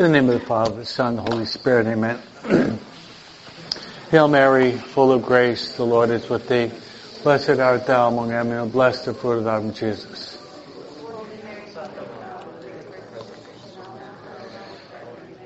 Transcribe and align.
In 0.00 0.06
the 0.06 0.12
name 0.12 0.30
of 0.30 0.40
the 0.40 0.46
Father, 0.46 0.76
the 0.76 0.86
Son, 0.86 1.16
the 1.16 1.20
Holy 1.20 1.44
Spirit, 1.44 1.86
amen. 1.86 2.18
Hail 4.10 4.28
Mary, 4.28 4.72
full 4.72 5.12
of 5.12 5.20
grace, 5.20 5.76
the 5.76 5.84
Lord 5.84 6.08
is 6.08 6.26
with 6.26 6.48
thee. 6.48 6.70
Blessed 7.22 7.60
art 7.60 7.86
thou 7.86 8.08
among 8.08 8.28
women, 8.28 8.56
and 8.56 8.72
blessed 8.72 9.04
the 9.04 9.12
fruit 9.12 9.40
of 9.40 9.44
thy 9.44 9.58
womb, 9.58 9.74
Jesus. 9.74 10.38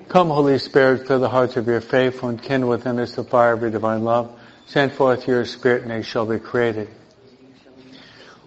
Come, 0.09 0.29
Holy 0.29 0.61
Spirit, 0.61 1.09
fill 1.09 1.19
the 1.19 1.29
hearts 1.29 1.57
of 1.57 1.67
your 1.67 1.81
faithful 1.81 2.29
and 2.29 2.41
kindle 2.41 2.71
within 2.71 3.01
us 3.01 3.17
the 3.17 3.25
fire 3.25 3.55
of 3.55 3.61
your 3.61 3.71
divine 3.71 4.05
love. 4.05 4.41
Send 4.67 4.93
forth 4.93 5.27
your 5.27 5.45
Spirit, 5.47 5.83
and 5.83 5.91
they 5.91 6.03
shall 6.03 6.27
be 6.27 6.39
created. 6.39 6.89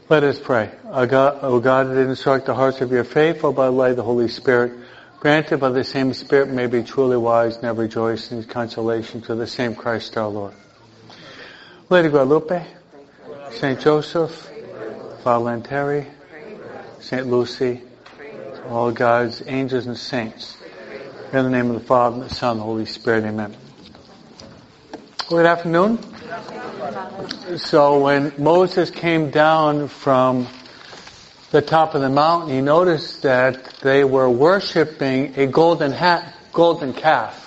Let 0.08 0.24
us 0.24 0.40
pray. 0.40 0.72
O 0.86 1.06
God, 1.06 1.40
o 1.42 1.60
God 1.60 1.88
instruct 1.98 2.46
the 2.46 2.56
hearts 2.56 2.80
of 2.80 2.94
your 2.94 3.04
faithful 3.04 3.52
by 3.52 3.66
the 3.66 3.72
light 3.72 3.92
of 3.92 3.98
the 3.98 4.04
Holy 4.04 4.30
Spirit, 4.30 4.87
granted 5.28 5.60
by 5.60 5.68
the 5.68 5.84
same 5.84 6.14
Spirit 6.14 6.48
may 6.48 6.68
be 6.68 6.82
truly 6.82 7.18
wise 7.18 7.58
and 7.58 7.78
rejoice 7.78 8.32
in 8.32 8.42
consolation 8.46 9.20
to 9.20 9.36
the 9.36 9.46
same 9.46 9.76
Christ 9.76 10.16
our 10.16 10.30
Lord. 10.30 10.54
Lady 11.90 12.08
Guadalupe, 12.08 12.66
Saint 13.52 13.78
Joseph, 13.82 14.50
Lanteri, 15.26 16.06
Saint 17.02 17.28
Lucy, 17.28 17.82
all 18.70 18.94
God's 18.94 19.44
angels 19.46 19.86
and 19.86 19.98
saints. 19.98 20.56
In 21.34 21.44
the 21.44 21.50
name 21.50 21.72
of 21.72 21.82
the 21.82 21.86
Father, 21.86 22.22
and 22.22 22.30
the 22.30 22.34
Son, 22.34 22.52
and 22.52 22.62
the 22.62 22.64
Holy 22.64 22.86
Spirit, 22.86 23.26
amen. 23.26 23.54
Good 25.28 25.46
afternoon. 25.46 26.00
So 27.58 28.00
when 28.00 28.32
Moses 28.38 28.90
came 28.92 29.30
down 29.30 29.90
from 29.90 30.48
the 31.52 31.62
top 31.62 31.96
of 31.96 32.02
the 32.02 32.10
mountain, 32.10 32.50
he 32.50 32.62
noticed 32.62 33.24
that 33.24 33.66
they 33.82 34.04
were 34.04 34.30
worshiping 34.30 35.34
a 35.38 35.48
golden 35.48 35.92
hat, 35.92 36.34
golden 36.52 36.94
calf. 36.94 37.46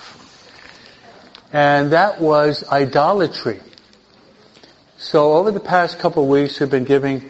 And 1.53 1.91
that 1.91 2.19
was 2.19 2.67
idolatry. 2.67 3.59
So 4.97 5.33
over 5.33 5.51
the 5.51 5.59
past 5.59 5.99
couple 5.99 6.23
of 6.23 6.29
weeks, 6.29 6.59
we've 6.59 6.69
been 6.69 6.85
giving 6.85 7.29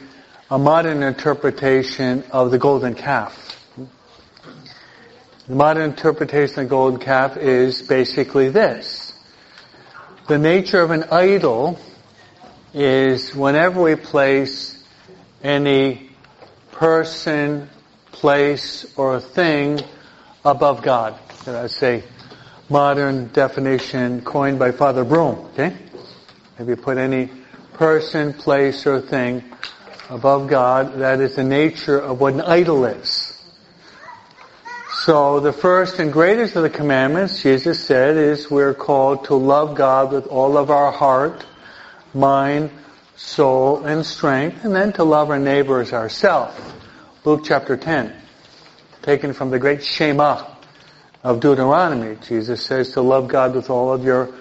a 0.50 0.58
modern 0.58 1.04
interpretation 1.04 2.24
of 2.32 2.52
the 2.52 2.58
golden 2.58 2.96
calf. 2.96 3.48
The 5.48 5.56
modern 5.56 5.90
interpretation 5.90 6.60
of 6.60 6.66
the 6.66 6.70
golden 6.70 7.00
calf 7.00 7.36
is 7.36 7.82
basically 7.82 8.50
this. 8.50 9.14
The 10.28 10.38
nature 10.38 10.80
of 10.80 10.92
an 10.92 11.06
idol 11.06 11.80
is 12.74 13.36
whenever 13.36 13.82
we 13.82 13.96
place 13.96 14.82
any 15.44 16.11
person, 16.82 17.70
place, 18.12 18.92
or 18.98 19.20
thing 19.20 19.80
above 20.44 20.82
God. 20.82 21.14
That's 21.46 21.84
a 21.84 22.02
modern 22.70 23.28
definition 23.28 24.22
coined 24.22 24.58
by 24.58 24.72
Father 24.72 25.04
Broom, 25.04 25.36
okay? 25.54 25.76
If 26.58 26.68
you 26.68 26.76
put 26.76 26.98
any 26.98 27.30
person, 27.74 28.34
place, 28.34 28.88
or 28.88 29.00
thing 29.00 29.44
above 30.10 30.50
God, 30.50 30.96
that 30.96 31.22
is 31.22 31.36
the 31.36 31.44
nature 31.44 32.00
of 32.00 32.20
what 32.20 32.34
an 32.34 32.42
idol 32.42 32.86
is. 32.86 33.40
So 35.04 35.40
the 35.40 35.54
first 35.54 36.00
and 36.00 36.12
greatest 36.12 36.56
of 36.56 36.64
the 36.64 36.70
commandments, 36.72 37.44
Jesus 37.44 37.80
said, 37.86 38.18
is 38.18 38.50
we're 38.50 38.74
called 38.74 39.26
to 39.26 39.36
love 39.36 39.76
God 39.76 40.12
with 40.12 40.26
all 40.26 40.58
of 40.58 40.72
our 40.72 40.92
heart, 40.92 41.46
mind, 42.16 42.72
soul, 43.24 43.86
and 43.86 44.06
strength, 44.06 44.66
and 44.66 44.76
then 44.76 44.92
to 44.94 45.04
love 45.04 45.30
our 45.30 45.40
neighbor 45.40 45.80
as 45.80 45.94
ourselves. 45.94 46.60
Luke 47.24 47.42
chapter 47.46 47.78
10, 47.78 48.14
taken 49.02 49.34
from 49.34 49.52
the 49.52 49.60
great 49.60 49.84
Shema 49.84 50.46
of 51.24 51.40
Deuteronomy. 51.40 52.18
Jesus 52.28 52.64
says 52.64 52.94
to 52.94 53.02
love 53.02 53.28
God 53.28 53.56
with 53.56 53.70
all 53.70 53.94
of 53.94 54.04
your, 54.04 54.34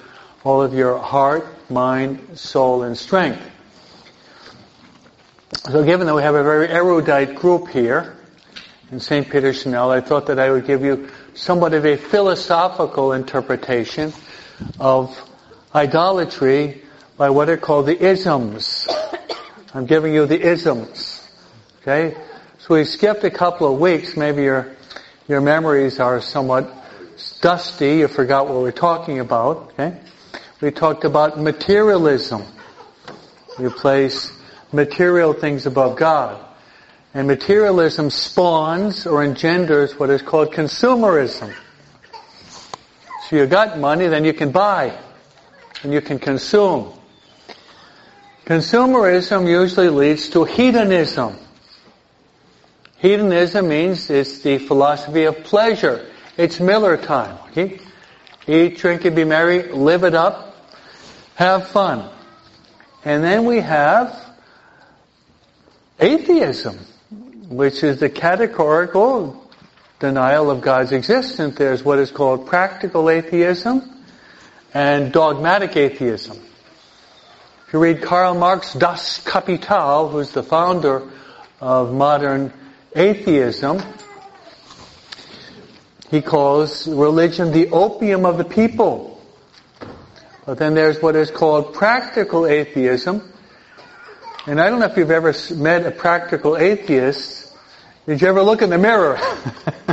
all 0.44 0.62
of 0.62 0.74
your 0.74 0.98
heart, 0.98 1.46
mind, 1.70 2.38
soul, 2.38 2.82
and 2.82 2.96
strength. 2.96 3.42
So 5.70 5.84
given 5.84 6.06
that 6.06 6.14
we 6.14 6.22
have 6.22 6.34
a 6.34 6.42
very 6.42 6.68
erudite 6.68 7.34
group 7.34 7.68
here, 7.68 8.16
in 8.90 8.98
St. 8.98 9.30
Peter 9.30 9.52
Chanel, 9.52 9.92
I 9.92 10.00
thought 10.00 10.26
that 10.26 10.40
I 10.40 10.50
would 10.50 10.66
give 10.66 10.82
you 10.82 11.10
somewhat 11.34 11.74
of 11.74 11.86
a 11.86 11.96
philosophical 11.96 13.12
interpretation 13.12 14.12
of 14.80 15.16
idolatry 15.74 16.82
by 17.20 17.28
what 17.28 17.50
are 17.50 17.58
called 17.58 17.84
the 17.84 18.02
isms. 18.02 18.88
I'm 19.74 19.84
giving 19.84 20.14
you 20.14 20.24
the 20.24 20.40
isms. 20.40 21.28
Okay? 21.82 22.16
So 22.60 22.76
we 22.76 22.84
skipped 22.84 23.24
a 23.24 23.30
couple 23.30 23.70
of 23.70 23.78
weeks. 23.78 24.16
Maybe 24.16 24.44
your, 24.44 24.74
your 25.28 25.42
memories 25.42 26.00
are 26.00 26.22
somewhat 26.22 26.72
dusty. 27.42 27.98
You 27.98 28.08
forgot 28.08 28.48
what 28.48 28.62
we're 28.62 28.72
talking 28.72 29.20
about. 29.20 29.74
Okay? 29.74 30.00
We 30.62 30.70
talked 30.70 31.04
about 31.04 31.38
materialism. 31.38 32.42
You 33.58 33.68
place 33.68 34.32
material 34.72 35.34
things 35.34 35.66
above 35.66 35.98
God. 35.98 36.42
And 37.12 37.28
materialism 37.28 38.08
spawns 38.08 39.06
or 39.06 39.22
engenders 39.22 39.92
what 39.98 40.08
is 40.08 40.22
called 40.22 40.54
consumerism. 40.54 41.54
So 43.28 43.36
you 43.36 43.44
got 43.44 43.78
money, 43.78 44.06
then 44.06 44.24
you 44.24 44.32
can 44.32 44.52
buy. 44.52 44.98
And 45.82 45.92
you 45.92 46.00
can 46.00 46.18
consume. 46.18 46.94
Consumerism 48.44 49.48
usually 49.48 49.88
leads 49.88 50.28
to 50.30 50.44
hedonism. 50.44 51.36
Hedonism 52.98 53.68
means 53.68 54.10
it's 54.10 54.40
the 54.40 54.58
philosophy 54.58 55.24
of 55.24 55.44
pleasure. 55.44 56.06
It's 56.36 56.60
Miller 56.60 56.96
time. 56.96 57.38
Okay? 57.50 57.80
Eat, 58.46 58.78
drink, 58.78 59.04
and 59.04 59.14
be 59.14 59.24
merry, 59.24 59.72
live 59.72 60.04
it 60.04 60.14
up, 60.14 60.56
have 61.36 61.68
fun. 61.68 62.10
And 63.04 63.22
then 63.22 63.44
we 63.44 63.60
have 63.60 64.18
atheism 65.98 66.78
which 67.50 67.82
is 67.82 67.98
the 67.98 68.08
categorical 68.08 69.50
denial 69.98 70.50
of 70.50 70.60
God's 70.60 70.92
existence. 70.92 71.56
There's 71.56 71.82
what 71.82 71.98
is 71.98 72.10
called 72.12 72.46
practical 72.46 73.10
atheism 73.10 74.04
and 74.72 75.12
dogmatic 75.12 75.76
atheism. 75.76 76.38
If 77.70 77.74
you 77.74 77.78
read 77.78 78.02
Karl 78.02 78.34
Marx 78.34 78.74
Das 78.74 79.22
Kapital, 79.22 80.08
who's 80.08 80.32
the 80.32 80.42
founder 80.42 81.08
of 81.60 81.94
modern 81.94 82.52
atheism, 82.96 83.80
he 86.10 86.20
calls 86.20 86.88
religion 86.88 87.52
the 87.52 87.70
opium 87.70 88.26
of 88.26 88.38
the 88.38 88.44
people. 88.44 89.24
But 90.44 90.58
then 90.58 90.74
there's 90.74 91.00
what 91.00 91.14
is 91.14 91.30
called 91.30 91.72
practical 91.72 92.44
atheism. 92.44 93.32
And 94.48 94.60
I 94.60 94.68
don't 94.68 94.80
know 94.80 94.86
if 94.86 94.96
you've 94.96 95.12
ever 95.12 95.32
met 95.54 95.86
a 95.86 95.92
practical 95.92 96.56
atheist 96.56 97.56
did 98.04 98.20
you 98.20 98.26
ever 98.26 98.42
look 98.42 98.62
in 98.62 98.70
the 98.70 98.78
mirror? 98.78 99.16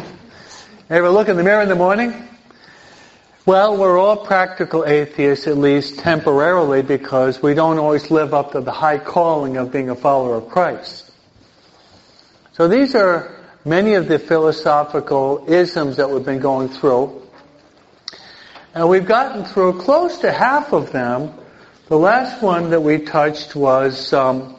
ever 0.89 1.11
look 1.11 1.27
in 1.27 1.37
the 1.37 1.43
mirror 1.43 1.61
in 1.61 1.69
the 1.69 1.75
morning? 1.75 2.27
Well, 3.47 3.77
we're 3.77 3.97
all 3.97 4.17
practical 4.17 4.83
atheists, 4.83 5.47
at 5.47 5.57
least 5.57 5.99
temporarily, 5.99 6.81
because 6.81 7.41
we 7.41 7.53
don't 7.53 7.79
always 7.79 8.11
live 8.11 8.33
up 8.33 8.51
to 8.51 8.59
the 8.59 8.73
high 8.73 8.97
calling 8.97 9.55
of 9.55 9.71
being 9.71 9.89
a 9.89 9.95
follower 9.95 10.35
of 10.35 10.49
Christ. 10.49 11.09
So 12.51 12.67
these 12.67 12.93
are 12.93 13.41
many 13.63 13.93
of 13.93 14.09
the 14.09 14.19
philosophical 14.19 15.45
isms 15.47 15.95
that 15.95 16.09
we've 16.09 16.25
been 16.25 16.41
going 16.41 16.67
through. 16.67 17.25
And 18.75 18.89
we've 18.89 19.05
gotten 19.05 19.45
through 19.45 19.79
close 19.79 20.17
to 20.17 20.31
half 20.33 20.73
of 20.73 20.91
them. 20.91 21.31
The 21.87 21.97
last 21.97 22.41
one 22.41 22.71
that 22.71 22.81
we 22.81 22.97
touched 22.97 23.55
was 23.55 24.11
um, 24.11 24.57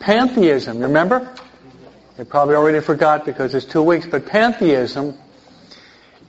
pantheism. 0.00 0.80
Remember? 0.80 1.32
They 2.16 2.24
probably 2.24 2.56
already 2.56 2.80
forgot 2.80 3.24
because 3.24 3.54
it's 3.54 3.66
two 3.66 3.84
weeks, 3.84 4.04
but 4.04 4.26
pantheism 4.26 5.16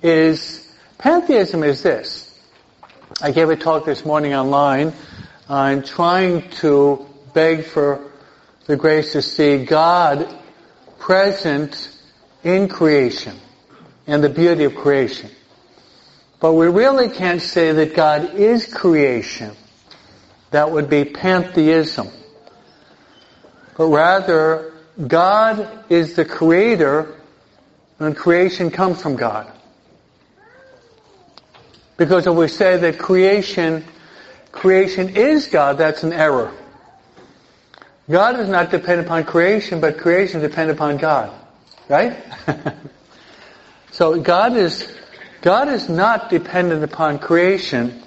is, 0.03 0.70
pantheism 1.01 1.63
is 1.63 1.81
this. 1.81 2.27
I 3.21 3.31
gave 3.31 3.49
a 3.49 3.55
talk 3.55 3.85
this 3.85 4.05
morning 4.05 4.35
online 4.35 4.93
on 5.49 5.81
trying 5.81 6.47
to 6.61 7.07
beg 7.33 7.65
for 7.65 8.11
the 8.67 8.77
grace 8.77 9.13
to 9.13 9.21
see 9.23 9.65
God 9.65 10.33
present 10.99 11.91
in 12.43 12.67
creation 12.67 13.35
and 14.05 14.23
the 14.23 14.29
beauty 14.29 14.63
of 14.65 14.75
creation. 14.75 15.31
But 16.39 16.53
we 16.53 16.67
really 16.67 17.09
can't 17.09 17.41
say 17.41 17.71
that 17.71 17.95
God 17.95 18.35
is 18.35 18.71
creation. 18.71 19.51
That 20.51 20.71
would 20.71 20.89
be 20.89 21.05
pantheism. 21.05 22.09
But 23.75 23.87
rather, 23.87 24.73
God 25.07 25.85
is 25.89 26.13
the 26.13 26.25
creator 26.25 27.19
and 27.97 28.15
creation 28.15 28.69
comes 28.69 29.01
from 29.01 29.15
God. 29.15 29.51
Because 32.01 32.25
if 32.25 32.33
we 32.33 32.47
say 32.47 32.77
that 32.77 32.97
creation, 32.97 33.85
creation 34.51 35.15
is 35.15 35.45
God, 35.45 35.77
that's 35.77 36.01
an 36.01 36.13
error. 36.13 36.51
God 38.09 38.37
does 38.37 38.49
not 38.49 38.71
depend 38.71 39.01
upon 39.01 39.23
creation, 39.23 39.79
but 39.79 39.99
creation 39.99 40.41
depends 40.41 40.73
upon 40.73 40.97
God. 40.97 41.31
Right? 41.87 42.17
so 43.91 44.19
God 44.19 44.57
is 44.57 44.91
God 45.43 45.67
is 45.67 45.89
not 45.89 46.31
dependent 46.31 46.83
upon 46.83 47.19
creation, 47.19 48.01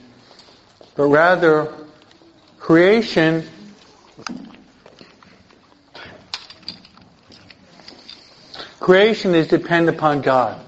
but 0.96 1.05
rather 1.05 1.73
creation 2.58 3.49
creation 8.81 9.37
is 9.37 9.46
dependent 9.46 9.96
upon 9.96 10.20
God. 10.20 10.63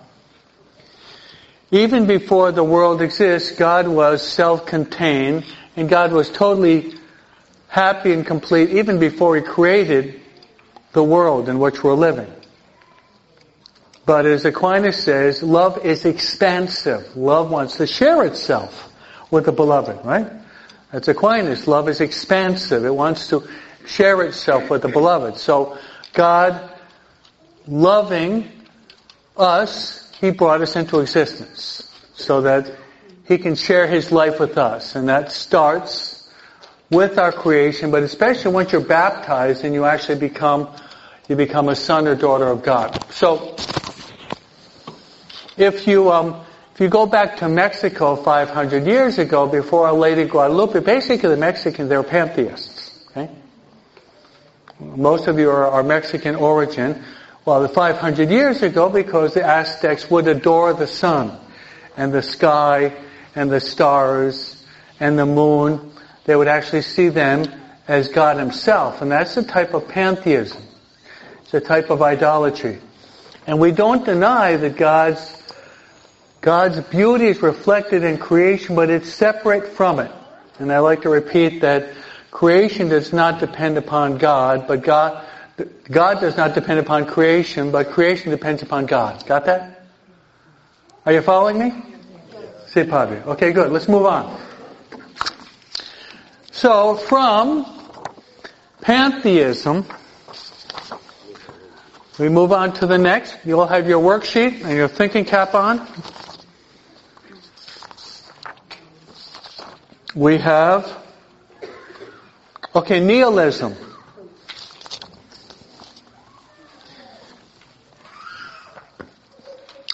Even 1.71 2.07
before 2.07 2.53
the 2.53 2.65
world 2.65 3.03
exists, 3.03 3.51
God 3.53 3.89
was 3.89 4.27
self-contained 4.27 5.45
and 5.77 5.89
God 5.89 6.13
was 6.13 6.31
totally 6.31 6.95
happy 7.69 8.13
and 8.13 8.25
complete 8.25 8.71
even 8.71 8.99
before 8.99 9.37
He 9.37 9.43
created 9.43 10.21
the 10.93 11.03
world 11.03 11.49
in 11.49 11.59
which 11.59 11.83
we're 11.83 11.95
living. 11.95 12.33
But 14.07 14.25
as 14.25 14.45
Aquinas 14.45 15.03
says, 15.03 15.43
love 15.43 15.85
is 15.85 16.05
expansive. 16.05 17.17
Love 17.17 17.51
wants 17.51 17.77
to 17.79 17.87
share 17.89 18.25
itself 18.25 18.93
with 19.33 19.47
the 19.47 19.53
beloved, 19.53 20.05
right? 20.07 20.31
That's 20.93 21.09
Aquinas. 21.09 21.67
Love 21.67 21.89
is 21.89 22.01
expansive. 22.01 22.85
It 22.85 22.95
wants 22.95 23.29
to 23.29 23.49
share 23.85 24.23
itself 24.23 24.71
with 24.71 24.83
the 24.83 24.89
beloved. 24.89 25.39
So 25.39 25.77
God, 26.13 26.73
loving 27.67 28.51
us, 29.37 30.06
He 30.21 30.31
brought 30.31 30.63
us 30.63 30.77
into 30.77 31.01
existence 31.01 31.91
so 32.15 32.43
that 32.43 32.73
He 33.27 33.39
can 33.39 33.55
share 33.55 33.87
His 33.87 34.13
life 34.13 34.41
with 34.41 34.59
us. 34.59 34.95
And 34.95 35.09
that 35.09 35.31
starts 35.31 36.29
with 36.91 37.19
our 37.19 37.33
creation, 37.33 37.91
but 37.91 38.03
especially 38.03 38.53
once 38.53 38.73
you're 38.73 38.81
baptized 38.81 39.65
and 39.65 39.75
you 39.75 39.85
actually 39.85 40.19
become, 40.19 40.69
you 41.29 41.37
become 41.37 41.69
a 41.69 41.75
son 41.75 42.07
or 42.07 42.15
daughter 42.15 42.47
of 42.47 42.63
God. 42.63 43.05
So, 43.13 43.57
if 45.57 45.87
you, 45.87 46.13
um, 46.13 46.45
if 46.75 46.81
you 46.81 46.89
go 46.89 47.07
back 47.07 47.39
to 47.39 47.49
Mexico 47.49 48.17
500 48.17 48.87
years 48.87 49.19
ago, 49.19 49.47
before 49.47 49.87
Our 49.87 49.95
Lady 49.95 50.25
Guadalupe, 50.25 50.81
basically 50.81 51.31
the 51.31 51.37
Mexicans, 51.37 51.89
they 51.89 51.97
were 51.97 52.03
pantheists. 52.03 53.07
Okay? 53.11 53.31
Most 54.79 55.27
of 55.27 55.39
you 55.39 55.51
are, 55.51 55.67
are 55.67 55.83
Mexican 55.83 56.35
origin. 56.35 57.03
Well, 57.47 57.63
the 57.63 57.69
500 57.69 58.29
years 58.29 58.61
ago, 58.63 58.89
because 58.89 59.35
the 59.35 59.45
Aztecs 59.47 60.11
would 60.11 60.27
adore 60.27 60.75
the 60.75 60.89
sun 60.89 61.39
and 61.97 62.13
the 62.13 62.21
sky 62.21 62.93
and 63.37 63.49
the 63.49 63.61
stars 63.61 64.65
and 64.99 65.17
the 65.17 65.27
moon, 65.27 65.93
they 66.25 66.35
would 66.35 66.49
actually 66.49 66.83
see 66.83 67.09
them 67.09 67.45
as 67.87 68.09
God 68.09 68.39
Himself. 68.39 69.01
And 69.01 69.13
that's 69.13 69.37
a 69.37 69.45
type 69.45 69.75
of 69.75 69.87
pantheism. 69.87 70.61
It's 71.43 71.55
a 71.55 71.61
type 71.61 71.89
of 71.91 72.03
idolatry. 72.03 72.81
And 73.47 73.61
we 73.61 73.71
don't 73.71 74.05
deny 74.05 74.57
that 74.57 74.77
God's 74.77 75.41
God's 76.41 76.81
beauty 76.81 77.27
is 77.27 77.43
reflected 77.43 78.03
in 78.03 78.19
creation, 78.19 78.75
but 78.75 78.91
it's 78.91 79.09
separate 79.09 79.69
from 79.69 80.01
it. 80.01 80.11
And 80.59 80.73
I 80.73 80.81
like 80.81 81.03
to 81.03 81.11
repeat 81.11 81.61
that 81.61 81.93
creation 82.33 82.89
does 82.89 83.13
not 83.13 83.39
depend 83.39 83.79
upon 83.79 84.19
God, 84.19 84.67
but 84.67 84.83
God, 84.83 85.26
God 85.91 86.21
does 86.21 86.37
not 86.37 86.55
depend 86.55 86.81
upon 86.81 87.07
creation, 87.07 87.71
but 87.71 87.91
creation 87.91 88.31
depends 88.31 88.63
upon 88.63 88.87
God. 88.87 89.25
Got 89.27 89.47
that? 89.47 89.87
Are 91.07 91.13
you 91.13 91.23
following 91.23 91.59
me? 91.59 91.73
Say 92.67 92.85
Padre. 92.85 93.23
Okay, 93.23 93.53
good. 93.53 93.71
Let's 93.71 93.89
move 93.89 94.05
on. 94.05 94.39
So, 96.51 96.97
from 96.97 97.65
pantheism, 98.83 99.87
we 102.19 102.29
move 102.29 102.53
on 102.53 102.73
to 102.75 102.87
the 102.87 102.99
next. 102.99 103.37
You 103.45 103.61
all 103.61 103.67
have 103.67 103.89
your 103.89 104.03
worksheet 104.03 104.65
and 104.65 104.73
your 104.73 104.89
thinking 104.89 105.25
cap 105.25 105.55
on. 105.55 105.87
We 110.15 110.39
have, 110.39 110.91
okay, 112.75 113.01
nihilism. 113.01 113.77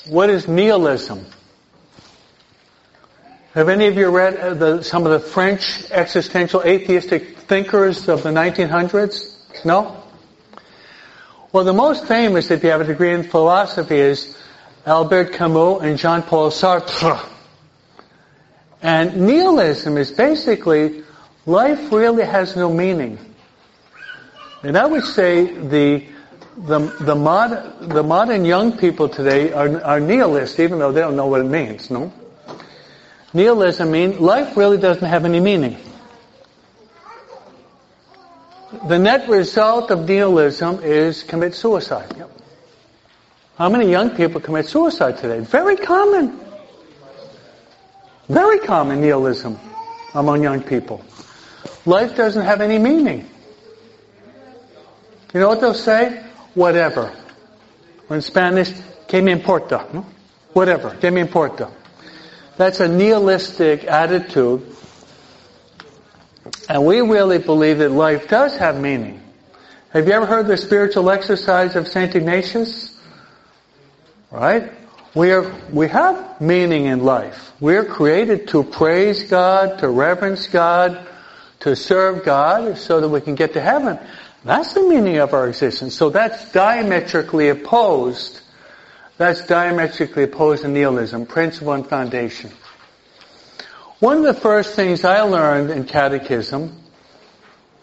What 0.06 0.30
is 0.30 0.48
nihilism? 0.48 1.24
Have 3.54 3.68
any 3.68 3.86
of 3.86 3.96
you 3.96 4.08
read 4.08 4.36
uh, 4.36 4.54
the, 4.54 4.82
some 4.82 5.06
of 5.06 5.12
the 5.12 5.20
French 5.20 5.88
existential 5.90 6.62
atheistic 6.62 7.38
thinkers 7.38 8.08
of 8.08 8.24
the 8.24 8.30
1900s? 8.30 9.64
No? 9.64 10.02
Well, 11.52 11.62
the 11.64 11.72
most 11.72 12.06
famous, 12.06 12.50
if 12.50 12.64
you 12.64 12.70
have 12.70 12.80
a 12.80 12.84
degree 12.84 13.12
in 13.12 13.22
philosophy, 13.22 13.98
is 13.98 14.36
Albert 14.86 15.34
Camus 15.34 15.82
and 15.82 15.96
Jean-Paul 15.96 16.50
Sartre. 16.50 17.24
And 18.82 19.20
nihilism 19.28 19.96
is 19.98 20.10
basically 20.10 21.04
life 21.46 21.92
really 21.92 22.24
has 22.24 22.56
no 22.56 22.72
meaning. 22.72 23.18
And 24.64 24.76
I 24.76 24.86
would 24.86 25.04
say 25.04 25.44
the 25.44 26.06
the 26.56 26.78
the, 27.00 27.14
mod, 27.14 27.80
the 27.80 28.02
modern 28.02 28.44
young 28.44 28.76
people 28.76 29.08
today 29.08 29.52
are, 29.52 29.82
are 29.82 30.00
nihilists, 30.00 30.58
even 30.60 30.78
though 30.78 30.92
they 30.92 31.00
don't 31.00 31.16
know 31.16 31.26
what 31.26 31.40
it 31.40 31.44
means. 31.44 31.90
No, 31.90 32.12
nihilism 33.32 33.90
means 33.90 34.18
life 34.20 34.56
really 34.56 34.78
doesn't 34.78 35.06
have 35.06 35.24
any 35.24 35.40
meaning. 35.40 35.76
The 38.88 38.98
net 38.98 39.28
result 39.28 39.90
of 39.90 40.08
nihilism 40.08 40.82
is 40.82 41.22
commit 41.22 41.54
suicide. 41.54 42.14
Yep. 42.16 42.30
How 43.56 43.68
many 43.68 43.90
young 43.90 44.10
people 44.10 44.40
commit 44.40 44.66
suicide 44.66 45.18
today? 45.18 45.40
Very 45.40 45.76
common. 45.76 46.40
Very 48.28 48.58
common 48.60 49.00
nihilism 49.00 49.58
among 50.14 50.42
young 50.42 50.62
people. 50.62 51.04
Life 51.84 52.16
doesn't 52.16 52.44
have 52.44 52.60
any 52.60 52.78
meaning. 52.78 53.28
You 55.34 55.40
know 55.40 55.48
what 55.48 55.60
they'll 55.60 55.74
say? 55.74 56.24
Whatever. 56.54 57.14
Or 58.08 58.16
in 58.16 58.22
Spanish, 58.22 58.72
que 59.08 59.22
me 59.22 59.32
importa? 59.32 60.04
Whatever, 60.52 60.90
que 60.96 61.10
me 61.10 61.22
importa. 61.22 61.70
That's 62.56 62.80
a 62.80 62.88
nihilistic 62.88 63.84
attitude. 63.84 64.74
And 66.68 66.84
we 66.84 67.00
really 67.00 67.38
believe 67.38 67.78
that 67.78 67.90
life 67.90 68.28
does 68.28 68.56
have 68.58 68.80
meaning. 68.80 69.22
Have 69.90 70.06
you 70.06 70.12
ever 70.14 70.26
heard 70.26 70.46
the 70.46 70.56
spiritual 70.56 71.10
exercise 71.10 71.76
of 71.76 71.86
St. 71.88 72.14
Ignatius? 72.14 72.98
Right? 74.30 74.72
We 75.14 75.32
are, 75.32 75.54
we 75.70 75.88
have 75.88 76.40
meaning 76.40 76.86
in 76.86 77.04
life. 77.04 77.52
We 77.60 77.76
are 77.76 77.84
created 77.84 78.48
to 78.48 78.64
praise 78.64 79.24
God, 79.24 79.80
to 79.80 79.88
reverence 79.88 80.46
God, 80.46 81.06
to 81.60 81.76
serve 81.76 82.24
God 82.24 82.78
so 82.78 83.00
that 83.00 83.08
we 83.08 83.20
can 83.20 83.34
get 83.34 83.52
to 83.52 83.60
heaven. 83.60 83.98
That's 84.44 84.72
the 84.72 84.82
meaning 84.82 85.18
of 85.18 85.34
our 85.34 85.48
existence. 85.48 85.94
So 85.94 86.10
that's 86.10 86.50
diametrically 86.52 87.48
opposed. 87.48 88.40
That's 89.16 89.46
diametrically 89.46 90.24
opposed 90.24 90.62
to 90.62 90.68
nihilism, 90.68 91.26
principle 91.26 91.72
and 91.72 91.86
foundation. 91.86 92.50
One 94.00 94.16
of 94.18 94.24
the 94.24 94.34
first 94.34 94.74
things 94.74 95.04
I 95.04 95.20
learned 95.20 95.70
in 95.70 95.84
catechism 95.84 96.76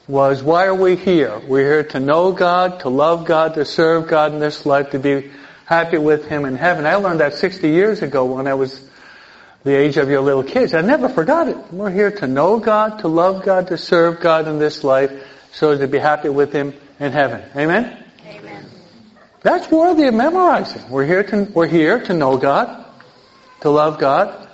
was 0.09 0.43
why 0.43 0.65
are 0.65 0.75
we 0.75 0.97
here? 0.97 1.39
We're 1.47 1.65
here 1.65 1.83
to 1.91 1.99
know 1.99 2.33
God, 2.33 2.81
to 2.81 2.89
love 2.89 3.25
God, 3.25 3.53
to 3.53 3.63
serve 3.63 4.09
God 4.09 4.33
in 4.33 4.39
this 4.39 4.65
life, 4.65 4.89
to 4.89 4.99
be 4.99 5.31
happy 5.65 5.97
with 5.97 6.27
Him 6.27 6.43
in 6.43 6.55
heaven. 6.55 6.85
I 6.85 6.95
learned 6.95 7.21
that 7.21 7.35
60 7.35 7.69
years 7.69 8.01
ago 8.01 8.25
when 8.25 8.47
I 8.47 8.55
was 8.55 8.83
the 9.63 9.75
age 9.75 9.97
of 9.97 10.09
your 10.09 10.21
little 10.21 10.43
kids. 10.43 10.73
I 10.73 10.81
never 10.81 11.07
forgot 11.07 11.47
it. 11.47 11.57
We're 11.71 11.91
here 11.91 12.11
to 12.11 12.27
know 12.27 12.59
God, 12.59 12.99
to 12.99 13.07
love 13.07 13.45
God, 13.45 13.67
to 13.67 13.77
serve 13.77 14.19
God 14.19 14.47
in 14.47 14.57
this 14.57 14.83
life, 14.83 15.11
so 15.51 15.71
as 15.71 15.79
to 15.79 15.87
be 15.87 15.99
happy 15.99 16.29
with 16.29 16.53
Him 16.53 16.73
in 16.99 17.11
heaven. 17.11 17.43
Amen? 17.55 18.03
Amen. 18.25 18.65
That's 19.41 19.69
worthy 19.71 20.07
of 20.07 20.13
memorizing. 20.13 20.89
We're 20.89 21.05
here 21.05 21.23
to, 21.23 21.43
we're 21.53 21.67
here 21.67 22.03
to 22.05 22.13
know 22.13 22.37
God, 22.37 22.85
to 23.61 23.69
love 23.69 23.99
God, 23.99 24.47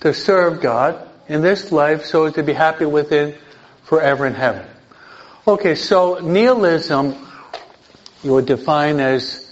to 0.00 0.12
serve 0.12 0.60
God 0.60 1.08
in 1.28 1.42
this 1.42 1.70
life 1.72 2.04
so 2.04 2.24
as 2.24 2.34
to 2.34 2.42
be 2.42 2.52
happy 2.52 2.86
with 2.86 3.10
Him 3.10 3.34
forever 3.84 4.26
in 4.26 4.34
heaven. 4.34 4.66
Okay, 5.46 5.74
so 5.74 6.18
nihilism 6.18 7.16
you 8.22 8.32
would 8.32 8.46
define 8.46 9.00
as 9.00 9.50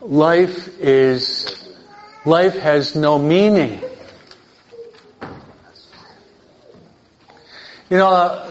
life 0.00 0.68
is, 0.80 1.68
life 2.26 2.58
has 2.58 2.94
no 2.94 3.18
meaning. 3.18 3.80
You 7.90 7.98
know, 7.98 8.08
uh, 8.08 8.50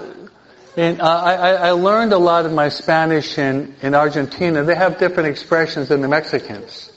and 0.75 1.01
uh, 1.01 1.05
I, 1.05 1.51
I, 1.51 1.71
learned 1.71 2.13
a 2.13 2.17
lot 2.17 2.45
of 2.45 2.51
my 2.51 2.69
Spanish 2.69 3.37
in, 3.37 3.75
in 3.81 3.93
Argentina. 3.93 4.63
They 4.63 4.75
have 4.75 4.97
different 4.97 5.29
expressions 5.29 5.89
than 5.89 6.01
the 6.01 6.07
Mexicans. 6.07 6.91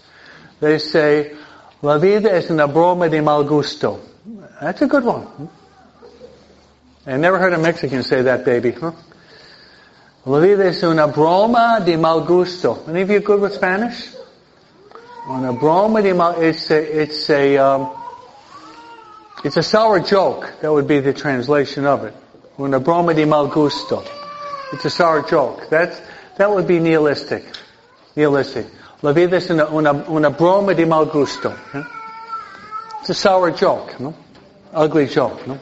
They 0.61 0.79
say, 0.79 1.37
La 1.83 1.99
vida 1.99 2.33
es 2.33 2.51
una 2.51 2.67
broma 2.67 3.11
de 3.11 3.21
mal 3.21 3.45
gusto. 3.45 4.01
That's 4.61 4.81
a 4.81 4.87
good 4.87 5.05
one. 5.05 5.51
I 7.07 7.17
never 7.19 7.39
heard 7.39 7.53
a 7.53 7.59
Mexican 7.59 8.03
say 8.03 8.23
that, 8.23 8.45
baby. 8.45 8.73
Huh? 8.73 8.93
La 10.25 10.41
vida 10.41 10.65
es 10.65 10.83
una 10.83 11.07
broma 11.07 11.85
de 11.85 11.97
mal 11.97 12.25
gusto. 12.25 12.83
Any 12.89 13.03
of 13.03 13.11
you 13.11 13.21
good 13.21 13.41
with 13.41 13.53
Spanish? 13.53 14.09
Una 15.29 15.53
broma 15.53 16.03
de 16.03 16.15
mal, 16.15 16.41
it's 16.41 16.71
a, 16.71 17.03
it's 17.03 17.29
a, 17.29 17.59
um, 17.59 17.91
it's 19.45 19.59
a 19.59 19.63
sour 19.63 20.01
joke. 20.01 20.51
That 20.63 20.73
would 20.73 20.89
be 20.89 21.01
the 21.01 21.13
translation 21.13 21.85
of 21.85 22.05
it. 22.05 22.15
Una 22.59 22.81
broma 22.81 23.13
di 23.13 23.25
mal 23.25 23.49
gusto. 23.49 24.03
It's 24.73 24.85
a 24.85 24.91
sour 24.91 25.23
joke. 25.23 25.69
That's, 25.69 26.01
that 26.37 26.51
would 26.51 26.67
be 26.67 26.79
nihilistic. 26.79 27.45
Nihilistic. 28.15 28.67
La 29.03 29.13
vida 29.13 29.37
es 29.37 29.51
una, 29.51 29.67
una, 29.71 29.93
una 30.09 30.31
broma 30.31 30.75
di 30.75 30.85
mal 30.85 31.07
gusto. 31.07 31.55
It's 33.01 33.11
a 33.11 33.15
sour 33.15 33.51
joke, 33.51 34.01
no? 34.01 34.15
Ugly 34.73 35.07
joke, 35.07 35.47
no? 35.47 35.59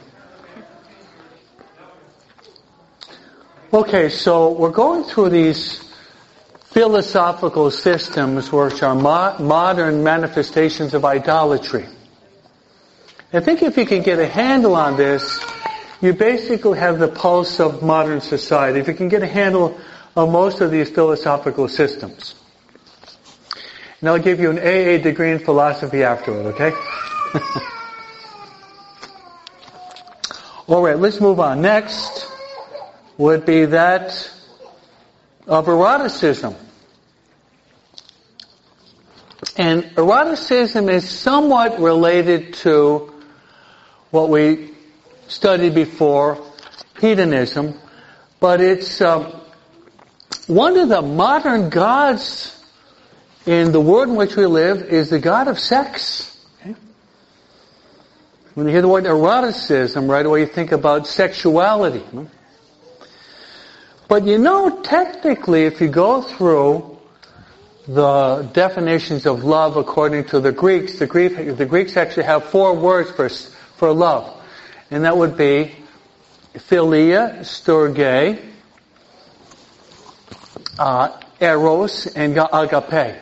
Okay, 3.73 4.07
so 4.07 4.53
we're 4.53 4.71
going 4.71 5.03
through 5.03 5.29
these 5.29 5.83
philosophical 6.71 7.71
systems 7.71 8.51
which 8.51 8.81
are 8.81 8.95
mo- 8.95 9.35
modern 9.39 10.01
manifestations 10.01 10.93
of 10.93 11.03
idolatry. 11.03 11.85
I 13.33 13.41
think 13.41 13.63
if 13.63 13.77
you 13.77 13.85
can 13.85 14.01
get 14.01 14.17
a 14.19 14.27
handle 14.27 14.75
on 14.75 14.95
this, 14.95 15.39
you 16.05 16.13
basically 16.13 16.77
have 16.77 16.99
the 16.99 17.07
pulse 17.07 17.59
of 17.59 17.81
modern 17.81 18.21
society. 18.21 18.79
If 18.79 18.87
you 18.87 18.93
can 18.93 19.09
get 19.09 19.23
a 19.23 19.27
handle 19.27 19.77
on 20.15 20.31
most 20.31 20.61
of 20.61 20.71
these 20.71 20.89
philosophical 20.89 21.67
systems. 21.67 22.35
And 23.99 24.09
I'll 24.09 24.19
give 24.19 24.39
you 24.39 24.51
an 24.51 24.59
AA 24.59 25.01
degree 25.01 25.31
in 25.31 25.39
philosophy 25.39 26.03
afterward, 26.03 26.53
okay? 26.53 26.71
Alright, 30.69 30.99
let's 30.99 31.19
move 31.19 31.39
on. 31.39 31.61
Next 31.61 32.27
would 33.17 33.45
be 33.45 33.65
that 33.65 34.31
of 35.47 35.67
eroticism. 35.67 36.55
And 39.57 39.85
eroticism 39.97 40.89
is 40.89 41.09
somewhat 41.09 41.79
related 41.79 42.53
to 42.55 43.13
what 44.11 44.29
we 44.29 44.74
studied 45.27 45.75
before, 45.75 46.43
hedonism, 46.99 47.79
but 48.39 48.61
it's 48.61 49.01
um, 49.01 49.41
one 50.47 50.77
of 50.77 50.89
the 50.89 51.01
modern 51.01 51.69
gods 51.69 52.63
in 53.45 53.71
the 53.71 53.81
world 53.81 54.09
in 54.09 54.15
which 54.15 54.35
we 54.35 54.45
live 54.45 54.83
is 54.83 55.09
the 55.09 55.19
god 55.19 55.47
of 55.47 55.59
sex. 55.59 56.31
When 58.55 58.67
you 58.67 58.71
hear 58.71 58.81
the 58.81 58.87
word 58.87 59.05
eroticism, 59.05 60.09
right 60.09 60.25
away 60.25 60.41
you 60.41 60.45
think 60.45 60.71
about 60.71 61.07
sexuality. 61.07 62.03
But 64.07 64.25
you 64.25 64.37
know, 64.37 64.81
technically, 64.81 65.65
if 65.65 65.81
you 65.81 65.89
go 65.89 66.21
through 66.21 66.97
the 67.87 68.49
definitions 68.53 69.25
of 69.25 69.43
love 69.43 69.77
according 69.77 70.25
to 70.25 70.39
the 70.39 70.51
Greeks, 70.51 70.99
the, 70.99 71.05
Greek, 71.05 71.57
the 71.57 71.65
Greeks 71.65 71.97
actually 71.97 72.23
have 72.23 72.45
four 72.45 72.73
words 72.73 73.11
for, 73.11 73.29
for 73.29 73.91
love. 73.91 74.41
And 74.91 75.05
that 75.05 75.17
would 75.17 75.37
be 75.37 75.75
philia, 76.53 77.39
storge, 77.39 78.39
uh, 80.77 81.21
eros, 81.39 82.07
and 82.07 82.37
agape. 82.37 83.21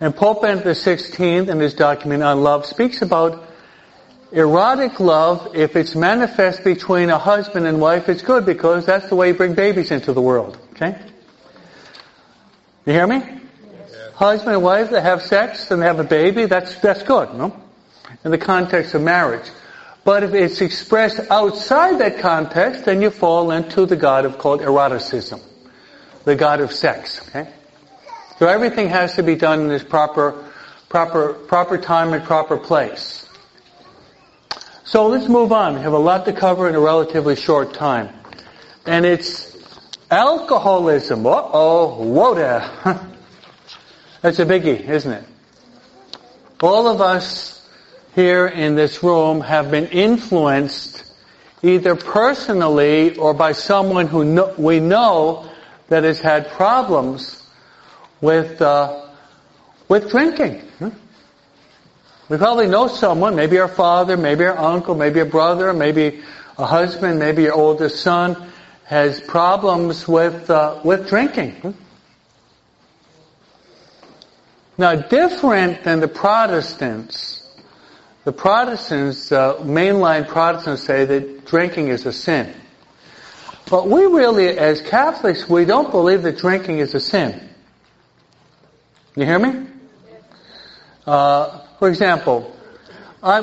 And 0.00 0.16
Pope 0.16 0.42
Benedict 0.42 0.80
XVI 0.80 1.48
in 1.48 1.60
his 1.60 1.74
document 1.74 2.22
on 2.22 2.42
love 2.42 2.66
speaks 2.66 3.02
about 3.02 3.50
Erotic 4.32 5.00
love, 5.00 5.56
if 5.56 5.74
it's 5.74 5.96
manifest 5.96 6.62
between 6.62 7.10
a 7.10 7.18
husband 7.18 7.66
and 7.66 7.80
wife, 7.80 8.08
it's 8.08 8.22
good 8.22 8.46
because 8.46 8.86
that's 8.86 9.08
the 9.08 9.16
way 9.16 9.28
you 9.28 9.34
bring 9.34 9.54
babies 9.54 9.90
into 9.90 10.12
the 10.12 10.22
world. 10.22 10.56
Okay? 10.72 10.96
You 12.86 12.92
hear 12.92 13.08
me? 13.08 13.16
Yes. 13.16 14.14
Husband 14.14 14.54
and 14.54 14.62
wife 14.62 14.90
that 14.90 15.02
have 15.02 15.22
sex 15.22 15.72
and 15.72 15.82
they 15.82 15.86
have 15.86 15.98
a 15.98 16.04
baby, 16.04 16.46
that's, 16.46 16.76
that's 16.76 17.02
good, 17.02 17.34
no? 17.34 17.60
In 18.24 18.30
the 18.30 18.38
context 18.38 18.94
of 18.94 19.02
marriage. 19.02 19.46
But 20.04 20.22
if 20.22 20.32
it's 20.34 20.60
expressed 20.60 21.20
outside 21.30 21.98
that 21.98 22.18
context, 22.18 22.84
then 22.86 23.02
you 23.02 23.10
fall 23.10 23.50
into 23.50 23.86
the 23.86 23.96
God 23.96 24.24
of 24.24 24.38
called 24.38 24.62
eroticism. 24.62 25.40
The 26.24 26.36
God 26.36 26.60
of 26.60 26.72
sex, 26.72 27.26
okay? 27.28 27.50
So 28.38 28.46
everything 28.46 28.88
has 28.88 29.16
to 29.16 29.22
be 29.22 29.34
done 29.34 29.60
in 29.60 29.70
its 29.70 29.84
proper, 29.84 30.44
proper, 30.88 31.34
proper 31.34 31.76
time 31.76 32.12
and 32.12 32.24
proper 32.24 32.56
place. 32.56 33.28
So 34.84 35.06
let's 35.06 35.28
move 35.28 35.52
on. 35.52 35.74
We 35.74 35.80
have 35.82 35.92
a 35.92 35.98
lot 35.98 36.24
to 36.24 36.32
cover 36.32 36.68
in 36.68 36.74
a 36.74 36.80
relatively 36.80 37.36
short 37.36 37.74
time. 37.74 38.08
And 38.86 39.04
it's 39.04 39.56
alcoholism. 40.10 41.26
Uh-oh, 41.26 42.02
whoa 42.02 42.34
there. 42.34 42.60
That's 44.22 44.38
a 44.38 44.46
biggie, 44.46 44.88
isn't 44.88 45.12
it? 45.12 45.24
All 46.62 46.88
of 46.88 47.00
us 47.00 47.59
here 48.14 48.46
in 48.46 48.74
this 48.74 49.02
room 49.02 49.40
have 49.40 49.70
been 49.70 49.86
influenced 49.86 51.04
either 51.62 51.94
personally 51.94 53.16
or 53.16 53.34
by 53.34 53.52
someone 53.52 54.06
who 54.06 54.24
know, 54.24 54.54
we 54.56 54.80
know 54.80 55.50
that 55.88 56.04
has 56.04 56.20
had 56.20 56.48
problems 56.50 57.42
with 58.20 58.60
uh, 58.62 59.08
with 59.88 60.10
drinking. 60.10 60.62
We 62.28 62.38
probably 62.38 62.68
know 62.68 62.86
someone, 62.86 63.34
maybe 63.34 63.58
our 63.58 63.66
father, 63.66 64.16
maybe 64.16 64.44
our 64.44 64.56
uncle, 64.56 64.94
maybe 64.94 65.18
a 65.18 65.24
brother, 65.24 65.72
maybe 65.72 66.22
a 66.58 66.64
husband, 66.64 67.18
maybe 67.18 67.42
your 67.42 67.54
oldest 67.54 68.02
son 68.02 68.52
has 68.84 69.20
problems 69.20 70.06
with 70.06 70.48
uh, 70.48 70.80
with 70.84 71.08
drinking. 71.08 71.74
Now, 74.78 74.94
different 74.94 75.82
than 75.82 76.00
the 76.00 76.08
Protestants, 76.08 77.39
the 78.30 78.36
Protestants, 78.36 79.32
uh, 79.32 79.56
mainline 79.56 80.28
Protestants, 80.28 80.84
say 80.84 81.04
that 81.04 81.46
drinking 81.46 81.88
is 81.88 82.06
a 82.06 82.12
sin. 82.12 82.54
But 83.68 83.88
we 83.88 84.04
really, 84.04 84.56
as 84.56 84.80
Catholics, 84.80 85.48
we 85.48 85.64
don't 85.64 85.90
believe 85.90 86.22
that 86.22 86.38
drinking 86.38 86.78
is 86.78 86.94
a 86.94 87.00
sin. 87.00 87.48
You 89.16 89.24
hear 89.24 89.40
me? 89.40 89.66
Uh, 91.04 91.58
for 91.80 91.88
example, 91.88 92.54
I, 93.20 93.40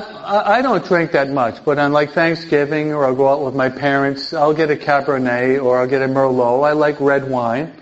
I 0.56 0.62
don't 0.62 0.82
drink 0.82 1.12
that 1.12 1.28
much, 1.28 1.62
but 1.66 1.78
on 1.78 1.92
like 1.92 2.12
Thanksgiving 2.12 2.94
or 2.94 3.04
I'll 3.04 3.14
go 3.14 3.28
out 3.28 3.44
with 3.44 3.54
my 3.54 3.68
parents, 3.68 4.32
I'll 4.32 4.54
get 4.54 4.70
a 4.70 4.76
Cabernet 4.76 5.62
or 5.62 5.80
I'll 5.80 5.86
get 5.86 6.00
a 6.00 6.08
Merlot. 6.08 6.66
I 6.66 6.72
like 6.72 6.98
red 6.98 7.28
wine. 7.28 7.74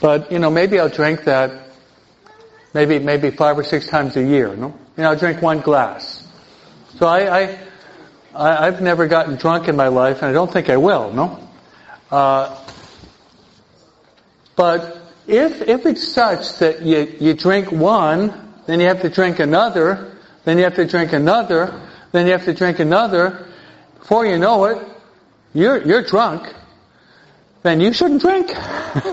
But, 0.00 0.32
you 0.32 0.40
know, 0.40 0.50
maybe 0.50 0.80
I'll 0.80 0.88
drink 0.88 1.22
that 1.26 1.68
maybe, 2.74 2.98
maybe 2.98 3.30
five 3.30 3.56
or 3.56 3.62
six 3.62 3.86
times 3.86 4.16
a 4.16 4.24
year, 4.24 4.56
no? 4.56 4.76
You 4.96 5.02
know, 5.02 5.10
I'll 5.10 5.16
drink 5.16 5.42
one 5.42 5.60
glass. 5.60 6.26
So 6.98 7.06
I, 7.06 7.42
I, 7.42 7.58
I 8.34 8.64
have 8.64 8.80
never 8.80 9.06
gotten 9.06 9.36
drunk 9.36 9.68
in 9.68 9.76
my 9.76 9.88
life 9.88 10.22
and 10.22 10.26
I 10.26 10.32
don't 10.32 10.52
think 10.52 10.70
I 10.70 10.76
will, 10.76 11.12
no? 11.12 11.48
Uh, 12.10 12.58
but 14.54 14.98
if, 15.26 15.60
if 15.62 15.84
it's 15.84 16.08
such 16.08 16.58
that 16.58 16.82
you, 16.82 17.14
you 17.20 17.34
drink 17.34 17.70
one 17.70 18.46
then 18.66 18.80
you 18.80 18.86
have 18.88 19.02
to 19.02 19.08
drink 19.08 19.38
another, 19.38 20.16
then 20.44 20.58
you 20.58 20.64
have 20.64 20.74
to 20.74 20.84
drink 20.84 21.12
another, 21.12 21.80
then 22.12 22.26
you 22.26 22.32
have 22.32 22.44
to 22.44 22.52
drink 22.52 22.80
another. 22.80 23.46
Before 24.00 24.26
you 24.26 24.38
know 24.38 24.64
it, 24.64 24.86
you're, 25.54 25.82
you're 25.82 26.02
drunk. 26.02 26.52
Then 27.62 27.80
you 27.80 27.92
shouldn't 27.92 28.20
drink. 28.20 28.50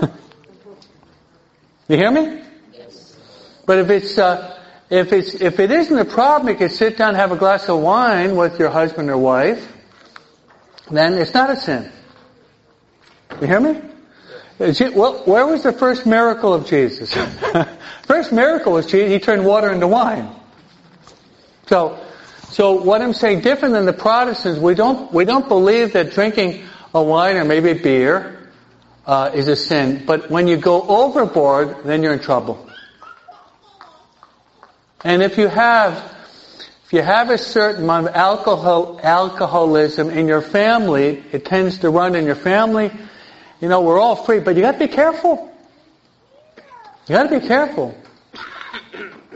you 1.88 1.96
hear 1.96 2.10
me? 2.10 2.42
Yes. 2.72 3.16
But 3.64 3.78
if 3.78 3.90
it's, 3.90 4.18
uh, 4.18 4.60
if 4.90 5.12
it's, 5.12 5.34
if 5.34 5.60
it 5.60 5.70
isn't 5.70 5.98
a 5.98 6.04
problem, 6.04 6.48
you 6.48 6.56
can 6.56 6.68
sit 6.68 6.96
down 6.96 7.10
and 7.10 7.16
have 7.16 7.32
a 7.32 7.36
glass 7.36 7.68
of 7.68 7.80
wine 7.80 8.36
with 8.36 8.58
your 8.58 8.70
husband 8.70 9.10
or 9.10 9.18
wife, 9.18 9.72
then 10.90 11.14
it's 11.14 11.32
not 11.32 11.50
a 11.50 11.56
sin. 11.56 11.90
You 13.40 13.46
hear 13.46 13.60
me? 13.60 13.80
Well, 14.58 15.22
where 15.24 15.46
was 15.46 15.62
the 15.62 15.72
first 15.72 16.06
miracle 16.06 16.54
of 16.54 16.66
Jesus? 16.66 17.12
first 18.02 18.32
miracle 18.32 18.72
was 18.72 18.86
Jesus, 18.86 19.10
he 19.10 19.18
turned 19.18 19.44
water 19.44 19.72
into 19.72 19.88
wine. 19.88 20.30
So, 21.66 21.98
so 22.50 22.80
what 22.80 23.02
I'm 23.02 23.14
saying, 23.14 23.40
different 23.40 23.74
than 23.74 23.86
the 23.86 23.92
Protestants, 23.92 24.60
we 24.60 24.74
don't, 24.74 25.12
we 25.12 25.24
don't 25.24 25.48
believe 25.48 25.94
that 25.94 26.12
drinking 26.12 26.64
a 26.94 27.02
wine 27.02 27.36
or 27.36 27.44
maybe 27.44 27.70
a 27.70 27.74
beer 27.74 28.50
uh, 29.06 29.30
is 29.34 29.48
a 29.48 29.56
sin. 29.56 30.04
But 30.06 30.30
when 30.30 30.46
you 30.46 30.56
go 30.56 30.82
overboard, 30.82 31.82
then 31.84 32.02
you're 32.02 32.12
in 32.12 32.20
trouble. 32.20 32.63
And 35.04 35.22
if 35.22 35.36
you 35.36 35.48
have, 35.48 36.16
if 36.86 36.92
you 36.94 37.02
have 37.02 37.28
a 37.28 37.36
certain 37.36 37.84
amount 37.84 38.08
of 38.08 38.14
alcohol, 38.16 38.98
alcoholism 39.02 40.08
in 40.08 40.26
your 40.26 40.40
family, 40.40 41.22
it 41.30 41.44
tends 41.44 41.78
to 41.78 41.90
run 41.90 42.14
in 42.14 42.24
your 42.24 42.34
family, 42.34 42.90
you 43.60 43.68
know, 43.68 43.82
we're 43.82 44.00
all 44.00 44.16
free, 44.16 44.40
but 44.40 44.56
you 44.56 44.62
gotta 44.62 44.78
be 44.78 44.88
careful. 44.88 45.52
You 47.06 47.16
gotta 47.16 47.38
be 47.38 47.46
careful. 47.46 47.94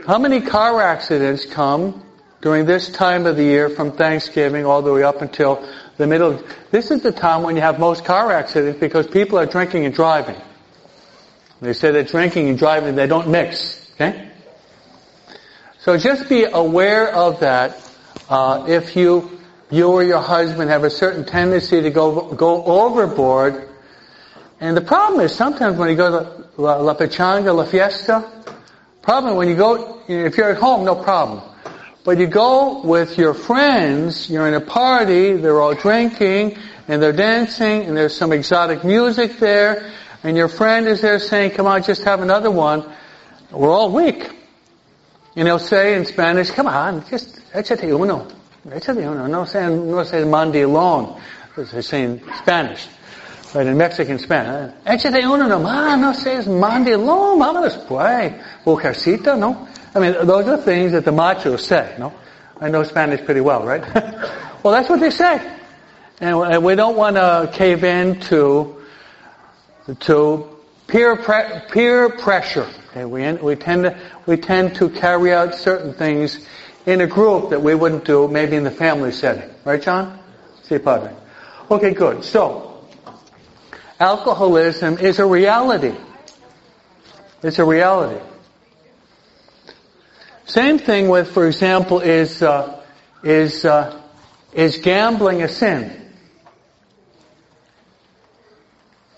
How 0.07 0.19
many 0.19 0.41
car 0.41 0.81
accidents 0.81 1.45
come 1.45 2.03
during 2.41 2.65
this 2.65 2.89
time 2.89 3.27
of 3.27 3.37
the 3.37 3.45
year 3.45 3.69
from 3.69 3.93
Thanksgiving 3.93 4.65
all 4.65 4.81
the 4.81 4.93
way 4.93 5.03
up 5.03 5.21
until 5.21 5.69
the 5.99 6.07
middle? 6.07 6.43
This 6.71 6.91
is 6.91 7.03
the 7.03 7.13
time 7.13 7.43
when 7.43 7.57
you 7.57 7.63
have 7.63 7.79
most 7.79 8.07
car 8.07 8.33
accidents 8.33 8.81
because 8.81 9.07
people 9.07 9.39
are 9.39 9.45
drinking 9.45 9.85
and 9.85 9.95
driving. 9.95 10.41
They 11.61 11.75
say 11.75 11.91
that 11.91 12.09
drinking 12.09 12.49
and 12.49 12.59
driving, 12.59 12.95
they 12.95 13.07
don't 13.07 13.29
mix. 13.29 13.91
Okay? 13.95 14.28
So 15.81 15.97
just 15.97 16.29
be 16.29 16.45
aware 16.45 17.15
of 17.15 17.41
that. 17.41 17.81
Uh, 18.29 18.65
if 18.69 18.97
you, 18.97 19.39
you 19.71 19.89
or 19.89 20.03
your 20.03 20.21
husband 20.21 20.71
have 20.71 20.83
a 20.83 20.91
certain 20.91 21.25
tendency 21.25 21.81
to 21.81 21.91
go, 21.91 22.33
go 22.33 22.65
overboard, 22.65 23.69
and 24.61 24.77
the 24.77 24.81
problem 24.81 25.21
is 25.21 25.33
sometimes 25.33 25.79
when 25.79 25.89
you 25.89 25.95
go 25.95 26.11
to 26.11 26.61
La, 26.61 26.77
la 26.79 26.95
Pachanga, 26.95 27.55
La 27.55 27.65
Fiesta, 27.65 28.29
problem 29.03 29.37
when 29.37 29.47
you 29.47 29.55
go, 29.55 30.03
if 30.09 30.37
you're 30.37 30.51
at 30.51 30.59
home, 30.59 30.85
no 30.85 30.97
problem. 30.97 31.43
But 32.05 32.19
you 32.19 32.27
go 32.27 32.83
with 32.83 33.17
your 33.17 33.33
friends, 33.33 34.29
you're 34.29 34.49
in 34.49 34.55
a 34.55 34.61
party, 34.61 35.35
they're 35.35 35.61
all 35.61 35.75
drinking, 35.75 36.59
and 36.89 37.01
they're 37.01 37.13
dancing, 37.13 37.85
and 37.85 37.97
there's 37.97 38.17
some 38.17 38.33
exotic 38.33 38.83
music 38.83 39.39
there, 39.39 39.93
and 40.25 40.37
your 40.37 40.49
friend 40.49 40.89
is 40.89 41.03
there 41.03 41.21
saying, 41.21 41.53
come 41.53 41.67
on, 41.67 41.85
just 41.85 42.03
have 42.03 42.21
another 42.21 42.51
one. 42.51 42.85
We're 43.53 43.71
all 43.71 43.93
weak. 43.93 44.38
And 45.39 45.47
he'll 45.47 45.61
say 45.61 45.95
in 45.95 46.05
Spanish, 46.05 46.51
come 46.51 46.67
on, 46.67 47.09
just 47.09 47.37
échate 47.53 47.85
uno. 47.85 48.27
Échate 48.67 49.09
uno. 49.09 49.29
No 49.29 49.45
say, 49.45 49.69
no 49.69 50.03
say 50.03 50.25
mandi 50.25 50.63
alone. 50.63 51.23
They 51.57 51.81
say 51.81 52.03
in 52.03 52.21
Spanish. 52.39 52.89
Right, 53.55 53.69
in 53.69 53.77
Mexican 53.77 54.19
Spanish. 54.19 54.75
Échate 54.85 55.23
uno 55.23 55.47
nomás, 55.47 55.97
no 56.01 56.13
seas 56.13 56.49
mandi 56.49 56.91
alone, 56.91 57.39
vámonos 57.39 57.87
pues. 57.87 58.33
Mujercita, 58.67 59.39
no? 59.39 59.69
I 59.95 60.01
mean, 60.01 60.27
those 60.27 60.49
are 60.49 60.57
things 60.57 60.91
that 60.91 61.05
the 61.05 61.13
machos 61.13 61.61
say, 61.61 61.95
no? 62.01 62.13
I 62.61 62.69
know 62.69 62.83
Spanish 62.83 63.25
pretty 63.25 63.41
well, 63.41 63.65
right? 63.65 63.83
well, 64.65 64.73
that's 64.73 64.89
what 64.89 64.99
they 64.99 65.11
say. 65.11 65.41
And 66.21 66.65
we 66.65 66.75
don't 66.75 66.97
want 66.97 67.15
to 67.15 67.49
cave 67.53 67.85
in 67.85 68.19
to, 68.23 68.83
to 70.01 70.59
peer, 70.89 71.15
pre- 71.15 71.61
peer 71.71 72.09
pressure. 72.09 72.69
Okay, 72.99 73.05
we, 73.05 73.33
we, 73.35 73.55
tend 73.55 73.85
to, 73.85 73.97
we 74.27 74.37
tend 74.37 74.75
to 74.77 74.91
carry 74.91 75.33
out 75.33 75.55
certain 75.55 75.95
things 75.95 76.45
in 76.85 77.01
a 77.01 77.07
group 77.07 77.51
that 77.51 77.63
we 77.63 77.73
wouldn't 77.77 78.05
do 78.05 78.27
maybe 78.27 78.57
in 78.57 78.65
the 78.65 78.73
family 78.73 79.13
setting. 79.13 79.49
Right, 79.65 79.81
John? 79.81 80.19
See, 80.65 80.79
Padre. 80.79 81.15
Okay, 81.71 81.95
good. 81.95 82.25
So, 82.25 82.89
alcoholism 84.01 84.99
is 84.99 85.21
a 85.21 85.27
reality. 85.27 85.95
It's 87.45 87.61
a 87.61 87.65
reality. 87.65 88.21
Same 90.47 90.81
thing 90.81 91.09
with, 91.09 91.31
for 91.31 91.47
example, 91.47 92.01
is 92.01 92.43
uh, 92.43 92.83
is 93.23 93.65
uh, 93.65 94.03
is 94.53 94.79
gambling 94.79 95.45
a 95.45 95.49
sin? 95.49 96.15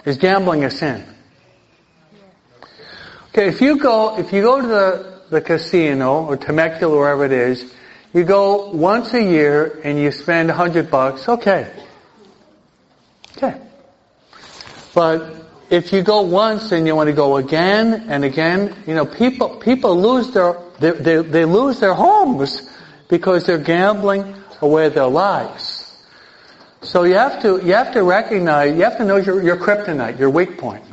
Is 0.05 0.19
gambling 0.19 0.65
a 0.65 0.71
sin? 0.71 1.10
Okay, 3.31 3.47
if 3.47 3.61
you 3.61 3.79
go, 3.79 4.19
if 4.19 4.33
you 4.33 4.43
go 4.43 4.61
to 4.61 4.67
the, 4.67 5.21
the 5.31 5.41
casino 5.41 6.27
or 6.27 6.37
Temecula, 6.37 6.97
wherever 6.97 7.25
it 7.25 7.33
is, 7.33 7.73
you 8.13 8.25
go 8.25 8.71
once 8.71 9.15
a 9.15 9.23
year 9.23 9.81
and 9.85 9.99
you 9.99 10.11
spend 10.11 10.51
a 10.51 10.55
hundred 10.55 10.91
bucks, 10.91 11.29
okay. 11.29 11.73
Okay. 13.37 13.61
But 14.93 15.47
if 15.71 15.93
you 15.93 16.03
go 16.03 16.23
once 16.23 16.73
and 16.73 16.89
you 16.89 16.97
want 16.97 17.07
to 17.07 17.13
go 17.13 17.37
again 17.37 18.07
and 18.09 18.25
again, 18.25 18.75
you 18.89 18.97
know, 18.97 19.07
people, 19.07 19.51
people 19.59 20.01
lose 20.01 20.33
their, 20.33 20.57
they, 20.81 20.91
they, 20.91 21.17
they 21.23 21.45
lose 21.45 21.79
their 21.79 21.95
homes 21.95 22.69
because 23.09 23.47
they're 23.47 23.59
gambling 23.59 24.35
away 24.61 24.89
their 24.89 25.07
lives. 25.07 26.05
So 26.83 27.05
you 27.05 27.15
have 27.15 27.41
to, 27.43 27.65
you 27.65 27.75
have 27.75 27.93
to 27.93 28.03
recognize, 28.03 28.75
you 28.75 28.83
have 28.83 28.97
to 28.97 29.05
know 29.05 29.17
your, 29.17 29.41
your 29.41 29.57
kryptonite, 29.57 30.19
your 30.19 30.31
weak 30.31 30.59
point. 30.59 30.85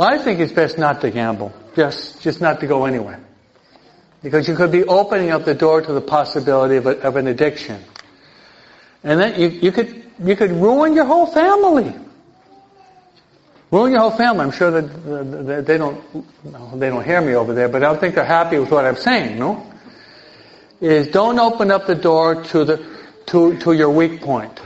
I 0.00 0.18
think 0.18 0.40
it's 0.40 0.52
best 0.52 0.78
not 0.78 1.00
to 1.00 1.10
gamble. 1.10 1.52
Just, 1.74 2.22
just 2.22 2.40
not 2.40 2.60
to 2.60 2.66
go 2.66 2.84
anywhere. 2.84 3.20
Because 4.22 4.48
you 4.48 4.56
could 4.56 4.72
be 4.72 4.84
opening 4.84 5.30
up 5.30 5.44
the 5.44 5.54
door 5.54 5.80
to 5.80 5.92
the 5.92 6.00
possibility 6.00 6.76
of, 6.76 6.86
a, 6.86 7.00
of 7.00 7.16
an 7.16 7.26
addiction. 7.26 7.82
And 9.04 9.20
then 9.20 9.40
you, 9.40 9.48
you 9.48 9.72
could, 9.72 10.04
you 10.22 10.36
could 10.36 10.50
ruin 10.50 10.94
your 10.94 11.04
whole 11.04 11.26
family. 11.26 11.94
Ruin 13.70 13.92
your 13.92 14.00
whole 14.00 14.16
family. 14.16 14.44
I'm 14.44 14.50
sure 14.50 14.70
that 14.70 15.64
they 15.66 15.78
don't, 15.78 16.00
they 16.80 16.88
don't 16.88 17.04
hear 17.04 17.20
me 17.20 17.34
over 17.34 17.54
there, 17.54 17.68
but 17.68 17.82
I 17.82 17.86
don't 17.86 18.00
think 18.00 18.14
they're 18.14 18.24
happy 18.24 18.58
with 18.58 18.70
what 18.70 18.84
I'm 18.84 18.96
saying, 18.96 19.38
no? 19.38 19.70
Is 20.80 21.08
don't 21.08 21.38
open 21.38 21.70
up 21.70 21.86
the 21.86 21.94
door 21.94 22.44
to 22.44 22.64
the, 22.64 22.98
to, 23.26 23.58
to 23.58 23.72
your 23.72 23.90
weak 23.90 24.20
point. 24.20 24.60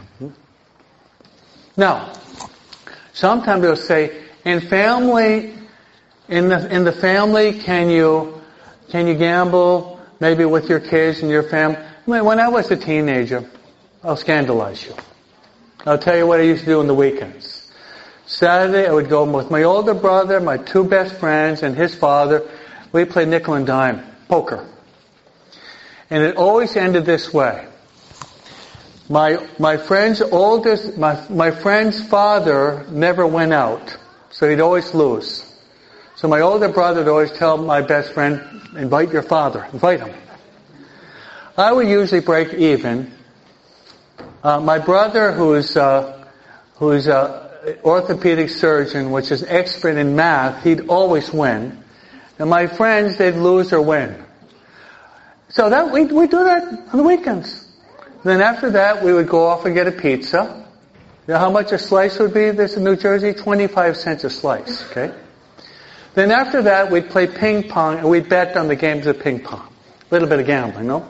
Now, 1.76 2.12
sometimes 3.12 3.62
they'll 3.62 3.76
say, 3.76 4.21
in 4.44 4.60
family, 4.60 5.54
in 6.28 6.48
the, 6.48 6.74
in 6.74 6.84
the 6.84 6.92
family, 6.92 7.58
can 7.58 7.90
you, 7.90 8.40
can 8.90 9.06
you 9.06 9.14
gamble 9.14 10.00
maybe 10.20 10.44
with 10.44 10.68
your 10.68 10.80
kids 10.80 11.20
and 11.20 11.30
your 11.30 11.42
family? 11.42 11.78
When 12.04 12.40
I 12.40 12.48
was 12.48 12.70
a 12.70 12.76
teenager, 12.76 13.48
I'll 14.02 14.16
scandalize 14.16 14.84
you. 14.84 14.94
I'll 15.86 15.98
tell 15.98 16.16
you 16.16 16.26
what 16.26 16.40
I 16.40 16.44
used 16.44 16.60
to 16.60 16.66
do 16.66 16.80
on 16.80 16.86
the 16.86 16.94
weekends. 16.94 17.70
Saturday, 18.26 18.86
I 18.86 18.92
would 18.92 19.08
go 19.08 19.24
with 19.24 19.50
my 19.50 19.64
older 19.64 19.94
brother, 19.94 20.40
my 20.40 20.56
two 20.56 20.84
best 20.84 21.14
friends, 21.16 21.62
and 21.62 21.76
his 21.76 21.94
father. 21.94 22.48
We 22.92 23.04
played 23.04 23.28
nickel 23.28 23.54
and 23.54 23.66
dime, 23.66 24.04
poker. 24.28 24.66
And 26.08 26.22
it 26.22 26.36
always 26.36 26.76
ended 26.76 27.04
this 27.04 27.32
way. 27.32 27.66
My, 29.08 29.46
my 29.58 29.76
friend's 29.76 30.22
oldest, 30.22 30.96
my, 30.96 31.22
my 31.28 31.50
friend's 31.50 32.02
father 32.06 32.86
never 32.90 33.26
went 33.26 33.52
out. 33.52 33.96
So 34.42 34.50
he'd 34.50 34.58
always 34.58 34.92
lose. 34.92 35.46
So 36.16 36.26
my 36.26 36.40
older 36.40 36.68
brother 36.68 37.04
would 37.04 37.08
always 37.08 37.30
tell 37.30 37.56
my 37.58 37.80
best 37.80 38.12
friend, 38.12 38.42
invite 38.76 39.12
your 39.12 39.22
father, 39.22 39.68
invite 39.72 40.00
him. 40.00 40.12
I 41.56 41.70
would 41.70 41.86
usually 41.86 42.22
break 42.22 42.52
even. 42.52 43.12
Uh, 44.42 44.58
my 44.58 44.80
brother, 44.80 45.30
who's 45.30 45.76
uh, 45.76 46.26
who's 46.74 47.06
an 47.06 47.78
orthopedic 47.84 48.50
surgeon, 48.50 49.12
which 49.12 49.30
is 49.30 49.44
expert 49.44 49.96
in 49.96 50.16
math, 50.16 50.64
he'd 50.64 50.88
always 50.88 51.32
win. 51.32 51.78
And 52.40 52.50
my 52.50 52.66
friends, 52.66 53.18
they'd 53.18 53.36
lose 53.36 53.72
or 53.72 53.80
win. 53.80 54.24
So 55.50 55.70
that 55.70 55.92
we 55.92 56.06
we 56.06 56.26
do 56.26 56.42
that 56.42 56.64
on 56.90 56.96
the 56.96 57.04
weekends. 57.04 57.64
Then 58.24 58.40
after 58.40 58.70
that, 58.70 59.04
we 59.04 59.12
would 59.12 59.28
go 59.28 59.46
off 59.46 59.66
and 59.66 59.72
get 59.76 59.86
a 59.86 59.92
pizza. 59.92 60.61
You 61.26 61.34
know 61.34 61.38
how 61.38 61.50
much 61.52 61.70
a 61.70 61.78
slice 61.78 62.18
would 62.18 62.34
be 62.34 62.50
this 62.50 62.76
in 62.76 62.82
New 62.82 62.96
Jersey? 62.96 63.32
25 63.32 63.96
cents 63.96 64.24
a 64.24 64.30
slice, 64.30 64.90
okay? 64.90 65.14
Then 66.14 66.32
after 66.32 66.62
that, 66.62 66.90
we'd 66.90 67.10
play 67.10 67.28
ping 67.28 67.68
pong 67.68 67.98
and 67.98 68.10
we'd 68.10 68.28
bet 68.28 68.56
on 68.56 68.66
the 68.66 68.74
games 68.74 69.06
of 69.06 69.20
ping 69.20 69.38
pong. 69.38 69.68
A 70.10 70.14
little 70.14 70.28
bit 70.28 70.40
of 70.40 70.46
gambling, 70.46 70.88
no? 70.88 71.08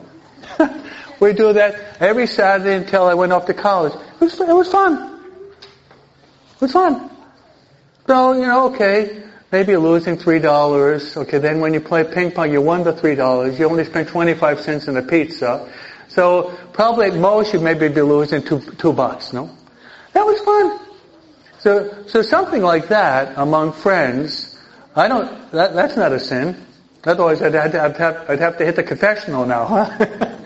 we'd 1.19 1.35
do 1.35 1.51
that 1.53 1.99
every 1.99 2.27
Saturday 2.27 2.75
until 2.75 3.05
I 3.05 3.15
went 3.15 3.33
off 3.33 3.47
to 3.47 3.55
college. 3.55 3.93
It 3.93 4.19
was, 4.21 4.39
it 4.39 4.55
was 4.55 4.71
fun. 4.71 5.19
It 5.61 6.61
was 6.61 6.71
fun. 6.71 7.09
So, 8.05 8.33
you 8.33 8.45
know, 8.45 8.67
okay, 8.67 9.23
maybe 9.51 9.71
you're 9.71 9.81
losing 9.81 10.15
three 10.17 10.39
dollars. 10.39 11.17
Okay, 11.17 11.39
then 11.39 11.59
when 11.59 11.73
you 11.73 11.81
play 11.81 12.03
ping 12.03 12.31
pong, 12.31 12.51
you 12.51 12.61
won 12.61 12.83
the 12.83 12.93
three 12.93 13.15
dollars. 13.15 13.57
You 13.57 13.67
only 13.67 13.83
spent 13.83 14.09
25 14.09 14.59
cents 14.59 14.87
on 14.87 14.95
a 14.95 15.01
pizza. 15.01 15.73
So 16.07 16.55
probably 16.71 17.07
at 17.07 17.15
most 17.15 17.51
you 17.51 17.59
maybe 17.59 17.87
be 17.87 18.01
losing 18.03 18.43
two, 18.43 18.59
two 18.77 18.93
bucks, 18.93 19.33
no? 19.33 19.49
That 20.13 20.25
was 20.25 20.39
fun. 20.41 20.79
So, 21.59 22.03
so 22.07 22.21
something 22.21 22.61
like 22.61 22.89
that 22.89 23.37
among 23.37 23.73
friends, 23.73 24.59
I 24.95 25.07
don't, 25.07 25.51
that, 25.51 25.73
that's 25.73 25.95
not 25.95 26.11
a 26.11 26.19
sin. 26.19 26.57
Otherwise 27.05 27.41
I'd, 27.41 27.55
I'd, 27.55 27.75
I'd, 27.75 27.97
have, 27.97 28.29
I'd 28.29 28.39
have 28.39 28.57
to 28.57 28.65
hit 28.65 28.75
the 28.75 28.83
confessional 28.83 29.45
now, 29.45 29.65
huh? 29.65 30.37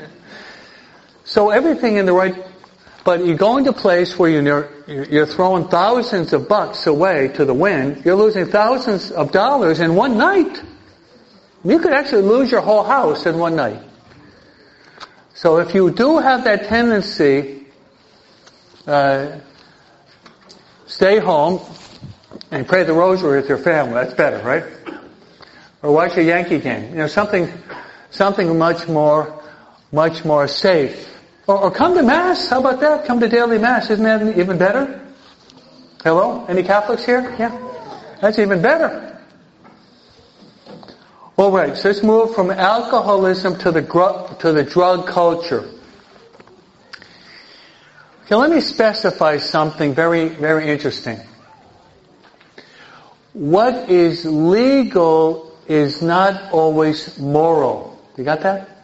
so 1.24 1.50
everything 1.50 1.98
in 1.98 2.06
the 2.06 2.14
right, 2.14 2.36
but 3.04 3.26
you 3.26 3.36
go 3.36 3.58
into 3.58 3.72
a 3.72 3.74
place 3.74 4.18
where 4.18 4.30
you're, 4.30 4.70
you're 4.88 5.26
throwing 5.26 5.68
thousands 5.68 6.34
of 6.34 6.48
bucks 6.48 6.88
away 6.88 7.30
to 7.30 7.46
the 7.46 7.54
wind, 7.54 8.06
you're 8.06 8.16
losing 8.16 8.46
thousands 8.46 9.12
of 9.12 9.32
dollars 9.32 9.80
in 9.80 9.96
one 9.96 10.18
night. 10.18 10.62
You 11.64 11.80
could 11.80 11.94
actually 11.94 12.24
lose 12.24 12.52
your 12.52 12.62
whole 12.62 12.84
house 12.84 13.26
in 13.26 13.38
one 13.40 13.56
night. 13.56 13.82
So 15.34 15.58
if 15.58 15.74
you 15.76 15.92
do 15.92 16.18
have 16.20 16.44
that 16.46 16.66
tendency, 16.66 17.66
uh, 18.86 19.40
Stay 20.98 21.20
home 21.20 21.62
and 22.50 22.68
pray 22.68 22.82
the 22.82 22.92
rosary 22.92 23.40
with 23.40 23.48
your 23.48 23.60
family. 23.60 23.94
That's 23.94 24.16
better, 24.16 24.44
right? 24.44 24.64
Or 25.84 25.92
watch 25.92 26.18
a 26.18 26.24
Yankee 26.24 26.58
game. 26.58 26.90
You 26.90 26.96
know, 26.96 27.08
something, 27.08 27.54
something 28.10 28.58
much 28.58 28.88
more, 28.88 29.44
much 29.92 30.26
more 30.26 30.48
safe. 30.48 31.08
Or, 31.46 31.56
or 31.56 31.70
come 31.70 31.94
to 31.94 32.02
Mass. 32.02 32.50
How 32.50 32.62
about 32.62 32.80
that? 32.80 33.06
Come 33.06 33.20
to 33.20 33.30
daily 33.30 33.60
Mass. 33.60 33.92
Isn't 33.92 34.06
that 34.06 34.40
even 34.40 34.58
better? 34.58 35.00
Hello? 36.02 36.44
Any 36.50 36.64
Catholics 36.64 37.06
here? 37.06 37.36
Yeah? 37.38 37.56
That's 38.20 38.40
even 38.40 38.64
better. 38.64 39.22
All 41.36 41.52
right, 41.52 41.78
so 41.78 41.90
let's 41.90 42.02
move 42.02 42.34
from 42.34 42.50
alcoholism 42.50 43.56
to 43.60 43.72
the, 43.72 43.84
gr- 43.84 44.34
to 44.40 44.52
the 44.52 44.64
drug 44.64 45.06
culture. 45.06 45.70
Okay, 48.28 48.36
let 48.36 48.52
me 48.52 48.60
specify 48.60 49.38
something 49.38 49.94
very, 49.94 50.28
very 50.28 50.68
interesting. 50.68 51.18
What 53.32 53.90
is 53.90 54.26
legal 54.26 55.58
is 55.70 56.02
not 56.02 56.52
always 56.52 57.18
moral. 57.18 57.98
You 58.18 58.26
got 58.26 58.42
that? 58.42 58.84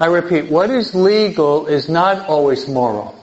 I 0.00 0.06
repeat, 0.06 0.50
what 0.50 0.70
is 0.70 0.96
legal 0.96 1.68
is 1.68 1.88
not 1.88 2.26
always 2.26 2.66
moral. 2.66 3.14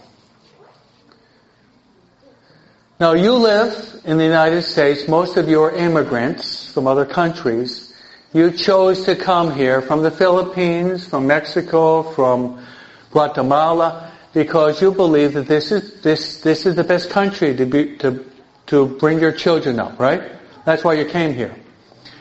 Now 3.01 3.11
you 3.11 3.33
live 3.33 3.99
in 4.05 4.17
the 4.17 4.23
United 4.23 4.61
States, 4.61 5.09
most 5.09 5.35
of 5.35 5.49
you 5.49 5.61
are 5.61 5.75
immigrants 5.75 6.71
from 6.71 6.87
other 6.87 7.05
countries. 7.05 7.90
You 8.33 8.51
chose 8.51 9.03
to 9.05 9.15
come 9.15 9.53
here 9.53 9.81
from 9.81 10.03
the 10.03 10.11
Philippines, 10.11 11.05
from 11.05 11.27
Mexico, 11.27 12.03
from 12.03 12.65
Guatemala, 13.11 14.09
because 14.33 14.81
you 14.81 14.93
believe 14.93 15.33
that 15.33 15.47
this 15.47 15.71
is, 15.71 15.99
this, 16.01 16.39
this 16.39 16.65
is 16.65 16.75
the 16.75 16.83
best 16.83 17.09
country 17.09 17.53
to 17.55 17.65
be, 17.65 17.97
to, 17.97 18.25
to 18.67 18.85
bring 18.85 19.19
your 19.19 19.33
children 19.33 19.79
up, 19.81 19.99
right? 19.99 20.31
That's 20.63 20.83
why 20.83 20.93
you 20.93 21.05
came 21.05 21.33
here. 21.33 21.53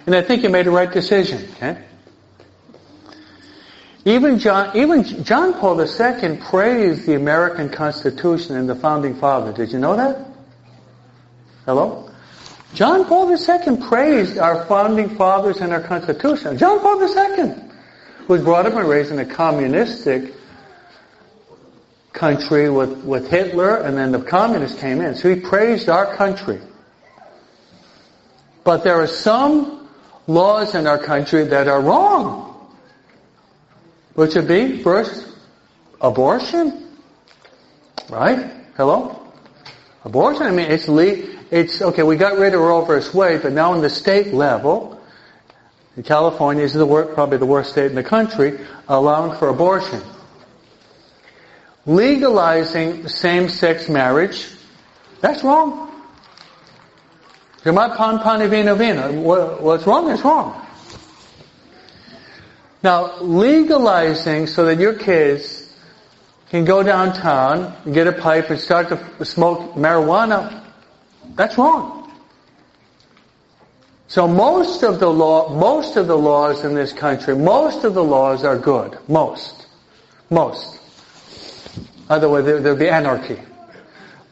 And 0.06 0.14
I 0.16 0.22
think 0.22 0.42
you 0.42 0.48
made 0.48 0.66
the 0.66 0.72
right 0.72 0.90
decision, 0.90 1.48
okay? 1.52 1.84
Even 4.04 4.40
John, 4.40 4.76
even 4.76 5.04
John 5.22 5.52
Paul 5.54 5.80
II 5.80 6.38
praised 6.38 7.06
the 7.06 7.14
American 7.14 7.68
Constitution 7.68 8.56
and 8.56 8.68
the 8.68 8.74
Founding 8.74 9.14
Father. 9.14 9.52
Did 9.52 9.70
you 9.70 9.78
know 9.78 9.94
that? 9.94 10.26
Hello? 11.66 12.09
John 12.74 13.04
Paul 13.04 13.30
II 13.30 13.76
praised 13.88 14.38
our 14.38 14.64
Founding 14.66 15.16
Fathers 15.16 15.58
and 15.58 15.72
our 15.72 15.80
Constitution. 15.80 16.56
John 16.56 16.80
Paul 16.80 17.02
II 17.02 17.54
was 18.28 18.42
brought 18.42 18.66
up 18.66 18.74
and 18.74 18.88
raised 18.88 19.10
in 19.10 19.18
a 19.18 19.26
communistic 19.26 20.34
country 22.12 22.70
with, 22.70 23.04
with 23.04 23.28
Hitler 23.28 23.78
and 23.78 23.96
then 23.96 24.12
the 24.12 24.20
communists 24.20 24.80
came 24.80 25.00
in. 25.00 25.14
So 25.14 25.34
he 25.34 25.40
praised 25.40 25.88
our 25.88 26.14
country. 26.14 26.60
But 28.62 28.84
there 28.84 29.00
are 29.00 29.06
some 29.06 29.88
laws 30.26 30.74
in 30.74 30.86
our 30.86 30.98
country 30.98 31.44
that 31.44 31.66
are 31.66 31.80
wrong. 31.80 32.46
Which 34.14 34.34
would 34.34 34.48
be, 34.48 34.82
first, 34.82 35.26
abortion. 36.00 36.96
Right? 38.08 38.52
Hello? 38.76 39.32
Abortion, 40.04 40.42
I 40.42 40.50
mean, 40.50 40.70
it's 40.70 40.88
le- 40.88 41.39
it's, 41.50 41.82
okay, 41.82 42.02
we 42.02 42.16
got 42.16 42.38
rid 42.38 42.54
of 42.54 42.60
Roe 42.60 42.84
vs. 42.84 43.14
Wade, 43.14 43.42
but 43.42 43.52
now 43.52 43.72
on 43.72 43.82
the 43.82 43.90
state 43.90 44.32
level, 44.32 45.00
in 45.96 46.04
California 46.04 46.62
is 46.62 46.72
the 46.72 46.86
probably 47.14 47.38
the 47.38 47.46
worst 47.46 47.72
state 47.72 47.86
in 47.86 47.96
the 47.96 48.02
country, 48.02 48.60
allowing 48.88 49.36
for 49.38 49.48
abortion. 49.48 50.00
Legalizing 51.86 53.08
same-sex 53.08 53.88
marriage, 53.88 54.48
that's 55.20 55.42
wrong. 55.42 55.88
What's 57.62 59.86
wrong 59.86 60.10
is 60.10 60.24
wrong. 60.24 60.66
Now, 62.82 63.20
legalizing 63.20 64.46
so 64.46 64.64
that 64.64 64.78
your 64.78 64.94
kids 64.94 65.70
can 66.48 66.64
go 66.64 66.82
downtown 66.82 67.76
and 67.84 67.92
get 67.92 68.06
a 68.06 68.12
pipe 68.12 68.48
and 68.48 68.58
start 68.58 68.88
to 68.88 69.24
smoke 69.24 69.74
marijuana, 69.74 70.64
that's 71.36 71.56
wrong. 71.58 72.00
So 74.08 74.26
most 74.26 74.82
of 74.82 74.98
the 74.98 75.08
law, 75.08 75.54
most 75.54 75.96
of 75.96 76.08
the 76.08 76.18
laws 76.18 76.64
in 76.64 76.74
this 76.74 76.92
country, 76.92 77.36
most 77.36 77.84
of 77.84 77.94
the 77.94 78.02
laws 78.02 78.42
are 78.42 78.58
good. 78.58 78.98
Most. 79.08 79.66
Most. 80.30 80.78
Otherwise 82.08 82.44
there, 82.44 82.60
there'd 82.60 82.78
be 82.78 82.88
anarchy. 82.88 83.38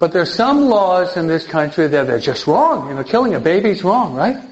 But 0.00 0.12
there's 0.12 0.34
some 0.34 0.68
laws 0.68 1.16
in 1.16 1.28
this 1.28 1.46
country 1.46 1.86
that 1.86 2.10
are 2.10 2.18
just 2.18 2.46
wrong. 2.46 2.88
You 2.88 2.94
know, 2.96 3.04
killing 3.04 3.34
a 3.34 3.40
baby's 3.40 3.84
wrong, 3.84 4.14
right? 4.14 4.42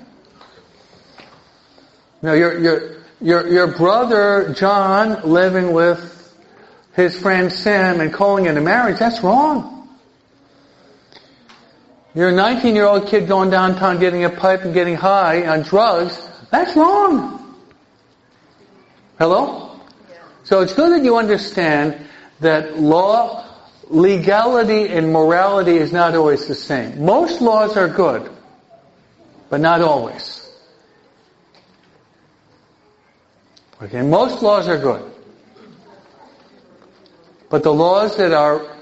You 2.22 2.28
know, 2.28 2.34
you're, 2.34 2.58
you're, 2.60 2.96
your, 3.20 3.48
your 3.48 3.66
brother 3.76 4.54
John 4.54 5.28
living 5.28 5.72
with 5.72 6.12
his 6.94 7.18
friend 7.18 7.52
Sam 7.52 8.00
and 8.00 8.12
calling 8.12 8.46
it 8.46 8.56
a 8.56 8.60
marriage, 8.60 8.98
that's 8.98 9.22
wrong. 9.22 9.75
Your 12.16 12.32
19 12.32 12.74
year 12.74 12.86
old 12.86 13.08
kid 13.08 13.28
going 13.28 13.50
downtown 13.50 14.00
getting 14.00 14.24
a 14.24 14.30
pipe 14.30 14.62
and 14.62 14.72
getting 14.72 14.94
high 14.94 15.46
on 15.46 15.60
drugs, 15.60 16.26
that's 16.50 16.74
wrong. 16.74 17.54
Hello? 19.18 19.78
So 20.44 20.62
it's 20.62 20.72
good 20.72 20.98
that 20.98 21.04
you 21.04 21.18
understand 21.18 22.08
that 22.40 22.80
law, 22.80 23.44
legality 23.88 24.88
and 24.88 25.12
morality 25.12 25.76
is 25.76 25.92
not 25.92 26.14
always 26.14 26.46
the 26.46 26.54
same. 26.54 27.04
Most 27.04 27.42
laws 27.42 27.76
are 27.76 27.88
good, 27.88 28.30
but 29.50 29.60
not 29.60 29.82
always. 29.82 30.50
Okay, 33.82 34.00
most 34.00 34.42
laws 34.42 34.68
are 34.68 34.78
good. 34.78 35.12
But 37.50 37.62
the 37.62 37.74
laws 37.74 38.16
that 38.16 38.32
are 38.32 38.74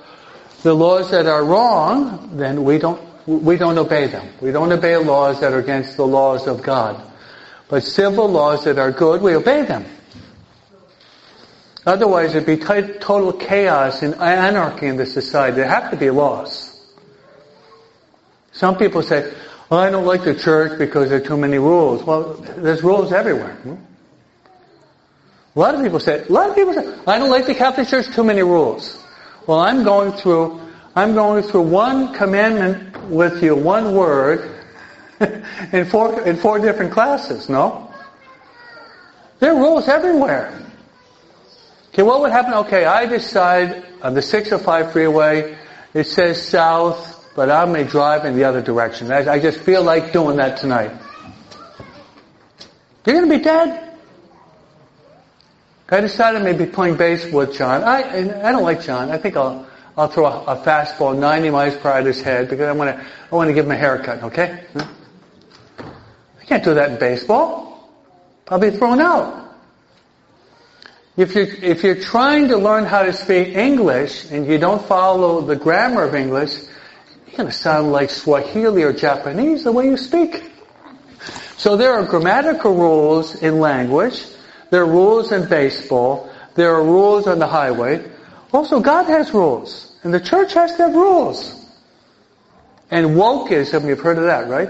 the 0.62 0.73
laws 0.73 1.11
that 1.11 1.27
are 1.27 1.44
wrong, 1.44 2.31
then 2.37 2.62
we 2.62 2.79
don't 2.79 3.13
we 3.26 3.56
don't 3.56 3.78
obey 3.78 4.06
them. 4.06 4.28
We 4.40 4.50
don't 4.52 4.70
obey 4.70 4.96
laws 4.96 5.40
that 5.40 5.52
are 5.52 5.58
against 5.58 5.96
the 5.96 6.06
laws 6.06 6.46
of 6.46 6.62
God. 6.62 7.00
But 7.68 7.82
civil 7.82 8.28
laws 8.28 8.64
that 8.64 8.78
are 8.78 8.92
good, 8.92 9.22
we 9.22 9.34
obey 9.34 9.62
them. 9.62 9.87
Otherwise, 11.87 12.34
it'd 12.34 12.46
be 12.46 12.56
t- 12.56 12.98
total 12.98 13.32
chaos 13.32 14.02
and 14.02 14.14
anarchy 14.14 14.87
in 14.87 14.96
the 14.96 15.06
society. 15.06 15.56
There 15.56 15.68
have 15.68 15.90
to 15.90 15.96
be 15.96 16.10
laws. 16.10 16.70
Some 18.52 18.78
people 18.78 19.02
say, 19.02 19.32
well, 19.68 19.80
I 19.80 19.90
don't 19.90 20.06
like 20.06 20.24
the 20.24 20.34
church 20.34 20.78
because 20.78 21.08
there 21.10 21.18
are 21.18 21.24
too 21.24 21.37
many 21.37 21.58
rules. 21.58 22.02
Well, 22.04 22.34
there's 22.56 22.82
rules 22.82 23.12
everywhere. 23.12 23.56
A 25.56 25.58
lot 25.58 25.74
of 25.74 25.82
people 25.82 26.00
say, 26.00 26.24
a 26.26 26.32
lot 26.32 26.50
of 26.50 26.56
people 26.56 26.74
say, 26.74 26.94
I 27.06 27.18
don't 27.18 27.30
like 27.30 27.46
the 27.46 27.54
Catholic 27.54 27.88
Church, 27.88 28.06
too 28.14 28.24
many 28.24 28.42
rules. 28.42 29.02
Well, 29.46 29.60
I'm 29.60 29.84
going 29.84 30.12
through, 30.12 30.60
I'm 30.96 31.14
going 31.14 31.42
through 31.42 31.62
one 31.62 32.14
commandment 32.14 32.96
with 33.11 33.42
you, 33.42 33.57
one 33.57 33.94
word, 33.94 34.61
in 35.72 35.87
four, 35.87 36.22
in 36.22 36.37
four 36.37 36.61
different 36.61 36.92
classes, 36.92 37.48
no? 37.48 37.92
There 39.40 39.52
are 39.52 39.57
rules 39.57 39.88
everywhere. 39.88 40.61
Okay, 41.88 42.02
what 42.02 42.20
would 42.20 42.30
happen? 42.30 42.54
Okay, 42.54 42.85
I 42.85 43.07
decide 43.07 43.85
on 44.02 44.14
the 44.14 44.22
605 44.22 44.92
freeway, 44.92 45.57
it 45.94 46.04
says 46.04 46.40
south, 46.40 47.28
but 47.35 47.50
I 47.50 47.64
may 47.64 47.85
drive 47.85 48.24
in 48.24 48.37
the 48.37 48.44
other 48.44 48.62
direction. 48.62 49.11
I, 49.11 49.33
I 49.33 49.38
just 49.40 49.59
feel 49.61 49.83
like 49.83 50.12
doing 50.12 50.37
that 50.37 50.59
tonight. 50.59 50.92
You're 53.04 53.16
gonna 53.16 53.37
be 53.37 53.42
dead. 53.42 53.80
I 55.90 56.00
decided 56.00 56.42
maybe 56.42 56.66
playing 56.66 56.96
bass 56.96 57.30
with 57.30 57.54
John. 57.54 57.85
I 57.85 58.48
I 58.48 58.52
don't 58.52 58.62
like 58.62 58.83
John. 58.83 59.11
I 59.11 59.18
think 59.18 59.37
I'll 59.37 59.66
I'll 59.96 60.09
throw 60.09 60.26
a, 60.26 60.44
a 60.44 60.57
fastball 60.57 61.18
90 61.18 61.50
miles 61.50 61.76
per 61.76 61.90
hour 61.90 61.98
at 61.98 62.07
his 62.07 62.20
head 62.20 62.48
because 62.48 62.66
I 62.66 62.72
want 62.72 62.96
to 62.96 63.07
I 63.30 63.35
want 63.35 63.48
to 63.48 63.54
give 63.54 63.64
him 63.64 63.70
a 63.70 63.76
haircut. 63.76 64.22
Okay? 64.24 64.64
I 64.76 66.44
can't 66.46 66.64
do 66.64 66.74
that 66.74 66.90
in 66.90 66.98
baseball. 66.98 67.90
I'll 68.48 68.59
be 68.59 68.70
thrown 68.70 69.00
out. 69.00 69.42
If 71.16 71.35
you're, 71.35 71.46
if 71.46 71.85
you're 71.85 72.00
trying 72.00 72.48
to 72.48 72.57
learn 72.57 72.85
how 72.85 73.04
to 73.04 73.12
speak 73.12 73.54
English 73.57 74.30
and 74.30 74.46
you 74.46 74.59
don't 74.59 74.85
follow 74.85 75.40
the 75.40 75.54
grammar 75.54 76.02
of 76.02 76.14
English, 76.14 76.59
you're 77.26 77.37
going 77.37 77.48
to 77.48 77.54
sound 77.54 77.92
like 77.92 78.11
Swahili 78.11 78.83
or 78.83 78.92
Japanese 78.92 79.62
the 79.62 79.72
way 79.72 79.87
you 79.87 79.96
speak. 79.96 80.50
So 81.57 81.76
there 81.76 81.94
are 81.94 82.04
grammatical 82.04 82.74
rules 82.74 83.37
in 83.37 83.61
language 83.61 84.24
there 84.74 84.83
are 84.83 84.87
rules 84.87 85.30
in 85.30 85.48
baseball. 85.48 86.28
There 86.57 86.74
are 86.74 86.83
rules 86.83 87.28
on 87.28 87.38
the 87.38 87.46
highway. 87.46 88.04
Also, 88.54 88.78
God 88.78 89.06
has 89.06 89.34
rules. 89.34 89.98
And 90.04 90.14
the 90.14 90.20
church 90.20 90.54
has 90.54 90.76
to 90.76 90.84
have 90.84 90.94
rules. 90.94 91.66
And 92.90 93.08
wokeism, 93.08 93.86
you've 93.88 93.98
heard 93.98 94.16
of 94.16 94.24
that, 94.24 94.48
right? 94.48 94.68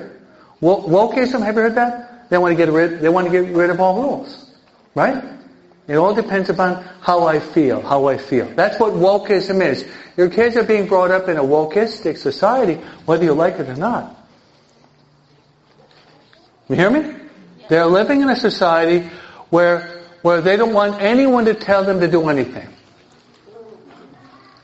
Wokeism, 0.62 1.44
have 1.44 1.54
you 1.54 1.62
heard 1.62 1.74
that? 1.74 2.30
They 2.30 2.38
want 2.38 2.52
to 2.52 2.56
get 2.56 2.72
rid, 2.72 3.00
they 3.00 3.10
want 3.10 3.26
to 3.26 3.30
get 3.30 3.54
rid 3.54 3.68
of 3.68 3.80
all 3.80 4.00
rules. 4.00 4.50
Right? 4.94 5.22
It 5.86 5.96
all 5.96 6.14
depends 6.14 6.48
upon 6.48 6.82
how 7.02 7.26
I 7.26 7.38
feel, 7.38 7.82
how 7.82 8.06
I 8.06 8.16
feel. 8.16 8.46
That's 8.54 8.80
what 8.80 8.94
wokeism 8.94 9.62
is. 9.62 9.84
Your 10.16 10.30
kids 10.30 10.56
are 10.56 10.64
being 10.64 10.86
brought 10.86 11.10
up 11.10 11.28
in 11.28 11.36
a 11.36 11.42
wokeistic 11.44 12.16
society, 12.16 12.76
whether 13.04 13.24
you 13.24 13.34
like 13.34 13.58
it 13.58 13.68
or 13.68 13.76
not. 13.76 14.16
You 16.70 16.76
hear 16.76 16.90
me? 16.90 17.14
They're 17.68 17.84
living 17.84 18.22
in 18.22 18.30
a 18.30 18.36
society 18.36 19.10
where, 19.50 20.06
where 20.22 20.40
they 20.40 20.56
don't 20.56 20.72
want 20.72 21.02
anyone 21.02 21.44
to 21.44 21.54
tell 21.54 21.84
them 21.84 22.00
to 22.00 22.08
do 22.08 22.30
anything. 22.30 22.73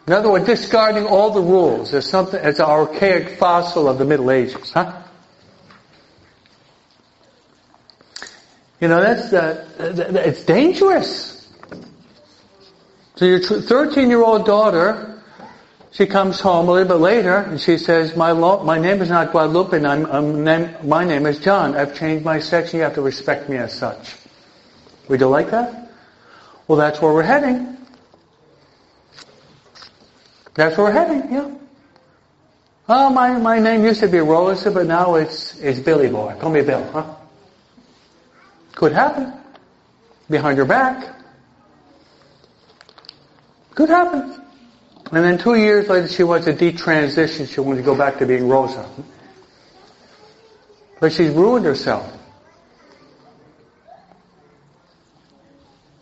In 0.07 0.13
other 0.13 0.31
words, 0.31 0.47
discarding 0.47 1.07
all 1.07 1.31
the 1.31 1.41
rules. 1.41 1.95
as 1.95 2.07
something, 2.07 2.41
it's 2.43 2.59
an 2.59 2.67
archaic 2.67 3.39
fossil 3.39 3.89
of 3.89 3.99
the 3.99 4.05
Middle 4.05 4.31
Ages, 4.31 4.71
huh? 4.73 5.03
You 8.81 8.89
know, 8.89 9.01
that's, 9.01 9.33
uh, 9.33 9.69
it's 9.79 10.45
dangerous. 10.45 11.49
So 13.17 13.27
your 13.27 13.41
13 13.41 14.09
year 14.09 14.23
old 14.23 14.47
daughter 14.47 15.11
she 15.93 16.07
comes 16.07 16.39
home 16.39 16.69
a 16.69 16.73
little 16.73 16.89
bit 16.89 17.03
later 17.03 17.37
and 17.37 17.61
she 17.61 17.77
says, 17.77 18.15
my, 18.17 18.31
lo- 18.31 18.63
my 18.63 18.79
name 18.79 19.03
is 19.03 19.09
not 19.09 19.33
Guadalupe, 19.33 19.77
and 19.77 19.87
I'm, 19.87 20.07
I'm 20.07 20.45
name, 20.45 20.75
my 20.85 21.05
name 21.05 21.27
is 21.27 21.41
John. 21.41 21.77
I've 21.77 21.99
changed 21.99 22.25
my 22.25 22.39
sex 22.39 22.73
and 22.73 22.79
you 22.79 22.85
have 22.85 22.95
to 22.95 23.03
respect 23.03 23.49
me 23.49 23.57
as 23.57 23.73
such. 23.73 24.17
Would 25.09 25.21
you 25.21 25.27
like 25.27 25.51
that? 25.51 25.91
Well, 26.69 26.79
that's 26.79 27.03
where 27.03 27.13
we're 27.13 27.25
heading. 27.25 27.77
That's 30.55 30.77
where 30.77 30.87
we're 30.87 30.93
heading, 30.93 31.33
yeah. 31.33 31.51
Oh, 32.89 33.11
my, 33.11 33.39
my 33.39 33.61
name 33.61 33.85
used 33.85 34.01
to 34.01 34.09
be 34.09 34.19
Rosa, 34.19 34.71
but 34.71 34.87
now 34.87 35.15
it's, 35.15 35.57
it's 35.61 35.79
Billy 35.79 36.09
Boy. 36.09 36.35
Call 36.41 36.51
me 36.51 36.63
Bill, 36.63 36.83
huh? 36.93 37.15
Could 38.75 38.93
happen. 38.93 39.33
Behind 40.29 40.57
your 40.57 40.67
back. 40.67 41.15
Could 43.75 43.89
happen. 43.89 44.43
And 45.13 45.25
then 45.25 45.39
two 45.39 45.55
years 45.55 45.89
later, 45.89 46.09
she 46.09 46.23
wants 46.23 46.47
to 46.47 46.53
detransition. 46.53 47.53
She 47.53 47.61
wants 47.61 47.81
to 47.81 47.85
go 47.85 47.97
back 47.97 48.19
to 48.19 48.27
being 48.27 48.49
Rosa. 48.49 48.89
But 51.01 51.13
she's 51.13 51.31
ruined 51.31 51.65
herself. 51.65 52.13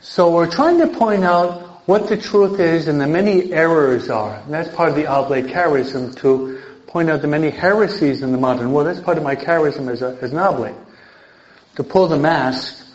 So 0.01 0.31
we're 0.31 0.51
trying 0.51 0.79
to 0.79 0.89
point 0.89 1.25
out 1.25 1.68
what 1.89 2.07
the 2.07 2.19
truth 2.19 2.61
is 2.61 2.87
and 2.87 3.01
the 3.01 3.07
many 3.07 3.51
errors 3.51 4.11
are. 4.11 4.35
And 4.41 4.53
that's 4.53 4.69
part 4.77 4.91
of 4.91 4.95
the 4.95 5.07
oblate 5.07 5.47
charism 5.47 6.15
to 6.19 6.61
point 6.87 7.09
out 7.09 7.23
the 7.23 7.29
many 7.29 7.49
heresies 7.49 8.21
in 8.21 8.31
the 8.31 8.37
modern 8.37 8.73
world. 8.73 8.89
That's 8.89 9.01
part 9.01 9.17
of 9.17 9.25
my 9.25 9.35
charism 9.35 9.91
as, 9.91 10.03
a, 10.03 10.19
as 10.21 10.33
an 10.33 10.39
oblate. 10.39 10.75
To 11.77 11.83
pull 11.83 12.07
the 12.07 12.19
mask 12.19 12.87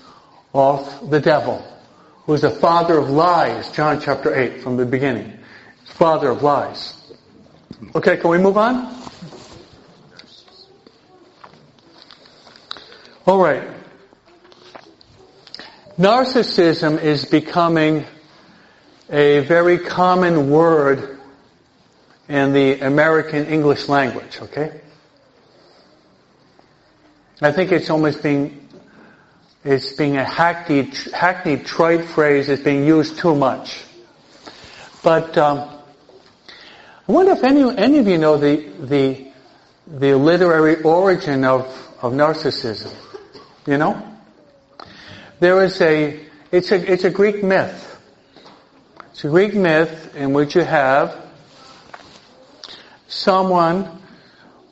off 0.53 1.10
the 1.10 1.19
devil, 1.19 1.65
who 2.25 2.34
is 2.36 2.41
the 2.41 2.51
father 2.51 2.99
of 2.99 3.10
lies, 3.10 3.71
John 3.71 3.99
chapter 3.99 4.32
8 4.32 4.62
from 4.62 4.77
the 4.77 4.86
beginning 4.86 5.39
father 5.86 6.29
of 6.29 6.43
lies. 6.43 6.95
Okay, 7.95 8.17
can 8.17 8.29
we 8.29 8.38
move 8.38 8.58
on? 8.58 8.95
All 13.25 13.41
right. 13.41 13.67
Narcissism 15.97 17.01
is 17.01 17.25
becoming 17.25 18.06
a 19.10 19.39
very 19.42 19.78
common 19.78 20.50
word 20.50 21.20
in 22.30 22.54
the 22.54 22.80
American 22.80 23.46
English 23.46 23.89
language, 23.89 24.39
okay? 24.42 24.82
I 27.42 27.52
think 27.52 27.72
it's 27.72 27.89
almost 27.89 28.24
being, 28.24 28.70
it's 29.66 29.94
being 29.94 30.18
a 30.18 30.24
hackneyed, 30.24 30.96
hackneyed 31.12 31.66
trite 31.66 32.06
phrase. 32.06 32.48
It's 32.48 32.63
being 32.63 32.86
used 32.86 33.18
too 33.20 33.36
much. 33.36 33.84
But 35.04 35.38
um, 35.38 35.70
I 37.08 37.12
wonder 37.12 37.34
if 37.34 37.44
any, 37.44 37.78
any 37.78 37.98
of 37.98 38.08
you 38.08 38.18
know 38.18 38.38
the, 38.38 38.56
the, 38.80 39.28
the 39.88 40.16
literary 40.16 40.82
origin 40.84 41.44
of, 41.44 41.66
of 42.02 42.13
narcissism. 42.13 42.94
You 43.68 43.78
know? 43.78 44.02
There 45.42 45.62
is 45.66 45.82
a, 45.82 46.26
it's 46.52 46.72
a, 46.72 46.92
it's 46.92 47.04
a 47.04 47.10
Greek 47.10 47.44
myth. 47.44 47.92
It's 49.13 49.23
a 49.23 49.30
Greek 49.30 49.54
myth 49.54 50.15
in 50.15 50.34
which 50.34 50.56
you 50.56 50.63
have 50.63 51.15
someone 53.08 54.02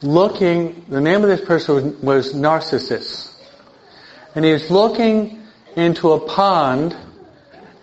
looking, 0.01 0.84
the 0.89 0.99
name 0.99 1.21
of 1.21 1.30
this 1.30 1.41
person 1.41 2.01
was, 2.01 2.34
Narcissus. 2.34 3.39
And 4.34 4.43
he 4.43 4.51
was 4.51 4.71
looking 4.71 5.43
into 5.75 6.13
a 6.13 6.19
pond 6.19 6.97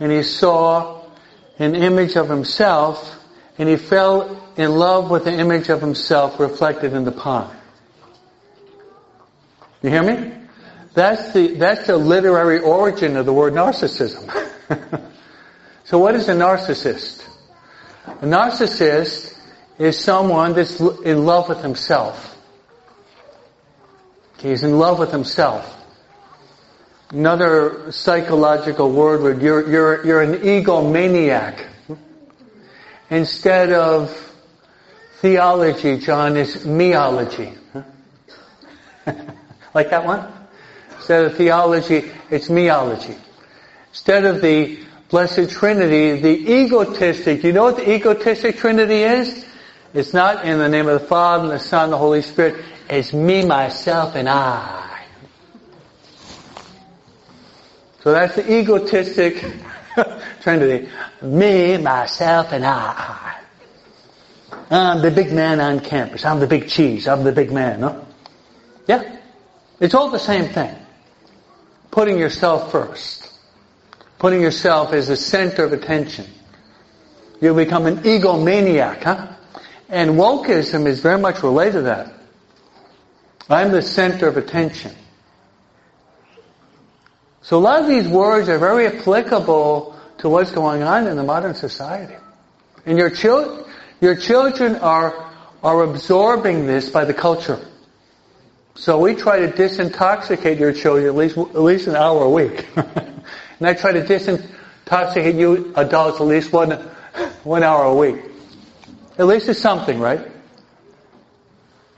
and 0.00 0.10
he 0.10 0.24
saw 0.24 1.04
an 1.60 1.76
image 1.76 2.16
of 2.16 2.28
himself 2.28 3.22
and 3.56 3.68
he 3.68 3.76
fell 3.76 4.44
in 4.56 4.72
love 4.72 5.12
with 5.12 5.26
the 5.26 5.32
image 5.32 5.68
of 5.68 5.80
himself 5.80 6.40
reflected 6.40 6.92
in 6.92 7.04
the 7.04 7.12
pond. 7.12 7.56
You 9.82 9.90
hear 9.90 10.02
me? 10.02 10.32
That's 10.94 11.32
the, 11.32 11.54
that's 11.54 11.86
the 11.86 11.96
literary 11.96 12.58
origin 12.58 13.16
of 13.16 13.26
the 13.26 13.32
word 13.32 13.52
narcissism. 13.52 15.04
so 15.88 15.98
what 15.98 16.14
is 16.14 16.28
a 16.28 16.34
narcissist? 16.34 17.26
A 18.06 18.26
narcissist 18.26 19.34
is 19.78 19.98
someone 19.98 20.52
that's 20.52 20.78
in 20.80 21.24
love 21.24 21.48
with 21.48 21.62
himself. 21.62 22.36
Okay, 24.34 24.50
he's 24.50 24.64
in 24.64 24.78
love 24.78 24.98
with 24.98 25.10
himself. 25.10 25.64
Another 27.08 27.90
psychological 27.90 28.92
word 28.92 29.22
would, 29.22 29.40
you're, 29.40 29.66
you're, 29.66 30.04
you're 30.04 30.20
an 30.20 30.34
egomaniac. 30.42 31.66
Instead 33.08 33.72
of 33.72 34.10
theology, 35.22 35.96
John, 35.96 36.36
is 36.36 36.66
meology. 36.66 37.56
like 39.74 39.88
that 39.88 40.04
one? 40.04 40.30
Instead 40.96 41.24
of 41.24 41.34
theology, 41.38 42.10
it's 42.28 42.48
meology. 42.48 43.18
Instead 43.88 44.26
of 44.26 44.42
the 44.42 44.86
Blessed 45.08 45.50
Trinity, 45.50 46.20
the 46.20 46.52
egotistic, 46.52 47.42
you 47.42 47.52
know 47.52 47.64
what 47.64 47.76
the 47.76 47.90
egotistic 47.90 48.58
Trinity 48.58 49.02
is? 49.02 49.46
It's 49.94 50.12
not 50.12 50.44
in 50.44 50.58
the 50.58 50.68
name 50.68 50.86
of 50.86 51.00
the 51.00 51.06
Father, 51.06 51.44
and 51.44 51.52
the 51.52 51.58
Son, 51.58 51.84
and 51.84 51.92
the 51.94 51.98
Holy 51.98 52.20
Spirit. 52.20 52.62
It's 52.90 53.14
me, 53.14 53.44
myself, 53.44 54.16
and 54.16 54.28
I. 54.28 55.04
So 58.02 58.12
that's 58.12 58.36
the 58.36 58.52
egotistic 58.52 59.44
Trinity. 60.42 60.90
Me, 61.22 61.78
myself, 61.78 62.52
and 62.52 62.66
I. 62.66 63.40
I'm 64.70 65.00
the 65.00 65.10
big 65.10 65.32
man 65.32 65.60
on 65.60 65.80
campus. 65.80 66.26
I'm 66.26 66.40
the 66.40 66.46
big 66.46 66.68
cheese. 66.68 67.08
I'm 67.08 67.24
the 67.24 67.32
big 67.32 67.50
man. 67.50 67.80
No? 67.80 68.06
Yeah. 68.86 69.16
It's 69.80 69.94
all 69.94 70.10
the 70.10 70.18
same 70.18 70.52
thing. 70.52 70.74
Putting 71.90 72.18
yourself 72.18 72.70
first. 72.70 73.27
Putting 74.18 74.40
yourself 74.40 74.92
as 74.92 75.08
the 75.08 75.16
center 75.16 75.64
of 75.64 75.72
attention. 75.72 76.26
You 77.40 77.54
become 77.54 77.86
an 77.86 77.98
egomaniac, 77.98 79.04
huh? 79.04 79.28
And 79.88 80.12
wokeism 80.12 80.86
is 80.86 81.00
very 81.00 81.18
much 81.18 81.42
related 81.42 81.72
to 81.72 81.82
that. 81.82 82.12
I'm 83.48 83.70
the 83.70 83.82
center 83.82 84.28
of 84.28 84.36
attention. 84.36 84.94
So 87.42 87.56
a 87.56 87.60
lot 87.60 87.80
of 87.80 87.88
these 87.88 88.06
words 88.06 88.48
are 88.48 88.58
very 88.58 88.86
applicable 88.86 89.98
to 90.18 90.28
what's 90.28 90.50
going 90.50 90.82
on 90.82 91.06
in 91.06 91.16
the 91.16 91.22
modern 91.22 91.54
society. 91.54 92.16
And 92.84 92.98
your, 92.98 93.08
chil- 93.08 93.66
your 94.00 94.16
children 94.16 94.76
are, 94.76 95.32
are 95.62 95.82
absorbing 95.82 96.66
this 96.66 96.90
by 96.90 97.04
the 97.04 97.14
culture. 97.14 97.64
So 98.74 98.98
we 98.98 99.14
try 99.14 99.40
to 99.40 99.48
disintoxicate 99.50 100.58
your 100.58 100.72
children 100.72 101.06
at 101.06 101.14
least, 101.14 101.38
at 101.38 101.60
least 101.60 101.86
an 101.86 101.96
hour 101.96 102.24
a 102.24 102.30
week. 102.30 102.66
and 103.58 103.68
I 103.68 103.74
try 103.74 103.92
to 103.92 104.02
disintoxicate 104.02 105.38
you 105.38 105.72
adults 105.76 106.20
at 106.20 106.26
least 106.26 106.52
one, 106.52 106.72
one 107.44 107.62
hour 107.62 107.84
a 107.84 107.94
week. 107.94 108.24
At 109.18 109.26
least 109.26 109.48
it's 109.48 109.60
something, 109.60 109.98
right? 109.98 110.20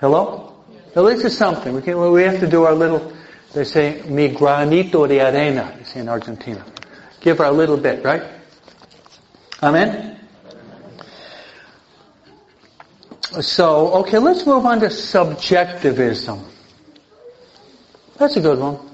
Hello? 0.01 0.55
At 0.96 1.05
least 1.05 1.25
it's 1.25 1.37
something. 1.37 1.75
We, 1.75 1.83
can, 1.83 2.12
we 2.12 2.23
have 2.23 2.40
to 2.40 2.49
do 2.49 2.64
our 2.64 2.75
little, 2.75 3.12
they 3.53 3.64
say, 3.64 4.03
mi 4.07 4.31
granito 4.31 5.07
de 5.07 5.20
arena, 5.20 5.77
you 5.79 5.85
say 5.85 6.01
in 6.01 6.09
Argentina. 6.09 6.64
Give 7.20 7.38
a 7.40 7.51
little 7.51 7.77
bit, 7.77 8.03
right? 8.03 8.23
Amen? 9.62 10.18
So, 13.40 13.92
okay, 14.01 14.18
let's 14.18 14.46
move 14.46 14.64
on 14.64 14.81
to 14.81 14.90
subjectivism. 14.90 16.44
That's 18.16 18.37
a 18.37 18.40
good 18.40 18.59
one. 18.59 18.89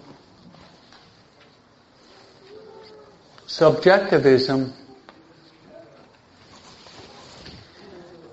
Subjectivism 3.56 4.74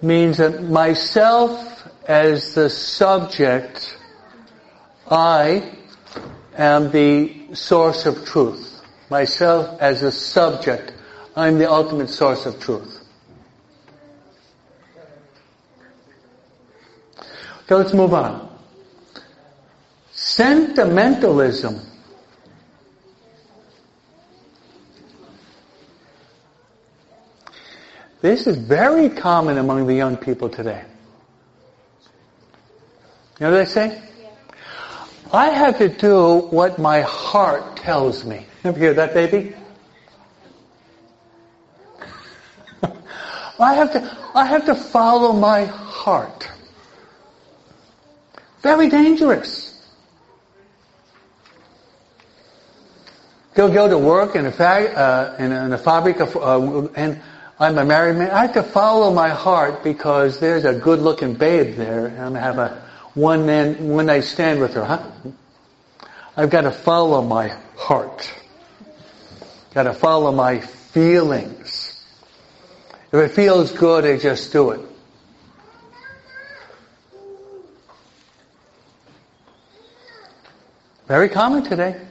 means 0.02 0.36
that 0.40 0.64
myself 0.64 1.88
as 2.06 2.56
the 2.56 2.70
subject, 2.70 3.98
I 5.10 5.78
am 6.58 6.92
the 6.92 7.56
source 7.56 8.06
of 8.06 8.26
truth 8.26 8.82
myself 9.10 9.80
as 9.80 10.02
a 10.02 10.12
subject. 10.12 10.92
I'm 11.38 11.58
the 11.58 11.72
ultimate 11.72 12.10
source 12.10 12.46
of 12.46 12.60
truth. 12.60 13.08
Okay, 17.64 17.76
let's 17.76 17.94
move 17.94 18.14
on. 18.14 18.50
Sentimentalism. 20.12 21.93
This 28.24 28.48
is 28.48 28.56
very 28.56 29.10
common 29.10 29.58
among 29.58 29.86
the 29.86 29.94
young 29.94 30.16
people 30.16 30.48
today. 30.48 30.82
You 33.38 33.48
know 33.48 33.52
what 33.52 33.58
they 33.58 33.66
say? 33.66 34.02
I 35.34 35.50
have 35.50 35.78
to 35.80 35.90
do 35.90 36.48
what 36.50 36.80
my 36.80 37.02
heart 37.02 37.76
tells 37.76 38.24
me. 38.24 38.46
Ever 38.64 38.80
hear 38.80 38.94
that, 38.94 39.14
baby? 39.14 39.54
I 43.60 43.74
have 43.74 43.92
to, 43.92 44.18
I 44.34 44.46
have 44.46 44.68
to 44.68 44.76
follow 44.76 45.34
my 45.34 45.66
heart. 45.66 46.50
Very 48.62 48.88
dangerous. 48.88 49.86
Go 53.54 53.70
go 53.70 53.90
to 53.90 53.98
work 53.98 54.38
in 54.38 54.46
a, 54.46 54.52
fag, 54.52 54.96
uh, 54.96 55.36
in 55.40 55.52
a, 55.52 55.66
in 55.66 55.74
a 55.74 55.78
fabric, 55.78 56.22
uh, 56.22 56.88
and 56.96 57.22
I'm 57.64 57.78
a 57.78 57.86
married 57.86 58.18
man. 58.18 58.30
I 58.32 58.42
have 58.42 58.54
to 58.56 58.64
follow 58.64 59.14
my 59.14 59.30
heart 59.30 59.86
because 59.86 60.42
there's 60.42 60.66
a 60.66 60.74
good-looking 60.74 61.36
babe 61.36 61.76
there, 61.78 62.08
and 62.08 62.20
I'm 62.20 62.34
gonna 62.34 62.42
have 62.42 62.58
a 62.58 62.84
one-man, 63.14 63.88
one-night 63.88 64.26
stand 64.26 64.60
with 64.60 64.74
her. 64.74 64.84
Huh? 64.84 65.02
I've 66.36 66.50
got 66.50 66.62
to 66.62 66.72
follow 66.72 67.22
my 67.22 67.56
heart. 67.78 68.30
Got 69.74 69.84
to 69.84 69.94
follow 69.94 70.34
my 70.34 70.60
feelings. 70.60 72.06
If 73.14 73.20
it 73.20 73.30
feels 73.30 73.72
good, 73.72 74.04
I 74.04 74.18
just 74.18 74.52
do 74.52 74.72
it. 74.72 74.82
Very 81.08 81.30
common 81.30 81.64
today. 81.64 82.02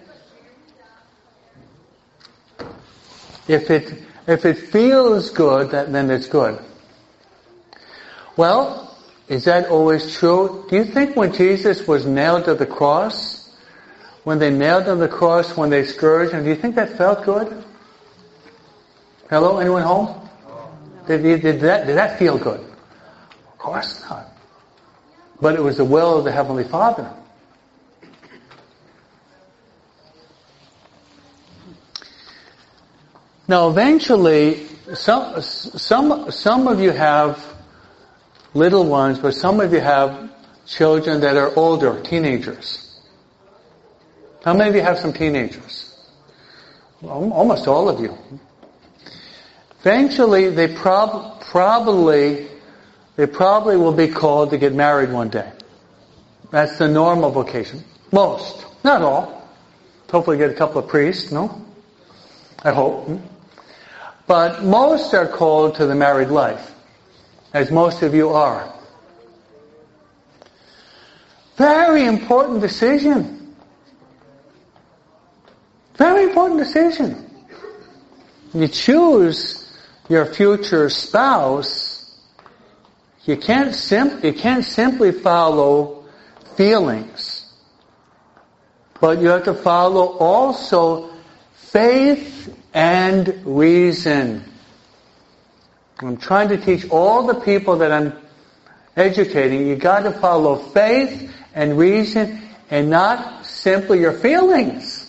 If 3.49 3.71
it, 3.71 4.03
if 4.27 4.45
it 4.45 4.55
feels 4.59 5.31
good, 5.31 5.71
then 5.71 6.11
it's 6.11 6.27
good. 6.27 6.59
Well, 8.37 8.97
is 9.29 9.45
that 9.45 9.69
always 9.69 10.17
true? 10.17 10.67
Do 10.69 10.77
you 10.77 10.85
think 10.85 11.17
when 11.17 11.33
Jesus 11.33 11.87
was 11.87 12.07
nailed 12.07 12.45
to 12.45 12.55
the 12.55 12.67
cross, 12.67 13.51
when 14.25 14.39
they 14.39 14.51
nailed 14.51 14.87
him 14.87 14.99
to 14.99 15.07
the 15.07 15.09
cross, 15.09 15.57
when 15.57 15.71
they 15.71 15.85
scourged 15.85 16.33
him, 16.33 16.45
do 16.45 16.51
you 16.51 16.57
think 16.57 16.75
that 16.77 16.97
felt 16.97 17.25
good? 17.25 17.65
Hello, 19.29 19.59
anyone 19.59 19.83
home? 19.83 20.29
Did, 21.07 21.23
did, 21.23 21.61
that, 21.61 21.87
did 21.87 21.97
that 21.97 22.19
feel 22.19 22.39
good? 22.39 22.61
Of 22.61 23.59
course 23.59 24.01
not. 24.09 24.29
But 25.41 25.57
it 25.57 25.63
was 25.63 25.79
the 25.79 25.85
will 25.85 26.19
of 26.19 26.25
the 26.25 26.33
Heavenly 26.33 26.65
Father. 26.65 27.13
Now, 33.49 33.69
eventually, 33.69 34.67
some, 34.95 35.41
some, 35.41 36.31
some 36.31 36.69
of 36.69 36.81
you 36.81 36.91
have 36.91 37.45
little 38.55 38.85
ones, 38.85 39.19
but 39.19 39.35
some 39.35 39.61
of 39.61 39.73
you 39.73 39.81
have 39.81 40.31
children 40.67 41.21
that 41.21 41.37
are 41.37 41.55
older, 41.57 42.01
teenagers. 42.03 43.01
How 44.45 44.55
many 44.55 44.71
of 44.71 44.77
you 44.77 44.83
have 44.83 44.99
some 44.99 45.13
teenagers? 45.13 45.89
Almost 47.03 47.67
all 47.67 47.89
of 47.89 48.01
you. 48.01 48.17
Eventually, 49.81 50.51
they 50.51 50.73
prob- 50.75 51.41
probably, 51.41 52.49
they 53.17 53.27
probably 53.27 53.77
will 53.77 53.93
be 53.93 54.07
called 54.07 54.51
to 54.51 54.59
get 54.59 54.73
married 54.73 55.11
one 55.11 55.29
day. 55.29 55.51
That's 56.51 56.79
the 56.79 56.87
normal 56.87 57.31
vocation. 57.31 57.83
Most. 58.13 58.67
Not 58.85 59.03
all. 59.03 59.49
Hopefully 60.11 60.37
get 60.37 60.51
a 60.51 60.55
couple 60.55 60.79
of 60.83 60.89
priests, 60.89 61.33
no? 61.33 61.65
I 62.63 62.71
hope. 62.73 63.07
Hmm? 63.07 63.32
But 64.33 64.65
most 64.65 65.13
are 65.13 65.27
called 65.27 65.75
to 65.75 65.85
the 65.85 65.95
married 65.95 66.31
life, 66.31 66.75
as 67.53 67.71
most 67.71 68.01
of 68.01 68.15
you 68.15 68.31
are. 68.31 68.73
Very 71.59 72.07
important 72.07 72.63
decision. 72.63 73.55
Very 75.97 76.23
important 76.23 76.61
decision. 76.61 77.31
You 78.55 78.69
choose 78.69 79.71
your 80.09 80.25
future 80.25 80.89
spouse, 80.89 82.19
you 83.27 83.37
can't, 83.37 83.75
sim- 83.75 84.19
you 84.25 84.33
can't 84.33 84.65
simply 84.65 85.13
follow 85.13 86.07
feelings. 86.57 87.53
But 88.99 89.21
you 89.21 89.29
have 89.29 89.45
to 89.45 89.53
follow 89.53 90.17
also 90.17 91.11
faith 91.53 92.62
and 92.75 93.43
reason. 93.45 94.45
I'm 96.01 96.17
trying 96.17 96.49
to 96.49 96.57
teach 96.57 96.89
all 96.91 97.27
the 97.27 97.35
people 97.35 97.77
that 97.79 97.93
I'm 97.93 98.13
educating, 98.97 99.67
you 99.67 99.77
got 99.77 100.01
to 100.01 100.13
follow 100.13 100.57
faith 100.57 101.33
and 101.55 101.79
reason 101.79 102.43
and 102.71 102.91
not 102.91 103.47
simply 103.47 104.01
your 104.01 104.13
feelings. 104.13 105.09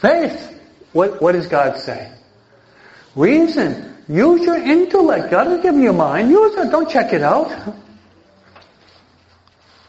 Faith. 0.00 0.60
What, 0.92 1.22
what 1.22 1.32
does 1.32 1.46
God 1.46 1.78
say? 1.78 2.12
Reason. 3.14 3.96
Use 4.08 4.42
your 4.42 4.56
intellect. 4.56 5.30
God 5.30 5.46
has 5.46 5.62
given 5.62 5.82
you 5.82 5.92
mind. 5.92 6.30
Use 6.30 6.54
it. 6.56 6.70
Don't 6.70 6.90
check 6.90 7.12
it 7.12 7.22
out. 7.22 7.76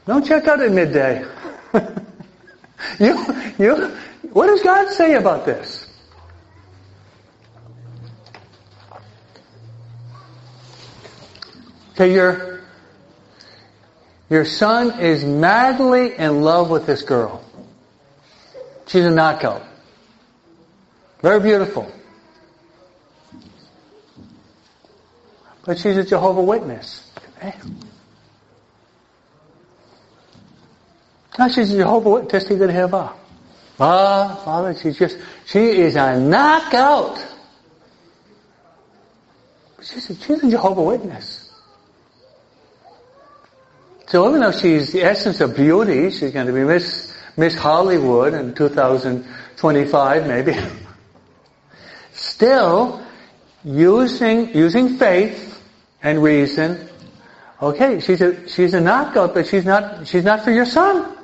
Don't 0.06 0.26
check 0.26 0.48
out 0.48 0.62
at 0.62 0.72
midday. 0.72 1.26
you, 3.00 3.26
you, 3.60 3.98
what 4.34 4.48
does 4.48 4.62
God 4.62 4.92
say 4.94 5.16
about 5.16 5.46
this? 5.46 5.90
Okay, 11.92 12.14
your, 12.14 12.62
your 14.30 14.46
son 14.46 15.00
is 15.00 15.24
madly 15.24 16.18
in 16.18 16.42
love 16.42 16.70
with 16.70 16.88
this 16.88 17.04
girl. 17.04 17.44
She's 18.88 19.06
a 19.06 19.12
knockout. 19.12 19.64
Very 21.22 21.40
beautiful. 21.40 21.92
But 25.66 25.78
she's 25.78 25.98
a 25.98 26.04
Jehovah 26.04 26.42
Witness. 26.42 27.10
Okay. 27.38 27.56
Now 31.38 31.48
she's 31.48 31.74
a 31.74 31.78
Jehovah 31.78 32.10
Witness. 32.10 32.44
Testigo 32.44 32.68
de 32.68 32.74
Jehová. 32.74 33.14
Ah, 33.80 34.42
Father, 34.46 34.76
she's 34.76 34.98
just, 34.98 35.18
she 35.46 35.60
is 35.60 35.96
a 35.96 36.20
knockout. 36.20 37.26
She's 39.82 40.10
a, 40.10 40.16
she's 40.16 40.44
a 40.44 40.52
Jehovah 40.52 40.84
Witness. 40.84 41.52
So 44.08 44.30
even 44.30 44.42
though 44.42 44.52
she's 44.52 44.92
the 44.92 45.02
essence 45.02 45.42
of 45.42 45.56
beauty, 45.56 46.12
she's 46.12 46.32
going 46.32 46.46
to 46.46 46.54
be 46.54 46.64
Miss, 46.64 47.12
Miss 47.36 47.56
Hollywood 47.56 48.36
in 48.36 48.54
2025 48.54 50.28
maybe. 50.28 50.56
Still, 52.14 53.04
using, 53.64 54.56
using 54.56 54.98
faith 54.98 55.60
and 56.04 56.22
reason, 56.22 56.88
okay, 57.60 58.00
she's 58.00 58.22
a, 58.22 58.48
she's 58.48 58.76
a 58.76 58.82
knockout, 58.82 59.34
but 59.34 59.48
she's 59.48 59.66
not, 59.66 60.08
she's 60.08 60.24
not 60.24 60.44
for 60.44 60.52
your 60.52 60.66
son. 60.66 61.18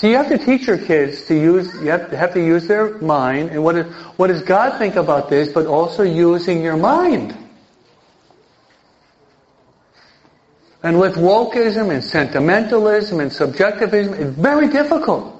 So 0.00 0.06
you 0.06 0.16
have 0.16 0.30
to 0.30 0.38
teach 0.38 0.66
your 0.66 0.78
kids 0.78 1.24
to 1.24 1.34
use, 1.34 1.74
you 1.74 1.90
have 1.90 2.08
to, 2.08 2.16
have 2.16 2.32
to 2.32 2.40
use 2.40 2.66
their 2.66 2.96
mind, 3.00 3.50
and 3.50 3.62
what, 3.62 3.76
is, 3.76 3.84
what 4.16 4.28
does 4.28 4.40
God 4.40 4.78
think 4.78 4.96
about 4.96 5.28
this, 5.28 5.52
but 5.52 5.66
also 5.66 6.04
using 6.04 6.62
your 6.62 6.78
mind. 6.78 7.36
And 10.82 10.98
with 10.98 11.16
wokeism 11.16 11.92
and 11.92 12.02
sentimentalism 12.02 13.20
and 13.20 13.30
subjectivism, 13.30 14.14
it's 14.14 14.34
very 14.38 14.68
difficult. 14.68 15.38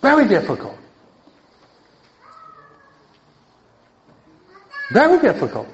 Very 0.00 0.28
difficult. 0.28 0.78
Very 4.92 5.18
difficult. 5.18 5.66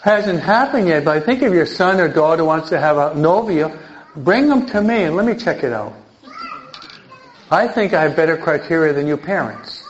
Hasn't 0.00 0.40
happened 0.40 0.88
yet, 0.88 1.04
but 1.04 1.18
I 1.18 1.20
think 1.20 1.42
if 1.42 1.52
your 1.52 1.66
son 1.66 2.00
or 2.00 2.08
daughter 2.08 2.42
wants 2.46 2.70
to 2.70 2.80
have 2.80 2.96
a 2.96 3.14
novia, 3.14 3.78
bring 4.16 4.48
them 4.48 4.66
to 4.66 4.82
me 4.82 5.04
and 5.04 5.16
let 5.16 5.26
me 5.26 5.34
check 5.34 5.62
it 5.64 5.72
out. 5.72 5.94
I 7.50 7.66
think 7.66 7.94
I 7.94 8.02
have 8.02 8.14
better 8.14 8.36
criteria 8.36 8.92
than 8.92 9.06
you 9.06 9.16
parents. 9.16 9.84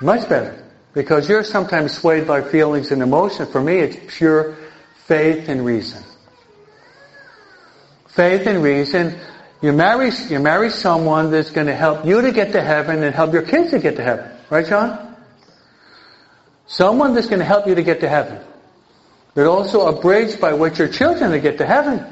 Much 0.00 0.28
better. 0.28 0.58
Because 0.94 1.28
you're 1.28 1.44
sometimes 1.44 1.92
swayed 1.92 2.26
by 2.26 2.42
feelings 2.42 2.90
and 2.90 3.02
emotions. 3.02 3.50
For 3.50 3.62
me, 3.62 3.78
it's 3.78 3.96
pure 4.16 4.56
faith 5.06 5.48
and 5.48 5.64
reason. 5.64 6.02
Faith 8.08 8.46
and 8.46 8.62
reason. 8.62 9.18
You 9.62 9.72
marry, 9.72 10.10
you 10.28 10.40
marry 10.40 10.70
someone 10.70 11.30
that's 11.30 11.50
going 11.50 11.68
to 11.68 11.74
help 11.74 12.04
you 12.04 12.20
to 12.20 12.32
get 12.32 12.52
to 12.52 12.60
heaven 12.60 13.02
and 13.02 13.14
help 13.14 13.32
your 13.32 13.42
kids 13.42 13.70
to 13.70 13.78
get 13.78 13.96
to 13.96 14.02
heaven. 14.02 14.28
Right, 14.50 14.66
John? 14.66 15.16
Someone 16.66 17.14
that's 17.14 17.28
going 17.28 17.38
to 17.38 17.44
help 17.44 17.66
you 17.66 17.74
to 17.74 17.82
get 17.82 18.00
to 18.00 18.08
heaven. 18.08 18.40
But 19.34 19.46
also 19.46 19.86
a 19.86 20.00
bridge 20.00 20.40
by 20.40 20.52
which 20.52 20.78
your 20.78 20.88
children 20.88 21.30
to 21.30 21.38
get 21.38 21.58
to 21.58 21.66
heaven. 21.66 22.04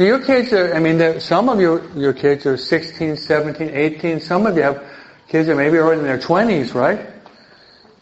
So 0.00 0.06
your 0.06 0.24
kids 0.24 0.50
are, 0.54 0.72
I 0.72 0.80
mean, 0.80 1.20
some 1.20 1.50
of 1.50 1.60
your, 1.60 1.86
your 1.94 2.14
kids 2.14 2.46
are 2.46 2.56
16, 2.56 3.18
17, 3.18 3.68
18. 3.68 4.20
Some 4.20 4.46
of 4.46 4.56
you 4.56 4.62
have 4.62 4.82
kids 5.28 5.46
that 5.46 5.56
maybe 5.56 5.76
are 5.76 5.92
in 5.92 6.04
their 6.04 6.16
20s, 6.16 6.72
right? 6.72 7.06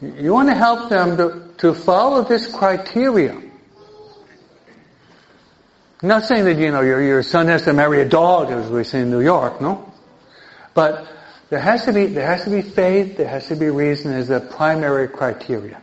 You 0.01 0.33
want 0.33 0.49
to 0.49 0.55
help 0.55 0.91
them 0.91 1.17
to, 1.17 1.53
to 1.59 1.75
follow 1.75 2.23
this 2.23 2.55
criteria. 2.55 3.33
I'm 3.33 3.51
not 6.09 6.25
saying 6.25 6.45
that, 6.45 6.57
you 6.57 6.71
know, 6.71 6.83
your, 6.83 7.03
your 7.03 7.25
son 7.25 7.49
has 7.49 7.63
to 7.63 7.73
marry 7.73 8.01
a 8.01 8.09
dog, 8.09 8.53
as 8.53 8.71
we 8.71 8.85
say 8.85 9.01
in 9.01 9.11
New 9.11 9.21
York, 9.21 9.61
no? 9.61 9.93
But 10.75 11.13
there 11.51 11.59
has 11.59 11.85
to 11.87 11.93
be, 11.93 12.07
there 12.07 12.29
has 12.29 12.45
to 12.45 12.51
be 12.51 12.63
faith, 12.63 13.17
there 13.17 13.27
has 13.27 13.49
to 13.49 13.57
be 13.57 13.71
reason 13.71 14.13
as 14.13 14.29
the 14.29 14.39
primary 14.39 15.09
criteria. 15.09 15.83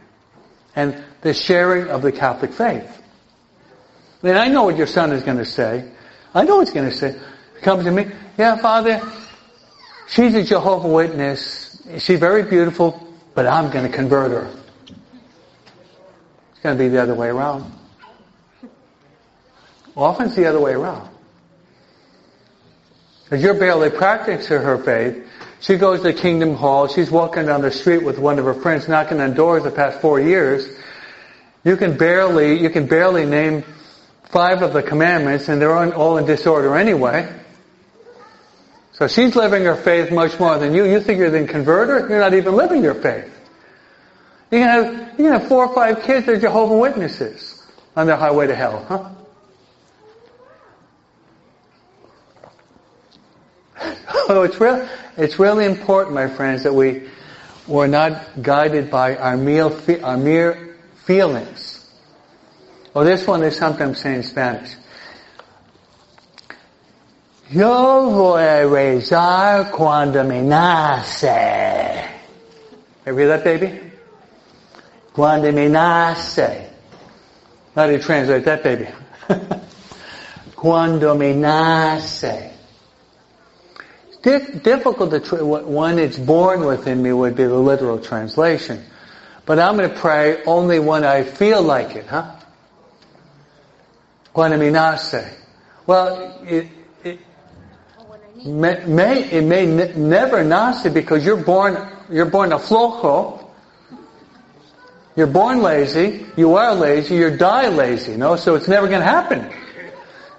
And 0.77 1.03
the 1.19 1.33
sharing 1.33 1.89
of 1.89 2.03
the 2.03 2.13
Catholic 2.13 2.53
faith. 2.53 3.01
I 4.23 4.27
mean, 4.27 4.37
I 4.37 4.47
know 4.47 4.63
what 4.63 4.77
your 4.77 4.87
son 4.87 5.11
is 5.11 5.21
going 5.21 5.39
to 5.39 5.45
say. 5.45 5.91
I 6.35 6.43
know 6.43 6.59
he's 6.59 6.71
going 6.71 6.89
to 6.89 6.95
say. 6.95 7.17
come 7.61 7.83
to 7.83 7.91
me, 7.91 8.11
yeah, 8.37 8.57
Father, 8.57 9.01
she's 10.09 10.35
a 10.35 10.43
Jehovah 10.43 10.89
Witness. 10.89 11.81
She's 11.99 12.19
very 12.19 12.43
beautiful, 12.43 13.07
but 13.33 13.47
I'm 13.47 13.71
going 13.71 13.89
to 13.89 13.97
convert 13.97 14.31
her. 14.31 14.49
It's 14.85 16.59
going 16.61 16.77
to 16.77 16.83
be 16.83 16.89
the 16.89 17.01
other 17.01 17.15
way 17.15 17.29
around. 17.29 17.71
Often 19.95 20.27
it's 20.27 20.35
the 20.35 20.45
other 20.45 20.59
way 20.59 20.73
around. 20.73 21.09
As 23.31 23.41
you're 23.41 23.53
barely 23.53 23.89
practicing 23.89 24.61
her 24.61 24.77
faith, 24.77 25.25
she 25.61 25.77
goes 25.77 26.01
to 26.01 26.11
Kingdom 26.11 26.53
Hall, 26.53 26.89
she's 26.89 27.09
walking 27.09 27.45
down 27.45 27.61
the 27.61 27.71
street 27.71 28.03
with 28.03 28.19
one 28.19 28.39
of 28.39 28.45
her 28.45 28.53
friends 28.53 28.89
knocking 28.89 29.21
on 29.21 29.35
doors 29.35 29.63
the 29.63 29.71
past 29.71 30.01
four 30.01 30.19
years. 30.19 30.67
You 31.63 31.77
can 31.77 31.97
barely, 31.97 32.61
you 32.61 32.69
can 32.69 32.87
barely 32.87 33.25
name 33.25 33.63
five 34.29 34.61
of 34.61 34.73
the 34.73 34.83
commandments 34.83 35.47
and 35.49 35.61
they're 35.61 35.75
all 35.93 36.17
in 36.17 36.25
disorder 36.25 36.75
anyway. 36.75 37.31
So 38.93 39.07
she's 39.07 39.35
living 39.35 39.63
her 39.65 39.75
faith 39.75 40.11
much 40.11 40.39
more 40.39 40.57
than 40.57 40.73
you. 40.73 40.85
You 40.85 41.01
think 41.01 41.19
you're 41.19 41.29
the 41.29 41.45
converter? 41.47 42.07
You're 42.07 42.19
not 42.19 42.33
even 42.33 42.55
living 42.55 42.81
your 42.81 42.95
faith. 42.95 43.31
You 44.51 44.59
can 44.59 44.69
have, 44.69 45.19
you 45.19 45.25
can 45.25 45.33
have 45.33 45.47
four 45.47 45.65
or 45.65 45.75
five 45.75 46.03
kids 46.03 46.25
that 46.27 46.35
are 46.35 46.39
Jehovah 46.39 46.77
Witnesses 46.77 47.61
on 47.95 48.07
their 48.07 48.15
highway 48.15 48.47
to 48.47 48.55
hell, 48.55 48.85
huh? 48.87 49.09
so 54.27 54.43
it's 54.43 54.59
real, 54.61 54.87
it's 55.17 55.39
really 55.39 55.65
important, 55.65 56.15
my 56.15 56.27
friends, 56.29 56.63
that 56.63 56.73
we, 56.73 57.09
we're 57.67 57.87
not 57.87 58.41
guided 58.41 58.89
by 58.89 59.17
our 59.17 59.33
our 60.03 60.17
mere 60.17 60.77
feelings. 61.05 61.74
Well, 62.95 63.03
this 63.03 63.27
one 63.27 63.43
is 63.43 63.57
sometimes 63.57 63.99
saying 63.99 64.15
in 64.15 64.23
Spanish. 64.23 64.73
Yo 67.49 68.09
voy 68.09 68.39
a 68.39 68.65
rezar 68.67 69.69
cuando 69.71 70.23
me 70.23 70.39
nace. 70.39 71.25
Ever 73.05 73.19
hear 73.19 73.27
that, 73.27 73.43
baby? 73.43 73.81
Cuando 75.13 75.51
me 75.51 75.67
nace. 75.67 76.71
How 77.75 77.87
do 77.87 77.91
you 77.91 77.99
translate 77.99 78.45
that, 78.45 78.63
baby? 78.63 78.87
cuando 80.55 81.15
me 81.15 81.33
nace 81.33 82.55
difficult 84.25 85.11
to, 85.11 85.19
tra- 85.19 85.45
what 85.45 85.67
when 85.67 85.99
it's 85.99 86.17
born 86.17 86.65
within 86.65 87.03
me 87.03 87.13
would 87.13 87.35
be 87.35 87.43
the 87.43 87.53
literal 87.53 87.99
translation. 87.99 88.83
But 89.45 89.59
I'm 89.59 89.77
going 89.77 89.89
to 89.89 89.95
pray 89.95 90.43
only 90.45 90.79
when 90.79 91.03
I 91.03 91.23
feel 91.23 91.61
like 91.61 91.95
it, 91.95 92.07
huh? 92.07 92.31
Nace. 94.35 95.15
Well, 95.87 96.39
it, 96.43 96.67
it 97.03 97.19
may, 98.45 99.29
it 99.29 99.43
may 99.43 99.65
n- 99.65 100.09
never 100.09 100.43
nace 100.43 100.87
because 100.89 101.25
you're 101.25 101.43
born, 101.43 101.77
you're 102.09 102.25
born 102.25 102.51
a 102.51 102.59
flojo. 102.59 103.41
You're 105.15 105.27
born 105.27 105.61
lazy, 105.61 106.25
you 106.35 106.55
are 106.55 106.75
lazy, 106.75 107.15
you 107.15 107.37
die 107.37 107.69
lazy, 107.69 108.11
you 108.11 108.17
know, 108.17 108.35
so 108.35 108.55
it's 108.55 108.67
never 108.67 108.87
going 108.87 108.99
to 108.99 109.05
happen. 109.05 109.49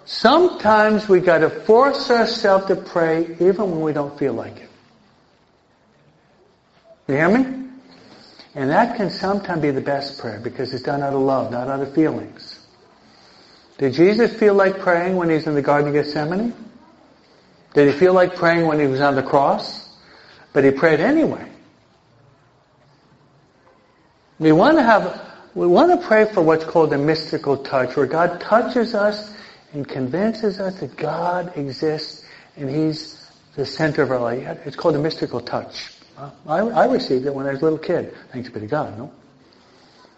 Sometimes 0.05 1.09
we 1.09 1.21
got 1.21 1.39
to 1.39 1.49
force 1.49 2.11
ourselves 2.11 2.67
to 2.67 2.77
pray 2.77 3.25
even 3.41 3.71
when 3.71 3.81
we 3.81 3.93
don't 3.95 4.17
feel 4.19 4.35
like 4.35 4.59
it. 4.59 4.69
You 7.09 7.15
hear 7.15 7.29
me? 7.31 7.69
And 8.55 8.71
that 8.71 8.97
can 8.97 9.11
sometimes 9.11 9.63
be 9.63 9.71
the 9.71 9.81
best 9.81 10.19
prayer 10.19 10.41
because 10.41 10.75
it's 10.75 10.83
done 10.83 11.03
out 11.03 11.15
of 11.15 11.21
love, 11.21 11.51
not 11.51 11.69
out 11.69 11.81
of 11.81 11.95
feelings. 11.95 12.56
Did 13.79 13.93
Jesus 13.93 14.35
feel 14.39 14.55
like 14.55 14.79
praying 14.79 15.17
when 15.17 15.29
he's 15.29 15.47
in 15.47 15.55
the 15.55 15.63
Garden 15.63 15.89
of 15.89 15.95
Gethsemane? 15.95 16.55
Did 17.75 17.93
he 17.93 17.99
feel 17.99 18.15
like 18.15 18.35
praying 18.35 18.67
when 18.67 18.81
he 18.81 18.87
was 18.87 19.01
on 19.01 19.15
the 19.15 19.23
cross? 19.23 19.89
But 20.53 20.65
he 20.65 20.71
prayed 20.71 21.01
anyway. 21.01 21.47
We 24.39 24.53
want 24.53 24.79
to 24.79 24.83
have, 24.83 25.31
we 25.55 25.67
want 25.67 25.99
to 25.99 26.07
pray 26.07 26.25
for 26.33 26.41
what's 26.41 26.65
called 26.65 26.93
a 26.93 26.99
mystical 26.99 27.59
touch, 27.59 27.97
where 27.97 28.07
God 28.07 28.41
touches 28.41 28.95
us 28.95 29.35
and 29.73 29.87
convinces 29.87 30.61
us 30.61 30.81
that 30.81 30.97
God 30.97 31.57
exists 31.57 32.25
and 32.57 32.71
He's 32.71 33.31
the 33.57 33.67
center 33.67 34.03
of 34.03 34.11
our 34.11 34.21
life. 34.21 34.59
It's 34.65 34.77
called 34.77 34.97
a 34.97 34.99
mystical 34.99 35.41
touch. 35.41 35.93
I, 36.47 36.59
I 36.59 36.87
received 36.87 37.27
it 37.27 37.35
when 37.35 37.47
I 37.47 37.51
was 37.51 37.61
a 37.61 37.65
little 37.65 37.79
kid. 37.79 38.15
Thanks 38.33 38.49
be 38.49 38.61
to 38.61 38.67
God, 38.67 38.97
no? 38.99 39.13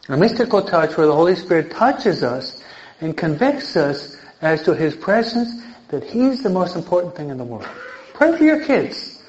A 0.08 0.16
mystical 0.16 0.62
touch 0.62 0.96
where 0.96 1.06
the 1.06 1.14
Holy 1.14 1.34
Spirit 1.34 1.72
touches 1.72 2.22
us 2.22 2.62
and 3.00 3.16
convicts 3.16 3.76
us 3.76 4.16
as 4.40 4.62
to 4.64 4.74
His 4.74 4.94
presence 4.96 5.62
that 5.88 6.04
He's 6.04 6.42
the 6.42 6.50
most 6.50 6.76
important 6.76 7.16
thing 7.16 7.30
in 7.30 7.38
the 7.38 7.44
world. 7.44 7.68
Pray 8.14 8.36
for 8.36 8.44
your 8.44 8.64
kids. 8.64 9.22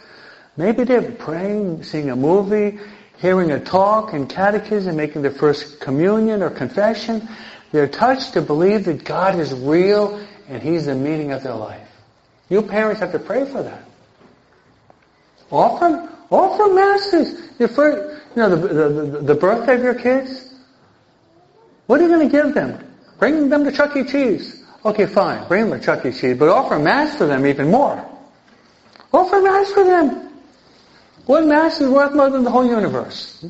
Maybe 0.58 0.84
they're 0.84 1.12
praying, 1.12 1.84
seeing 1.84 2.10
a 2.10 2.16
movie, 2.16 2.80
hearing 3.18 3.52
a 3.52 3.60
talk 3.60 4.14
in 4.14 4.28
catechism, 4.28 4.96
making 4.96 5.22
their 5.22 5.32
first 5.32 5.80
communion 5.80 6.42
or 6.42 6.50
confession. 6.50 7.28
They're 7.72 7.88
touched 7.88 8.34
to 8.34 8.42
believe 8.42 8.86
that 8.86 9.04
God 9.04 9.40
is 9.40 9.54
real 9.54 10.20
and 10.48 10.62
He's 10.62 10.88
the 10.88 10.96
meaning 10.96 11.32
of 11.32 11.44
their 11.44 11.56
life. 11.56 11.88
You 12.50 12.62
parents 12.62 13.00
have 13.00 13.12
to 13.12 13.20
pray 13.20 13.46
for 13.46 13.62
that. 13.62 13.84
Offer, 15.52 16.10
offer 16.32 16.74
masses. 16.74 17.50
Your 17.60 17.70
first, 17.70 18.22
you 18.36 18.42
know, 18.42 18.56
the, 18.56 18.68
the, 18.68 19.22
the 19.22 19.36
birthday 19.36 19.76
of 19.76 19.84
your 19.84 19.96
kids. 19.96 20.54
What 21.86 22.00
are 22.00 22.04
you 22.04 22.10
going 22.10 22.28
to 22.28 22.32
give 22.32 22.54
them? 22.54 22.89
Bring 23.20 23.50
them 23.50 23.66
to 23.66 23.72
Chuck 23.72 23.96
E. 23.96 24.04
Cheese. 24.06 24.64
Okay, 24.84 25.06
fine. 25.06 25.48
Bring 25.48 25.70
them 25.70 25.80
to 25.80 25.86
Chuck 25.86 26.06
E. 26.06 26.12
Cheese, 26.12 26.38
but 26.38 26.48
offer 26.50 26.80
mass 26.80 27.18
for 27.18 27.28
them 27.28 27.46
even 27.46 27.70
more. 27.70 28.04
Offer 29.14 29.42
mass 29.42 29.72
for 29.72 29.84
them. 29.84 30.30
One 31.26 31.48
mass 31.48 31.80
is 31.82 31.90
worth 31.90 32.14
more 32.14 32.30
than 32.30 32.44
the 32.44 32.50
whole 32.50 32.66
universe. 32.66 33.46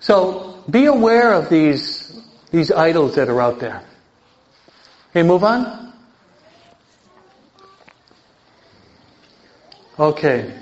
So 0.00 0.64
be 0.70 0.86
aware 0.86 1.32
of 1.34 1.48
these, 1.48 2.20
these 2.50 2.70
idols 2.70 3.16
that 3.16 3.28
are 3.28 3.40
out 3.40 3.60
there. 3.60 3.82
Okay, 5.10 5.22
move 5.22 5.44
on. 5.44 5.92
Okay. 9.98 10.52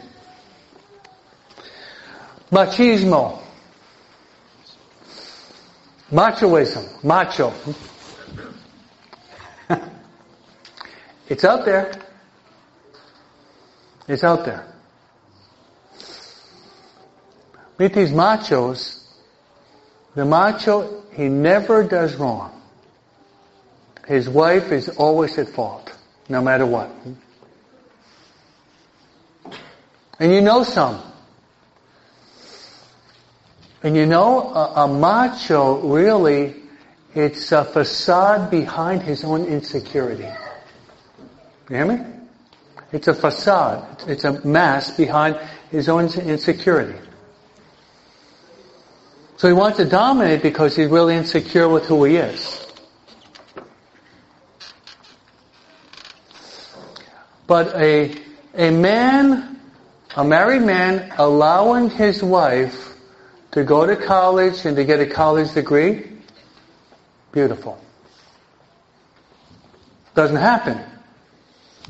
Machismo. 2.51 3.40
Machoism. 6.11 7.05
Macho. 7.05 7.53
it's 11.29 11.45
out 11.45 11.65
there. 11.65 11.93
It's 14.09 14.25
out 14.25 14.45
there. 14.45 14.67
Meet 17.79 17.95
these 17.95 18.11
machos 18.11 19.01
the 20.15 20.25
macho, 20.25 21.03
he 21.13 21.29
never 21.29 21.85
does 21.85 22.17
wrong. 22.17 22.61
His 24.07 24.29
wife 24.29 24.73
is 24.73 24.89
always 24.89 25.39
at 25.39 25.49
fault, 25.49 25.93
no 26.29 26.43
matter 26.43 26.67
what. 26.67 26.91
And 30.19 30.35
you 30.35 30.41
know 30.41 30.65
some. 30.65 31.01
And 33.83 33.97
you 33.97 34.07
know, 34.07 34.53
a, 34.53 34.85
a 34.85 34.89
macho 34.89 35.81
really, 35.81 36.55
it's 37.15 37.51
a 37.53 37.65
facade 37.65 38.51
behind 38.51 39.03
his 39.03 39.25
own 39.25 39.47
insecurity. 39.47 40.29
You 41.71 41.77
hear 41.77 41.87
me? 41.87 42.05
It's 42.93 43.09
a 43.09 43.15
facade. 43.15 44.03
It's 44.07 44.25
a 44.25 44.45
mask 44.47 44.97
behind 44.97 45.39
his 45.71 45.89
own 45.89 46.07
insecurity. 46.07 46.99
So 49.37 49.49
he 49.49 49.55
wants 49.55 49.79
to 49.79 49.87
dominate 49.87 50.43
because 50.43 50.77
he's 50.77 50.89
really 50.89 51.17
insecure 51.17 51.69
with 51.69 51.87
who 51.87 52.05
he 52.05 52.17
is. 52.17 52.67
But 57.47 57.75
a, 57.75 58.15
a 58.55 58.71
man, 58.71 59.59
a 60.17 60.25
married 60.25 60.63
man, 60.63 61.13
allowing 61.17 61.89
his 61.89 62.23
wife 62.23 62.90
to 63.53 63.65
go 63.65 63.87
to 63.87 63.97
college 63.97 64.65
and 64.65 64.77
to 64.77 64.85
get 64.85 65.01
a 65.01 65.07
college 65.07 65.53
degree, 65.55 66.07
beautiful. 67.33 67.83
Doesn't 70.15 70.37
happen. 70.37 70.81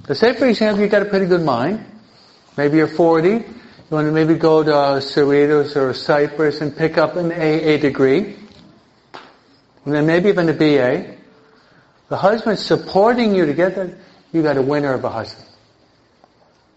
But 0.07 0.17
say, 0.17 0.35
for 0.35 0.47
example, 0.47 0.83
you 0.83 0.89
got 0.89 1.03
a 1.03 1.07
pretty 1.07 1.27
good 1.27 1.43
mind. 1.43 1.85
Maybe 2.57 2.79
you're 2.79 2.89
40. 2.89 3.29
You 3.31 3.45
want 3.91 4.07
to 4.07 4.13
maybe 4.13 4.35
go 4.35 4.63
to 4.63 4.71
Cerritos 4.71 5.77
or 5.77 5.93
Cypress 5.93 6.61
and 6.61 6.77
pick 6.77 6.97
up 6.97 7.17
an 7.17 7.33
AA 7.33 7.77
degree. 7.77 8.37
and 9.85 9.95
then 9.95 10.07
maybe 10.07 10.29
even 10.29 10.49
a 10.49 10.53
BA. 10.53 11.17
The 12.09 12.17
husband's 12.17 12.65
supporting 12.65 13.35
you 13.35 13.47
to 13.47 13.55
get 13.55 13.75
that. 13.77 13.91
You 14.33 14.43
got 14.43 14.57
a 14.57 14.63
winner 14.63 14.95
of 14.95 15.05
a 15.05 15.11
husband. 15.11 15.47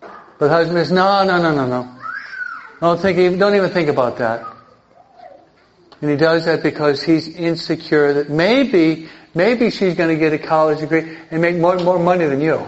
But 0.02 0.48
the 0.48 0.50
husband 0.50 0.78
says, 0.80 0.92
no, 0.92 1.24
no, 1.24 1.42
no, 1.42 1.54
no, 1.54 1.68
no. 1.68 1.96
Don't 2.80 3.00
think, 3.00 3.40
don't 3.40 3.56
even 3.56 3.70
think 3.70 3.90
about 3.90 4.18
that. 4.18 4.53
And 6.04 6.12
he 6.12 6.18
does 6.18 6.44
that 6.44 6.62
because 6.62 7.02
he's 7.02 7.30
insecure 7.30 8.12
that 8.16 8.30
maybe, 8.30 9.08
maybe 9.34 9.70
she's 9.70 9.96
going 9.96 10.10
to 10.10 10.18
get 10.18 10.34
a 10.34 10.38
college 10.38 10.80
degree 10.80 11.18
and 11.32 11.42
make 11.42 11.56
more, 11.56 11.78
more 11.78 11.98
money 11.98 12.26
than 12.26 12.42
you. 12.42 12.62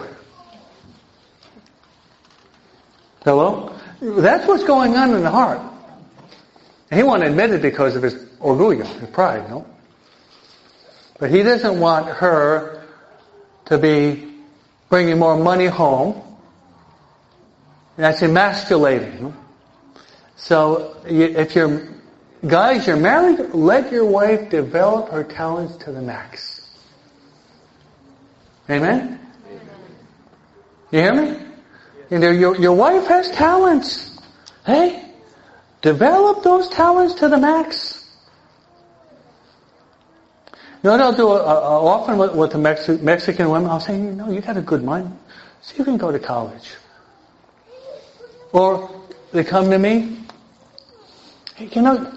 Hello? 3.24 3.78
That's 4.00 4.48
what's 4.48 4.64
going 4.64 4.96
on 4.96 5.12
in 5.12 5.22
the 5.22 5.30
heart. 5.30 5.60
And 6.90 6.98
he 6.98 7.04
won't 7.04 7.24
admit 7.24 7.50
it 7.50 7.60
because 7.60 7.94
of 7.94 8.02
his 8.02 8.14
orgullo, 8.40 8.86
his 9.00 9.10
pride, 9.10 9.50
no? 9.50 9.66
But 11.18 11.30
he 11.30 11.42
doesn't 11.42 11.78
want 11.78 12.08
her 12.08 12.86
to 13.66 13.76
be 13.76 14.32
bringing 14.88 15.18
more 15.18 15.36
money 15.36 15.66
home. 15.66 16.22
That's 17.98 18.22
emasculating. 18.22 19.36
So 20.36 20.96
if 21.04 21.54
you're 21.54 21.95
Guys, 22.44 22.86
you're 22.86 22.96
married, 22.96 23.54
let 23.54 23.90
your 23.90 24.04
wife 24.04 24.50
develop 24.50 25.08
her 25.10 25.24
talents 25.24 25.76
to 25.84 25.92
the 25.92 26.02
max. 26.02 26.68
Amen? 28.68 29.20
You 30.90 31.00
hear 31.00 31.14
me? 31.14 31.38
You 32.10 32.18
know, 32.18 32.30
your, 32.30 32.56
your 32.56 32.74
wife 32.74 33.06
has 33.06 33.30
talents. 33.30 34.20
Hey, 34.64 35.12
develop 35.80 36.42
those 36.42 36.68
talents 36.68 37.14
to 37.14 37.28
the 37.28 37.38
max. 37.38 37.96
You 40.82 40.90
know 40.90 40.90
what 40.92 41.00
I'll 41.00 41.16
do 41.16 41.28
uh, 41.30 41.34
uh, 41.34 41.40
often 41.40 42.18
with, 42.18 42.34
with 42.34 42.52
the 42.52 42.58
Mexi- 42.58 43.00
Mexican 43.00 43.50
women? 43.50 43.68
I'll 43.68 43.80
say, 43.80 43.96
you 43.96 44.12
know, 44.12 44.30
you 44.30 44.40
got 44.40 44.56
a 44.56 44.62
good 44.62 44.84
mind. 44.84 45.18
So 45.62 45.74
you 45.76 45.84
can 45.84 45.96
go 45.96 46.12
to 46.12 46.18
college. 46.18 46.74
Or 48.52 48.88
they 49.32 49.42
come 49.42 49.70
to 49.70 49.78
me, 49.78 50.18
hey, 51.56 51.68
you 51.72 51.82
know, 51.82 52.12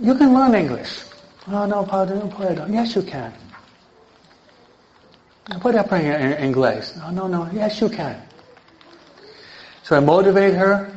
you 0.00 0.14
can 0.14 0.32
learn 0.32 0.54
English. 0.54 1.04
Oh, 1.48 1.66
no, 1.66 1.84
Padre, 1.84 2.16
no 2.16 2.28
puedo. 2.28 2.66
Yes, 2.72 2.94
you 2.94 3.02
can. 3.02 3.32
Put 5.50 5.74
Puede 5.74 5.78
aprender 5.78 6.38
inglés. 6.38 6.96
No, 6.96 7.10
no, 7.10 7.26
no. 7.26 7.50
Yes, 7.52 7.80
you 7.80 7.88
can. 7.88 8.22
So 9.82 9.96
I 9.96 10.00
motivate 10.00 10.54
her, 10.54 10.92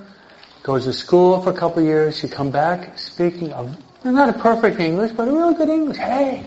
goes 0.62 0.86
to 0.86 0.94
school 0.94 1.42
for 1.42 1.50
a 1.50 1.54
couple 1.54 1.80
of 1.80 1.86
years. 1.86 2.18
She 2.20 2.28
come 2.28 2.52
back 2.52 2.98
speaking 3.00 3.52
of, 3.52 3.76
not 4.06 4.30
a 4.30 4.34
perfect 4.34 4.80
English, 4.80 5.12
but 5.14 5.28
a 5.28 5.32
real 5.32 5.54
good 5.54 5.70
English. 5.70 5.98
Hey, 5.98 6.46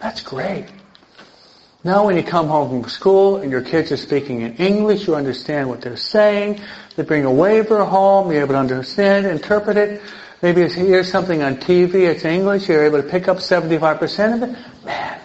that's 0.00 0.20
great. 0.20 0.66
Now 1.84 2.06
when 2.06 2.16
you 2.16 2.24
come 2.24 2.48
home 2.48 2.82
from 2.82 2.90
school 2.90 3.36
and 3.36 3.50
your 3.52 3.62
kids 3.62 3.92
are 3.92 3.96
speaking 3.96 4.40
in 4.40 4.56
English, 4.56 5.06
you 5.06 5.14
understand 5.14 5.68
what 5.68 5.80
they're 5.80 5.96
saying. 5.96 6.60
They 6.96 7.04
bring 7.04 7.24
a 7.24 7.32
waiver 7.32 7.84
home, 7.84 8.32
you're 8.32 8.42
able 8.42 8.54
to 8.54 8.58
understand, 8.58 9.26
interpret 9.26 9.76
it. 9.76 10.02
Maybe 10.42 10.62
you 10.62 10.68
hear 10.68 11.04
something 11.04 11.42
on 11.42 11.56
TV, 11.56 12.08
it's 12.08 12.24
English, 12.24 12.68
you're 12.68 12.84
able 12.84 13.02
to 13.02 13.08
pick 13.08 13.28
up 13.28 13.38
75% 13.38 14.34
of 14.34 14.42
it. 14.42 14.84
Man. 14.84 15.20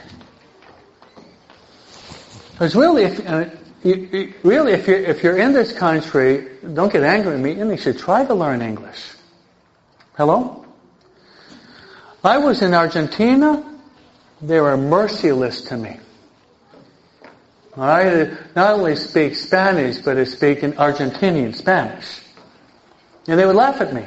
Because 2.51 2.76
really, 2.76 3.03
if, 3.03 3.28
uh, 3.28 3.45
you, 3.84 3.95
you, 3.95 4.34
really, 4.43 4.74
if 4.74 4.88
you're, 4.88 4.99
if 4.99 5.24
you're 5.24 5.38
in 5.38 5.53
this 5.53 5.72
country, 5.72 6.47
don't 6.74 6.91
get 6.91 7.03
angry 7.03 7.36
at 7.36 7.39
me, 7.39 7.53
you 7.53 7.78
should 7.78 7.97
try 7.97 8.26
to 8.26 8.34
learn 8.34 8.61
English. 8.61 9.13
Hello? 10.18 10.66
I 12.24 12.38
was 12.38 12.61
in 12.61 12.74
Argentina, 12.74 13.63
they 14.41 14.59
were 14.59 14.76
merciless 14.76 15.61
to 15.63 15.78
me. 15.78 15.99
I 17.78 18.32
not 18.55 18.74
only 18.74 18.95
speak 18.95 19.36
Spanish, 19.36 19.97
but 19.97 20.18
I 20.18 20.24
speak 20.24 20.63
in 20.63 20.74
Argentinian 20.74 21.53
Spanish. 21.55 22.22
And 23.28 23.39
they 23.39 23.45
would 23.45 23.55
laugh 23.55 23.82
at 23.82 23.93
me. 23.93 24.05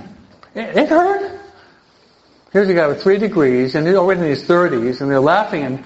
Eh, 0.55 0.61
eh, 0.61 0.83
it 0.83 0.89
hurt. 0.89 1.41
Here's 2.53 2.69
a 2.69 2.75
guy 2.75 2.87
with 2.87 3.03
three 3.03 3.19
degrees, 3.19 3.75
and 3.75 3.87
he's 3.87 3.97
already 3.97 4.23
in 4.23 4.27
his 4.29 4.43
30s, 4.45 5.01
and 5.01 5.11
they're 5.11 5.21
laughing, 5.21 5.65
and 5.65 5.85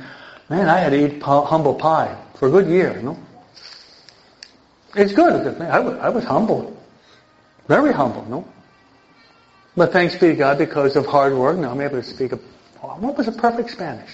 man, 0.49 0.69
I 0.69 0.79
had 0.79 0.91
to 0.91 1.07
eat 1.07 1.23
humble 1.23 1.75
pie 1.75 2.17
for 2.35 2.49
a 2.49 2.51
good 2.51 2.69
year, 2.69 2.97
you 2.97 3.03
know. 3.03 3.19
It's 4.95 5.13
good. 5.13 5.61
I 5.61 5.81
was, 5.81 5.99
I 5.99 6.09
was 6.11 6.25
humble. 6.25 6.77
Very 7.67 7.93
humble, 7.93 8.25
no? 8.27 8.47
But 9.77 9.93
thanks 9.93 10.15
be 10.15 10.29
to 10.29 10.35
God, 10.35 10.59
because 10.59 10.97
of 10.97 11.07
hard 11.07 11.35
work, 11.35 11.59
now 11.59 11.71
I'm 11.71 11.81
able 11.81 12.01
to 12.01 12.03
speak 12.03 12.33
a, 12.33 12.37
what 12.37 13.17
was 13.17 13.27
a 13.27 13.33
perfect 13.33 13.71
Spanish? 13.71 14.11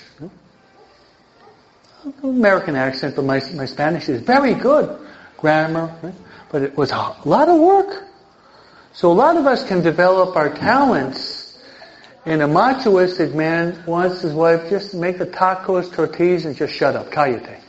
American 2.23 2.77
accent, 2.77 3.17
but 3.17 3.25
my, 3.25 3.43
my 3.55 3.67
Spanish 3.67 4.09
is 4.09 4.23
very 4.23 4.55
good. 4.55 4.99
Grammar, 5.37 5.95
right? 6.03 6.15
but 6.51 6.63
it 6.63 6.77
was 6.77 6.91
a 6.91 7.15
lot 7.25 7.49
of 7.49 7.61
work. 7.61 8.08
So 8.99 9.13
a 9.13 9.15
lot 9.15 9.37
of 9.37 9.47
us 9.47 9.63
can 9.63 9.81
develop 9.81 10.35
our 10.35 10.53
talents 10.53 11.57
and 12.27 12.43
a 12.43 12.47
machoistic 12.47 13.33
man 13.33 13.81
wants 13.87 14.23
his 14.23 14.33
wife 14.33 14.69
just 14.69 14.93
make 14.93 15.19
the 15.19 15.27
tacos, 15.27 15.93
tortillas, 15.93 16.45
and 16.45 16.57
just 16.57 16.75
shut 16.75 16.97
up. 16.97 17.09
Cállate. 17.13 17.61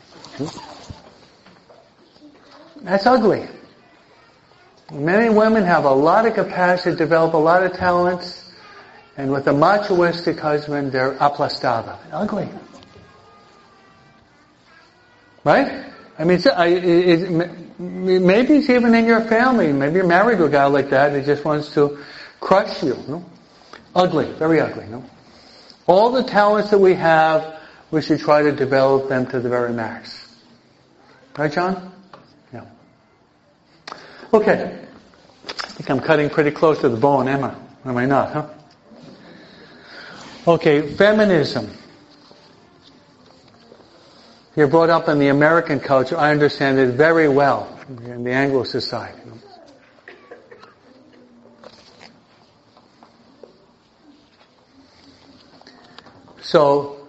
That's 2.82 3.06
ugly. 3.06 3.48
Many 4.92 5.30
women 5.30 5.66
have 5.66 5.86
a 5.86 5.94
lot 5.94 6.26
of 6.26 6.34
capacity 6.34 6.90
to 6.90 6.98
develop 6.98 7.36
a 7.36 7.38
lot 7.38 7.62
of 7.64 7.74
talents, 7.74 8.52
and 9.16 9.32
with 9.32 9.46
a 9.46 9.52
machoistic 9.52 10.40
husband, 10.40 10.92
they're 10.92 11.14
aplastada. 11.14 12.00
Ugly. 12.12 12.50
Right? 15.44 15.86
I 16.18 16.24
mean, 16.24 16.40
maybe 17.80 18.58
it's 18.58 18.70
even 18.70 18.94
in 18.94 19.06
your 19.06 19.22
family. 19.22 19.72
Maybe 19.72 19.96
you're 19.96 20.08
married 20.08 20.38
to 20.40 20.46
a 20.46 20.50
guy 20.50 20.66
like 20.66 20.90
that 20.90 21.16
He 21.16 21.26
just 21.26 21.46
wants 21.46 21.74
to 21.74 21.98
crush 22.40 22.84
you. 22.84 22.96
No? 23.08 23.26
Ugly, 23.96 24.34
very 24.34 24.60
ugly. 24.60 24.86
No? 24.88 25.04
All 25.88 26.12
the 26.12 26.24
talents 26.24 26.70
that 26.70 26.78
we 26.78 26.94
have, 26.94 27.60
we 27.90 28.02
should 28.02 28.20
try 28.20 28.44
to 28.44 28.52
develop 28.52 29.10
them 29.10 29.26
to 29.28 29.40
the 29.40 29.50
very 29.50 29.74
max. 29.74 30.28
Right, 31.38 31.52
John? 31.52 31.92
Yeah. 32.54 32.66
Okay. 34.34 34.86
I 35.48 35.54
think 35.54 35.90
I'm 35.90 36.00
cutting 36.00 36.30
pretty 36.30 36.52
close 36.52 36.80
to 36.82 36.90
the 36.90 36.98
bone, 36.98 37.28
am 37.28 37.44
I? 37.46 37.56
Am 37.86 37.98
I 37.98 38.06
not, 38.06 38.34
huh? 38.34 38.50
Okay, 40.48 40.94
feminism. 40.96 41.72
You're 44.56 44.68
brought 44.68 44.90
up 44.90 45.08
in 45.08 45.20
the 45.20 45.28
American 45.28 45.80
culture. 45.80 46.18
I 46.18 46.32
understand 46.32 46.80
it 46.80 46.96
very 46.96 47.30
well 47.30 47.80
in 47.88 48.24
the 48.24 48.32
Anglo 48.32 48.64
society. 48.64 49.20
So, 56.42 57.08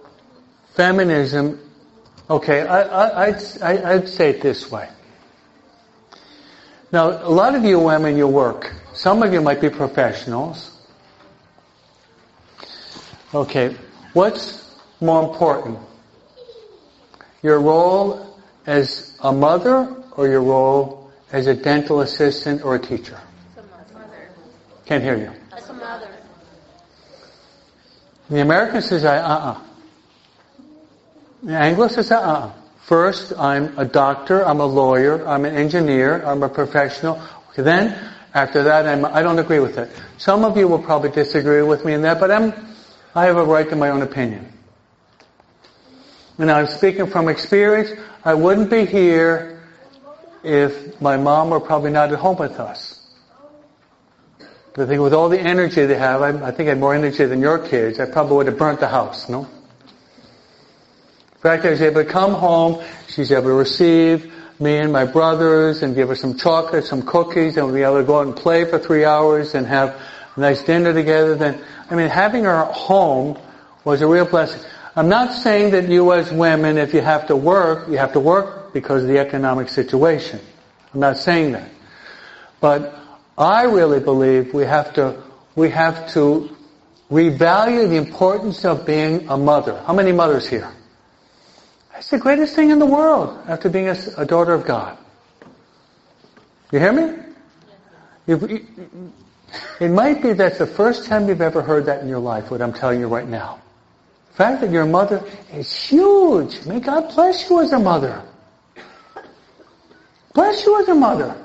feminism, 0.75 1.59
okay, 2.29 2.61
I, 2.61 3.29
would 3.29 3.61
I'd 3.63 4.07
say 4.07 4.29
it 4.29 4.41
this 4.41 4.69
way. 4.69 4.87
Now, 6.91 7.09
a 7.09 7.31
lot 7.31 7.55
of 7.55 7.63
you 7.63 7.79
women, 7.79 8.17
you 8.17 8.27
work. 8.27 8.71
Some 8.93 9.23
of 9.23 9.33
you 9.33 9.41
might 9.41 9.59
be 9.59 9.69
professionals. 9.69 10.77
Okay, 13.33 13.75
what's 14.13 14.75
more 14.99 15.23
important? 15.23 15.79
Your 17.41 17.59
role 17.59 18.37
as 18.65 19.17
a 19.21 19.31
mother 19.31 19.95
or 20.11 20.27
your 20.27 20.41
role 20.41 21.11
as 21.31 21.47
a 21.47 21.53
dental 21.53 22.01
assistant 22.01 22.63
or 22.63 22.75
a 22.75 22.79
teacher? 22.79 23.19
As 23.57 23.63
a 23.63 23.67
mother. 23.67 24.29
Can't 24.85 25.03
hear 25.03 25.17
you. 25.17 25.31
As 25.55 25.69
a 25.69 25.73
mother. 25.73 26.09
The 28.29 28.41
American 28.41 28.81
says, 28.81 29.03
uh-uh. 29.03 29.59
The 31.43 31.57
Anglo 31.57 31.87
says, 31.87 32.11
uh-uh. 32.11 32.51
First, 32.83 33.33
I'm 33.37 33.77
a 33.77 33.85
doctor, 33.85 34.45
I'm 34.45 34.59
a 34.59 34.65
lawyer, 34.65 35.25
I'm 35.27 35.45
an 35.45 35.55
engineer, 35.55 36.23
I'm 36.25 36.43
a 36.43 36.49
professional. 36.49 37.21
Okay, 37.49 37.61
then, 37.61 38.13
after 38.33 38.63
that, 38.63 38.87
I'm, 38.87 39.05
I 39.05 39.21
don't 39.21 39.39
agree 39.39 39.59
with 39.59 39.77
it. 39.77 39.89
Some 40.17 40.43
of 40.43 40.57
you 40.57 40.67
will 40.67 40.81
probably 40.81 41.11
disagree 41.11 41.61
with 41.61 41.85
me 41.85 41.93
in 41.93 42.01
that, 42.03 42.19
but 42.19 42.31
I'm, 42.31 42.53
I 43.15 43.25
have 43.25 43.37
a 43.37 43.43
right 43.43 43.69
to 43.69 43.75
my 43.75 43.89
own 43.89 44.01
opinion 44.01 44.51
and 46.41 46.49
I'm 46.49 46.65
speaking 46.65 47.05
from 47.05 47.27
experience, 47.27 47.91
I 48.25 48.33
wouldn't 48.33 48.71
be 48.71 48.87
here 48.87 49.61
if 50.43 50.99
my 50.99 51.15
mom 51.15 51.51
were 51.51 51.59
probably 51.59 51.91
not 51.91 52.11
at 52.11 52.17
home 52.17 52.37
with 52.37 52.59
us. 52.59 52.97
I 54.75 54.85
think 54.85 55.01
with 55.01 55.13
all 55.13 55.29
the 55.29 55.39
energy 55.39 55.85
they 55.85 55.99
have, 55.99 56.23
I, 56.23 56.47
I 56.47 56.49
think 56.49 56.67
I 56.67 56.71
had 56.71 56.79
more 56.79 56.95
energy 56.95 57.25
than 57.25 57.41
your 57.41 57.59
kids. 57.59 57.99
I 57.99 58.05
probably 58.05 58.37
would 58.37 58.47
have 58.47 58.57
burnt 58.57 58.79
the 58.79 58.87
house, 58.87 59.29
no? 59.29 59.41
In 59.41 61.41
fact, 61.41 61.63
I 61.63 61.69
was 61.69 61.81
able 61.81 62.03
to 62.03 62.09
come 62.09 62.33
home, 62.33 62.83
she's 63.07 63.31
able 63.31 63.49
to 63.49 63.53
receive 63.53 64.33
me 64.59 64.77
and 64.77 64.91
my 64.91 65.05
brothers 65.05 65.83
and 65.83 65.93
give 65.93 66.09
us 66.09 66.21
some 66.21 66.37
chocolate, 66.37 66.85
some 66.85 67.03
cookies, 67.03 67.55
and 67.55 67.67
we'll 67.67 67.75
be 67.75 67.83
able 67.83 67.99
to 67.99 68.03
go 68.03 68.19
out 68.19 68.25
and 68.25 68.35
play 68.35 68.65
for 68.65 68.79
three 68.79 69.05
hours 69.05 69.53
and 69.53 69.67
have 69.67 70.01
a 70.35 70.39
nice 70.39 70.63
dinner 70.63 70.91
together. 70.91 71.35
Then, 71.35 71.63
I 71.91 71.93
mean, 71.93 72.09
having 72.09 72.45
her 72.45 72.65
home 72.65 73.37
was 73.83 74.01
a 74.01 74.07
real 74.07 74.25
blessing. 74.25 74.63
I'm 74.95 75.07
not 75.07 75.33
saying 75.33 75.71
that 75.71 75.87
you 75.87 76.11
as 76.11 76.31
women, 76.31 76.77
if 76.77 76.93
you 76.93 77.01
have 77.01 77.27
to 77.27 77.35
work, 77.35 77.87
you 77.87 77.97
have 77.97 78.13
to 78.13 78.19
work 78.19 78.73
because 78.73 79.03
of 79.03 79.07
the 79.07 79.19
economic 79.19 79.69
situation. 79.69 80.39
I'm 80.93 80.99
not 80.99 81.17
saying 81.17 81.53
that. 81.53 81.69
But 82.59 82.97
I 83.37 83.63
really 83.63 83.99
believe 83.99 84.53
we 84.53 84.63
have 84.63 84.93
to, 84.95 85.21
we 85.55 85.69
have 85.69 86.11
to 86.13 86.55
revalue 87.09 87.89
the 87.89 87.95
importance 87.95 88.65
of 88.65 88.85
being 88.85 89.29
a 89.29 89.37
mother. 89.37 89.81
How 89.85 89.93
many 89.93 90.11
mothers 90.11 90.47
here? 90.47 90.71
That's 91.93 92.09
the 92.09 92.17
greatest 92.17 92.55
thing 92.55 92.71
in 92.71 92.79
the 92.79 92.85
world 92.85 93.37
after 93.47 93.69
being 93.69 93.87
a, 93.87 93.97
a 94.17 94.25
daughter 94.25 94.53
of 94.53 94.65
God. 94.65 94.97
You 96.71 96.79
hear 96.79 96.91
me? 96.91 97.23
You, 98.27 98.65
it 99.79 99.89
might 99.89 100.21
be 100.21 100.33
that's 100.33 100.57
the 100.57 100.67
first 100.67 101.05
time 101.05 101.27
you've 101.27 101.41
ever 101.41 101.61
heard 101.61 101.85
that 101.85 102.01
in 102.01 102.09
your 102.09 102.19
life, 102.19 102.51
what 102.51 102.61
I'm 102.61 102.73
telling 102.73 102.99
you 102.99 103.07
right 103.07 103.27
now. 103.27 103.59
Fact 104.33 104.61
that 104.61 104.71
you're 104.71 104.85
mother 104.85 105.23
is 105.53 105.71
huge. 105.73 106.65
May 106.65 106.79
God 106.79 107.13
bless 107.13 107.49
you 107.49 107.61
as 107.61 107.71
a 107.73 107.79
mother. 107.79 108.23
Bless 110.33 110.65
you 110.65 110.79
as 110.79 110.87
a 110.87 110.95
mother. 110.95 111.35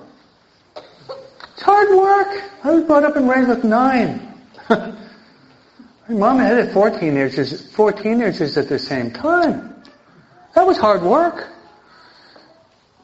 It's 1.53 1.63
hard 1.63 1.91
work. 1.91 2.45
I 2.63 2.71
was 2.71 2.85
brought 2.85 3.05
up 3.05 3.17
and 3.17 3.29
raised 3.29 3.49
with 3.49 3.65
nine. 3.65 4.35
My 4.69 6.15
mom 6.15 6.39
had 6.39 6.73
14 6.73 7.01
teenagers, 7.01 7.73
four 7.73 7.93
teenagers 7.93 8.57
at 8.57 8.69
the 8.69 8.79
same 8.79 9.11
time. 9.11 9.83
That 10.55 10.67
was 10.67 10.79
hard 10.79 11.03
work. 11.03 11.49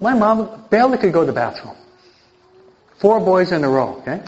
My 0.00 0.14
mom 0.14 0.64
barely 0.70 0.98
could 0.98 1.12
go 1.12 1.20
to 1.20 1.26
the 1.26 1.32
bathroom. 1.32 1.76
Four 2.98 3.20
boys 3.20 3.50
in 3.50 3.64
a 3.64 3.68
row, 3.68 3.96
okay? 3.98 4.22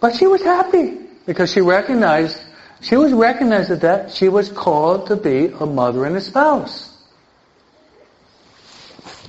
But 0.00 0.14
she 0.16 0.26
was 0.26 0.42
happy 0.42 0.98
because 1.26 1.52
she 1.52 1.60
recognized, 1.60 2.40
she 2.80 2.96
was 2.96 3.12
recognized 3.12 3.70
that 3.70 4.10
she 4.12 4.28
was 4.28 4.48
called 4.48 5.08
to 5.08 5.16
be 5.16 5.46
a 5.46 5.66
mother 5.66 6.04
and 6.06 6.16
a 6.16 6.20
spouse. 6.20 6.86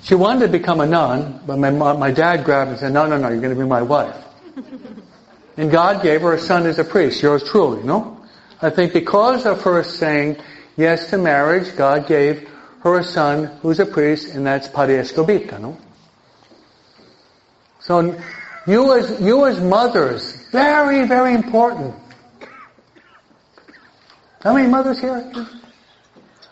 She 0.04 0.16
wanted 0.16 0.48
to 0.48 0.52
become 0.52 0.80
a 0.80 0.86
nun, 0.86 1.42
but 1.46 1.58
my, 1.58 1.70
my 1.70 2.12
dad 2.12 2.44
grabbed 2.44 2.68
her 2.68 2.72
and 2.72 2.80
said, 2.80 2.94
no, 2.94 3.06
no, 3.06 3.18
no, 3.18 3.30
you're 3.30 3.42
going 3.42 3.56
to 3.56 3.62
be 3.62 3.68
my 3.68 3.82
wife. 3.82 4.16
and 5.58 5.70
God 5.70 6.02
gave 6.02 6.22
her 6.22 6.34
a 6.34 6.40
son 6.40 6.66
as 6.66 6.80
a 6.80 6.84
priest, 6.84 7.22
yours 7.22 7.44
truly, 7.44 7.84
no? 7.84 8.18
I 8.62 8.70
think 8.70 8.94
because 8.94 9.46
of 9.46 9.62
her 9.64 9.84
saying 9.84 10.38
yes 10.78 11.10
to 11.10 11.18
marriage, 11.18 11.76
God 11.76 12.08
gave 12.08 12.50
her 12.82 13.00
a 13.00 13.04
son 13.04 13.46
who's 13.62 13.80
a 13.80 13.86
priest, 13.86 14.34
and 14.34 14.46
that's 14.46 14.68
Padre 14.68 14.98
Escobita, 14.98 15.60
no? 15.60 15.78
So 17.80 18.20
you 18.66 18.94
as, 18.98 19.20
you 19.20 19.46
as 19.46 19.60
mothers, 19.60 20.34
very, 20.52 21.08
very 21.08 21.34
important. 21.34 21.96
How 24.44 24.54
many 24.54 24.68
mothers 24.68 25.00
here? 25.00 25.32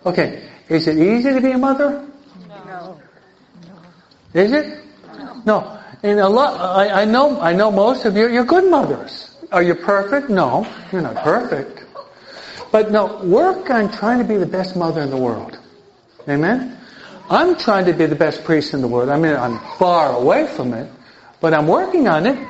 Okay. 0.05 0.47
Is 0.69 0.87
it 0.87 0.97
easy 0.97 1.33
to 1.33 1.41
be 1.41 1.51
a 1.51 1.57
mother? 1.57 2.07
No. 2.47 2.99
Is 4.33 4.51
it? 4.51 4.83
No. 5.45 5.79
In 6.03 6.19
a 6.19 6.29
lot, 6.29 6.59
I, 6.59 7.01
I 7.01 7.05
know, 7.05 7.41
I 7.41 7.53
know 7.53 7.71
most 7.71 8.05
of 8.05 8.15
you, 8.15 8.29
you're 8.29 8.45
good 8.45 8.69
mothers. 8.69 9.35
Are 9.51 9.63
you 9.63 9.73
perfect? 9.75 10.29
No. 10.29 10.67
You're 10.91 11.01
not 11.01 11.15
perfect. 11.17 11.83
But 12.71 12.91
no, 12.91 13.17
work 13.23 13.69
on 13.71 13.91
trying 13.91 14.19
to 14.19 14.23
be 14.23 14.37
the 14.37 14.45
best 14.45 14.75
mother 14.75 15.01
in 15.01 15.09
the 15.09 15.17
world. 15.17 15.57
Amen? 16.27 16.77
I'm 17.29 17.57
trying 17.57 17.85
to 17.85 17.93
be 17.93 18.05
the 18.05 18.15
best 18.15 18.43
priest 18.43 18.73
in 18.73 18.81
the 18.81 18.87
world. 18.87 19.09
I 19.09 19.17
mean, 19.17 19.35
I'm 19.35 19.59
far 19.77 20.13
away 20.13 20.47
from 20.47 20.73
it, 20.73 20.91
but 21.41 21.53
I'm 21.53 21.67
working 21.67 22.07
on 22.07 22.27
it. 22.27 22.47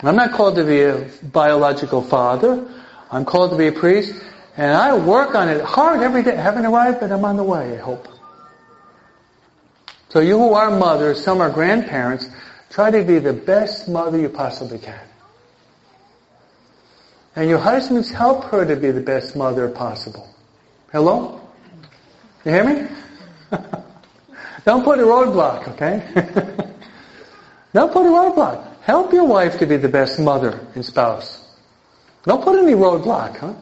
I'm 0.00 0.16
not 0.16 0.32
called 0.32 0.56
to 0.56 0.64
be 0.64 0.82
a 0.82 1.08
biological 1.22 2.02
father. 2.02 2.68
I'm 3.14 3.24
called 3.24 3.52
to 3.52 3.56
be 3.56 3.68
a 3.68 3.72
priest. 3.72 4.12
And 4.56 4.76
I 4.76 4.96
work 4.96 5.36
on 5.36 5.48
it 5.48 5.62
hard 5.62 6.00
every 6.00 6.24
day. 6.24 6.36
I 6.36 6.40
haven't 6.40 6.66
arrived, 6.66 6.98
but 7.00 7.12
I'm 7.12 7.24
on 7.24 7.36
the 7.36 7.44
way, 7.44 7.78
I 7.78 7.80
hope. 7.80 8.08
So 10.08 10.20
you 10.20 10.36
who 10.36 10.52
are 10.54 10.70
mothers, 10.70 11.22
some 11.22 11.40
are 11.40 11.50
grandparents, 11.50 12.28
try 12.70 12.90
to 12.90 13.02
be 13.04 13.20
the 13.20 13.32
best 13.32 13.88
mother 13.88 14.18
you 14.18 14.28
possibly 14.28 14.78
can. 14.78 15.00
And 17.36 17.48
your 17.48 17.58
husbands 17.58 18.10
help 18.10 18.44
her 18.44 18.64
to 18.64 18.76
be 18.76 18.90
the 18.90 19.00
best 19.00 19.36
mother 19.36 19.68
possible. 19.68 20.28
Hello? 20.90 21.40
You 22.44 22.50
hear 22.50 22.64
me? 22.64 22.88
Don't 24.64 24.84
put 24.84 24.98
a 24.98 25.02
roadblock, 25.02 25.68
okay? 25.68 26.02
Don't 27.72 27.92
put 27.92 28.06
a 28.06 28.08
roadblock. 28.08 28.82
Help 28.82 29.12
your 29.12 29.24
wife 29.24 29.58
to 29.58 29.66
be 29.66 29.76
the 29.76 29.88
best 29.88 30.18
mother 30.18 30.60
and 30.74 30.84
spouse. 30.84 31.43
Don't 32.24 32.42
put 32.42 32.58
any 32.58 32.72
roadblock, 32.72 33.36
huh? 33.36 33.54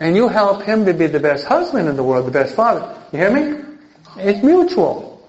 And 0.00 0.16
you 0.16 0.28
help 0.28 0.62
him 0.62 0.86
to 0.86 0.94
be 0.94 1.06
the 1.06 1.20
best 1.20 1.44
husband 1.44 1.88
in 1.88 1.96
the 1.96 2.02
world, 2.02 2.26
the 2.26 2.30
best 2.30 2.54
father. 2.54 2.96
You 3.12 3.18
hear 3.18 3.30
me? 3.30 3.64
It's 4.16 4.42
mutual. 4.42 5.28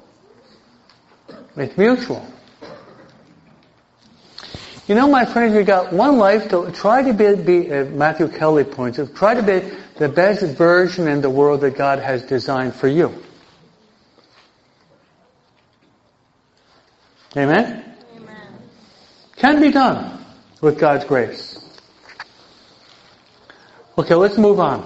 It's 1.57 1.77
mutual. 1.77 2.25
You 4.87 4.95
know, 4.95 5.09
my 5.09 5.25
friends, 5.25 5.53
you 5.55 5.63
got 5.63 5.91
one 5.91 6.17
life 6.17 6.49
to 6.49 6.71
try 6.71 7.03
to 7.03 7.13
be, 7.13 7.35
be 7.35 7.71
uh, 7.71 7.85
Matthew 7.85 8.29
Kelly 8.29 8.63
points 8.63 8.97
out, 8.97 9.13
try 9.13 9.33
to 9.33 9.43
be 9.43 9.59
the 9.97 10.09
best 10.09 10.43
version 10.57 11.07
in 11.07 11.21
the 11.21 11.29
world 11.29 11.61
that 11.61 11.77
God 11.77 11.99
has 11.99 12.23
designed 12.23 12.73
for 12.73 12.87
you. 12.87 13.13
Amen? 17.35 17.83
Can 19.35 19.61
be 19.61 19.71
done 19.71 20.20
with 20.61 20.79
God's 20.79 21.05
grace. 21.05 21.57
Okay, 23.97 24.15
let's 24.15 24.37
move 24.37 24.59
on. 24.59 24.85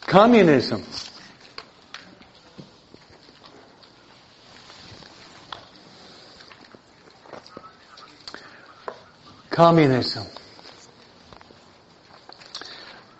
Communism. 0.00 0.82
Communism. 9.50 10.26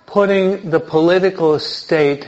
Putting 0.07 0.71
the 0.71 0.81
political 0.81 1.59
state 1.59 2.27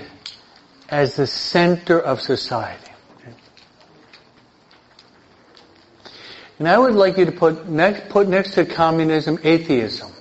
as 0.88 1.16
the 1.16 1.26
center 1.26 1.98
of 1.98 2.20
society. 2.20 2.89
And 6.60 6.68
I 6.68 6.76
would 6.76 6.92
like 6.92 7.16
you 7.16 7.24
to 7.24 7.32
put 7.32 7.70
next, 7.70 8.10
put 8.10 8.28
next 8.28 8.52
to 8.52 8.66
communism 8.66 9.38
atheism. 9.42 10.12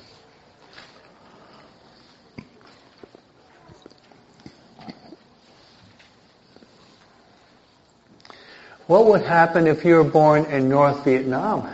What 8.87 9.07
would 9.07 9.21
happen 9.21 9.67
if 9.67 9.83
you 9.83 9.95
were 9.95 10.05
born 10.05 10.45
in 10.45 10.69
North 10.69 11.03
Vietnam? 11.03 11.67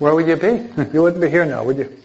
Where 0.00 0.16
would 0.16 0.26
you 0.26 0.34
be? 0.34 0.68
You 0.92 1.00
wouldn't 1.00 1.22
be 1.22 1.30
here 1.30 1.44
now, 1.44 1.62
would 1.62 1.78
you? 1.78 1.96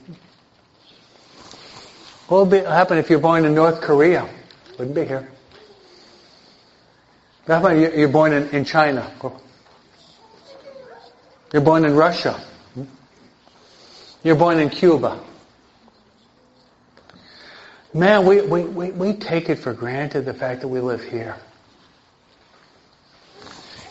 What 2.28 2.46
would 2.46 2.64
happen 2.64 3.00
if 3.00 3.10
you're 3.10 3.18
born 3.18 3.44
in 3.44 3.56
North 3.56 3.82
Korea? 3.82 4.30
Wouldn't 4.78 4.96
be 4.96 5.06
here. 5.06 5.28
What 7.46 7.64
happen 7.64 7.84
if 7.84 7.96
you're 7.96 8.08
born 8.08 8.34
in, 8.34 8.48
in 8.50 8.64
China? 8.64 9.12
You're 11.52 11.64
born 11.64 11.84
in 11.86 11.96
Russia. 11.96 12.40
You're 14.24 14.36
born 14.36 14.60
in 14.60 14.70
Cuba. 14.70 15.20
Man, 17.94 18.26
we, 18.26 18.42
we, 18.42 18.64
we, 18.64 18.92
we 18.92 19.14
take 19.14 19.50
it 19.50 19.56
for 19.56 19.74
granted 19.74 20.26
the 20.26 20.34
fact 20.34 20.62
that 20.62 20.68
we 20.68 20.80
live 20.80 21.04
here. 21.04 21.36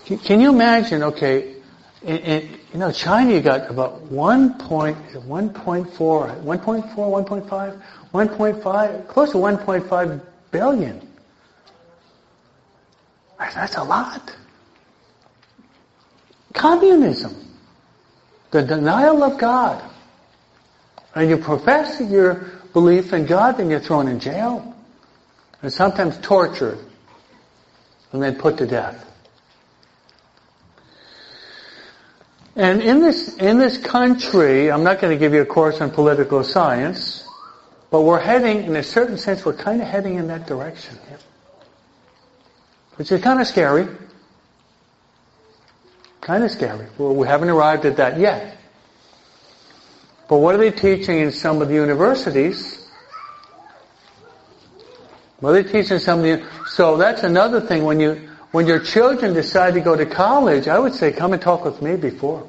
Can 0.05 0.41
you 0.41 0.51
imagine, 0.51 1.03
okay, 1.03 1.57
in, 2.03 2.17
in, 2.19 2.61
you 2.73 2.79
know, 2.79 2.93
China 2.93 3.33
you 3.33 3.41
got 3.41 3.69
about 3.69 4.03
1 4.03 4.59
point, 4.59 4.97
1.4, 5.13 5.91
1.4, 5.91 6.95
1.5, 6.95 7.83
1.5, 8.15 9.09
close 9.09 9.31
to 9.33 9.37
1.5 9.37 10.21
billion. 10.53 11.09
That's 13.39 13.77
a 13.77 13.83
lot. 13.83 14.35
Communism 16.55 17.48
the 18.51 18.63
denial 18.63 19.23
of 19.23 19.39
God, 19.39 19.83
and 21.15 21.29
you 21.29 21.37
profess 21.37 22.01
your 22.01 22.35
belief 22.73 23.13
in 23.13 23.27
God, 23.27 23.59
then 23.59 23.71
you're 23.71 23.81
thrown 23.81 24.09
in 24.09 24.21
jail, 24.21 24.75
and 25.63 25.73
sometimes 25.73 26.19
tortured, 26.19 26.79
and 28.13 28.23
then 28.23 28.37
put 28.37 28.59
to 28.59 28.67
death. 28.67 29.05
And 32.57 32.83
in 32.83 33.01
this, 33.01 33.37
in 33.37 33.59
this 33.59 33.79
country, 33.79 34.71
I'm 34.71 34.83
not 34.83 35.01
going 35.01 35.13
to 35.13 35.19
give 35.19 35.33
you 35.33 35.43
a 35.43 35.47
course 35.47 35.81
on 35.81 35.91
political 35.91 36.43
science, 36.43 37.25
but 37.91 38.03
we're 38.03 38.19
heading, 38.19 38.65
in 38.65 38.75
a 38.77 38.83
certain 38.83 39.17
sense, 39.17 39.45
we're 39.45 39.55
kind 39.55 39.81
of 39.81 39.87
heading 39.87 40.17
in 40.17 40.27
that 40.27 40.47
direction. 40.47 40.99
Which 42.97 43.13
is 43.13 43.21
kind 43.21 43.41
of 43.41 43.47
scary. 43.47 43.87
Kind 46.21 46.45
of 46.45 46.51
scary. 46.51 46.87
Well, 46.99 47.15
we 47.15 47.27
haven't 47.27 47.49
arrived 47.49 47.85
at 47.87 47.97
that 47.97 48.19
yet. 48.19 48.57
But 50.29 50.39
what 50.39 50.55
are 50.55 50.59
they 50.59 50.71
teaching 50.71 51.19
in 51.19 51.33
some 51.33 51.63
of 51.63 51.69
the 51.69 51.75
universities? 51.75 52.87
What 55.41 55.51
are 55.51 55.63
they 55.63 55.71
teaching 55.71 55.95
in 55.95 56.01
some 56.01 56.19
of 56.21 56.25
the, 56.25 56.47
so 56.67 56.97
that's 56.97 57.23
another 57.23 57.61
thing 57.61 57.85
when 57.85 57.99
you, 58.01 58.29
when 58.51 58.67
your 58.67 58.81
children 58.81 59.33
decide 59.33 59.75
to 59.75 59.81
go 59.81 59.97
to 59.97 60.05
college, 60.05 60.69
I 60.69 60.79
would 60.79 60.95
say 60.95 61.13
come 61.13 61.33
and 61.33 61.41
talk 61.41 61.65
with 61.65 61.81
me 61.81 61.97
before. 61.97 62.47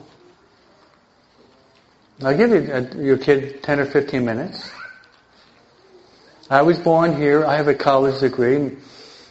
I'll 2.22 2.36
give 2.36 2.50
you, 2.50 2.74
uh, 2.74 2.98
your 2.98 3.18
kid 3.18 3.64
10 3.64 3.80
or 3.80 3.86
15 3.86 4.26
minutes. 4.26 4.70
I 6.50 6.64
was 6.64 6.78
born 6.80 7.16
here. 7.16 7.46
I 7.46 7.56
have 7.56 7.68
a 7.68 7.76
college 7.76 8.20
degree. 8.20 8.76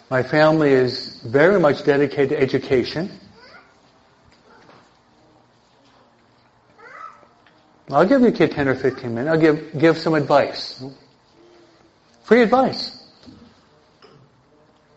My 0.08 0.22
family 0.22 0.70
is 0.70 1.20
very 1.22 1.60
much 1.60 1.84
dedicated 1.84 2.30
to 2.30 2.40
education. 2.40 3.10
I'll 7.90 8.06
give 8.06 8.20
you 8.20 8.28
a 8.28 8.32
kid 8.32 8.52
10 8.52 8.68
or 8.68 8.74
15 8.74 9.14
minutes. 9.14 9.32
I'll 9.32 9.40
give, 9.40 9.78
give 9.78 9.98
some 9.98 10.14
advice. 10.14 10.82
Free 12.24 12.42
advice. 12.42 12.94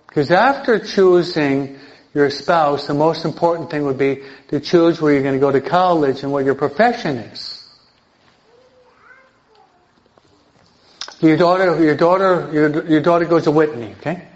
Because 0.07 0.29
after 0.29 0.79
choosing 0.79 1.79
your 2.13 2.29
spouse, 2.29 2.87
the 2.87 2.93
most 2.93 3.23
important 3.23 3.71
thing 3.71 3.85
would 3.85 3.97
be 3.97 4.23
to 4.49 4.59
choose 4.59 4.99
where 4.99 5.13
you're 5.13 5.21
going 5.21 5.35
to 5.35 5.39
go 5.39 5.51
to 5.51 5.61
college 5.61 6.23
and 6.23 6.33
what 6.33 6.43
your 6.43 6.55
profession 6.55 7.17
is. 7.17 7.57
Your 11.21 11.37
daughter, 11.37 11.81
your 11.81 11.95
daughter, 11.95 12.49
your, 12.51 12.85
your 12.87 12.99
daughter 12.99 13.25
goes 13.25 13.43
to 13.43 13.51
Whitney, 13.51 13.95
okay? 13.99 14.27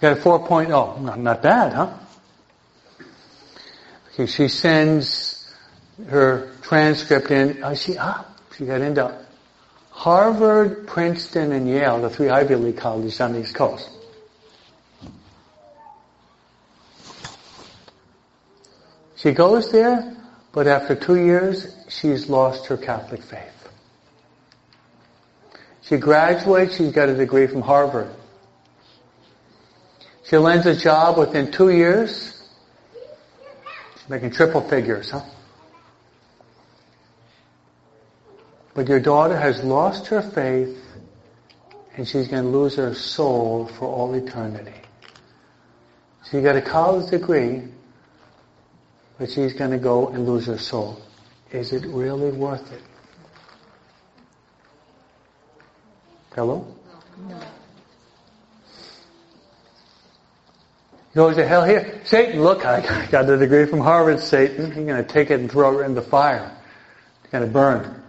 Got 0.00 0.18
a 0.18 0.20
4.0. 0.20 1.00
Not, 1.00 1.18
not 1.18 1.42
bad, 1.42 1.72
huh? 1.72 1.94
Okay, 4.12 4.26
she 4.26 4.46
sends 4.46 5.33
her 6.08 6.50
transcript 6.62 7.30
in. 7.30 7.62
I 7.62 7.74
see, 7.74 7.96
ah, 7.98 8.26
she 8.56 8.66
got 8.66 8.80
into 8.80 9.24
Harvard, 9.90 10.86
Princeton, 10.86 11.52
and 11.52 11.68
Yale, 11.68 12.00
the 12.00 12.10
three 12.10 12.28
Ivy 12.28 12.56
League 12.56 12.76
colleges 12.76 13.20
on 13.20 13.32
the 13.32 13.40
East 13.40 13.54
Coast. 13.54 13.88
She 19.16 19.32
goes 19.32 19.70
there, 19.72 20.16
but 20.52 20.66
after 20.66 20.94
two 20.94 21.16
years, 21.16 21.74
she's 21.88 22.28
lost 22.28 22.66
her 22.66 22.76
Catholic 22.76 23.22
faith. 23.22 23.68
She 25.82 25.96
graduates, 25.96 26.76
she's 26.76 26.92
got 26.92 27.08
a 27.08 27.14
degree 27.14 27.46
from 27.46 27.62
Harvard. 27.62 28.10
She 30.24 30.36
lands 30.36 30.66
a 30.66 30.74
job 30.74 31.18
within 31.18 31.52
two 31.52 31.70
years. 31.70 32.48
She's 33.94 34.08
making 34.08 34.32
triple 34.32 34.62
figures, 34.62 35.10
huh? 35.10 35.22
But 38.74 38.88
your 38.88 39.00
daughter 39.00 39.36
has 39.36 39.62
lost 39.62 40.08
her 40.08 40.20
faith 40.20 40.84
and 41.96 42.06
she's 42.06 42.26
going 42.26 42.42
to 42.42 42.48
lose 42.48 42.74
her 42.74 42.94
soul 42.94 43.66
for 43.66 43.86
all 43.86 44.12
eternity. 44.14 44.74
She 46.30 46.40
got 46.40 46.56
a 46.56 46.62
college 46.62 47.10
degree, 47.10 47.62
but 49.18 49.30
she's 49.30 49.52
going 49.52 49.70
to 49.70 49.78
go 49.78 50.08
and 50.08 50.26
lose 50.26 50.46
her 50.46 50.58
soul. 50.58 51.00
Is 51.52 51.72
it 51.72 51.86
really 51.86 52.32
worth 52.32 52.72
it? 52.72 52.82
Hello? 56.34 56.66
No. 57.28 57.40
Goes 61.14 61.36
to 61.36 61.46
hell 61.46 61.64
here. 61.64 62.00
Satan, 62.02 62.42
look, 62.42 62.66
I 62.66 63.06
got 63.06 63.26
the 63.28 63.36
degree 63.36 63.66
from 63.66 63.78
Harvard, 63.78 64.18
Satan. 64.18 64.74
You're 64.74 64.84
going 64.84 65.04
to 65.04 65.04
take 65.04 65.30
it 65.30 65.38
and 65.38 65.48
throw 65.48 65.78
it 65.78 65.84
in 65.84 65.94
the 65.94 66.02
fire. 66.02 66.50
It's 67.22 67.30
going 67.30 67.44
to 67.44 67.50
burn. 67.50 68.03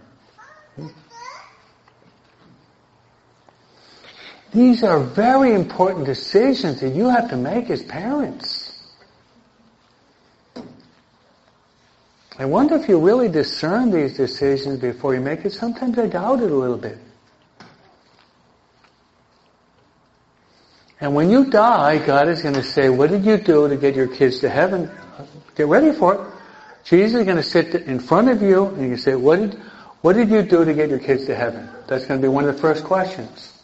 These 4.52 4.82
are 4.82 5.00
very 5.00 5.52
important 5.52 6.06
decisions 6.06 6.80
that 6.80 6.94
you 6.94 7.08
have 7.08 7.30
to 7.30 7.36
make 7.36 7.68
as 7.70 7.82
parents. 7.82 8.72
I 12.38 12.44
wonder 12.44 12.76
if 12.76 12.88
you 12.88 12.98
really 12.98 13.28
discern 13.28 13.90
these 13.90 14.16
decisions 14.16 14.78
before 14.78 15.14
you 15.14 15.20
make 15.20 15.44
it. 15.44 15.52
Sometimes 15.52 15.98
I 15.98 16.06
doubt 16.06 16.42
it 16.42 16.50
a 16.50 16.54
little 16.54 16.76
bit. 16.76 16.98
And 21.00 21.14
when 21.14 21.30
you 21.30 21.50
die, 21.50 21.98
God 22.04 22.28
is 22.28 22.42
going 22.42 22.54
to 22.54 22.62
say, 22.62 22.88
what 22.88 23.10
did 23.10 23.24
you 23.24 23.36
do 23.36 23.68
to 23.68 23.76
get 23.76 23.94
your 23.94 24.08
kids 24.08 24.40
to 24.40 24.48
heaven? 24.48 24.90
Get 25.54 25.66
ready 25.66 25.92
for 25.92 26.14
it. 26.14 26.20
Jesus 26.84 27.20
is 27.20 27.24
going 27.24 27.36
to 27.36 27.42
sit 27.42 27.74
in 27.74 27.98
front 27.98 28.28
of 28.28 28.40
you 28.42 28.66
and 28.66 28.88
you 28.88 28.96
say, 28.96 29.14
what 29.14 29.40
did, 29.40 29.54
what 30.02 30.14
did 30.14 30.30
you 30.30 30.42
do 30.42 30.64
to 30.64 30.72
get 30.72 30.88
your 30.88 30.98
kids 30.98 31.26
to 31.26 31.34
heaven? 31.34 31.68
That's 31.86 32.06
going 32.06 32.20
to 32.20 32.24
be 32.24 32.28
one 32.28 32.48
of 32.48 32.54
the 32.54 32.60
first 32.60 32.84
questions. 32.84 33.55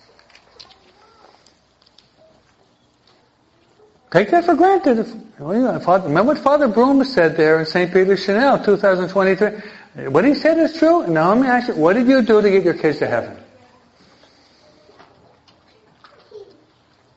Take 4.13 4.31
that 4.31 4.45
for 4.45 4.55
granted. 4.55 5.07
Remember 5.39 6.23
what 6.23 6.39
Father 6.39 6.69
Broom 6.69 7.03
said 7.03 7.35
there 7.35 7.59
in 7.61 7.67
St. 7.67 7.91
Peter 7.91 8.15
Chanel, 8.15 8.63
2023? 8.63 10.09
What 10.11 10.27
he 10.27 10.35
said 10.35 10.59
is 10.59 10.77
true. 10.77 11.07
Now 11.07 11.33
let 11.33 11.41
me 11.41 11.49
ask 11.49 11.69
you, 11.69 11.75
what 11.75 11.95
did 11.95 12.07
you 12.07 12.21
do 12.21 12.43
to 12.43 12.51
get 12.51 12.63
your 12.63 12.75
kids 12.75 12.99
to 12.99 13.07
heaven? 13.07 13.39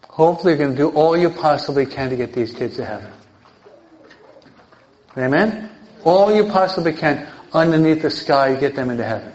Hopefully 0.08 0.54
you're 0.54 0.58
going 0.58 0.72
to 0.72 0.78
do 0.78 0.90
all 0.92 1.18
you 1.18 1.30
possibly 1.30 1.86
can 1.86 2.10
to 2.12 2.16
get 2.16 2.32
these 2.32 2.54
kids 2.54 2.78
to 2.78 2.86
heaven. 2.86 3.12
Amen? 5.18 5.70
All 6.06 6.34
you 6.34 6.46
possibly 6.46 6.94
can 6.94 7.28
underneath 7.52 8.04
the 8.04 8.10
sky, 8.10 8.56
get 8.56 8.74
them 8.74 8.90
into 8.90 9.04
heaven. 9.04 9.35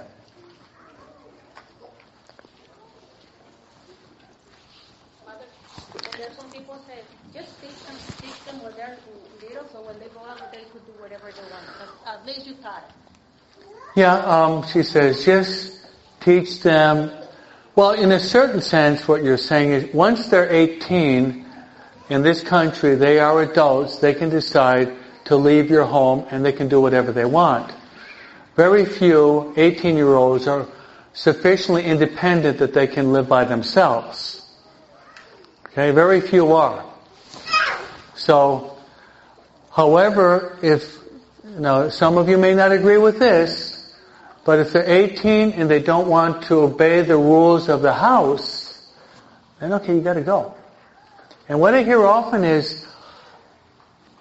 Yeah, 14.00 14.14
um, 14.14 14.66
she 14.66 14.82
says, 14.82 15.26
just 15.26 15.78
teach 16.20 16.62
them 16.62 17.10
well, 17.76 17.92
in 17.92 18.12
a 18.12 18.18
certain 18.18 18.62
sense, 18.62 19.06
what 19.06 19.22
you're 19.22 19.36
saying 19.36 19.72
is 19.72 19.94
once 19.94 20.28
they're 20.28 20.50
18 20.50 21.44
in 22.08 22.22
this 22.22 22.42
country, 22.42 22.94
they 22.94 23.18
are 23.20 23.42
adults, 23.42 23.98
they 23.98 24.14
can 24.14 24.28
decide 24.28 24.96
to 25.26 25.36
leave 25.36 25.70
your 25.70 25.84
home 25.84 26.26
and 26.30 26.44
they 26.44 26.52
can 26.52 26.68
do 26.68 26.80
whatever 26.80 27.12
they 27.12 27.24
want. 27.24 27.72
Very 28.56 28.84
few 28.84 29.52
18 29.56 29.96
year 29.96 30.14
olds 30.14 30.48
are 30.48 30.66
sufficiently 31.12 31.84
independent 31.84 32.58
that 32.58 32.72
they 32.72 32.86
can 32.86 33.12
live 33.12 33.28
by 33.28 33.44
themselves. 33.44 34.50
Okay, 35.66 35.90
very 35.90 36.20
few 36.20 36.52
are. 36.54 36.84
So, 38.14 38.78
however, 39.70 40.58
if, 40.62 40.98
you 41.44 41.60
know, 41.60 41.90
some 41.90 42.16
of 42.16 42.28
you 42.30 42.38
may 42.38 42.54
not 42.54 42.72
agree 42.72 42.98
with 42.98 43.18
this, 43.18 43.69
but 44.44 44.58
if 44.58 44.72
they're 44.72 44.88
18 44.88 45.52
and 45.52 45.70
they 45.70 45.80
don't 45.80 46.08
want 46.08 46.44
to 46.44 46.60
obey 46.60 47.02
the 47.02 47.16
rules 47.16 47.68
of 47.68 47.82
the 47.82 47.92
house, 47.92 48.90
then 49.60 49.72
okay, 49.74 49.94
you 49.94 50.00
gotta 50.00 50.22
go. 50.22 50.54
And 51.48 51.60
what 51.60 51.74
I 51.74 51.82
hear 51.82 52.04
often 52.06 52.44
is, 52.44 52.86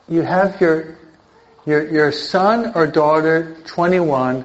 you 0.07 0.21
have 0.23 0.59
your, 0.59 0.97
your, 1.65 1.87
your 1.89 2.11
son 2.11 2.73
or 2.75 2.87
daughter, 2.87 3.55
21, 3.65 4.43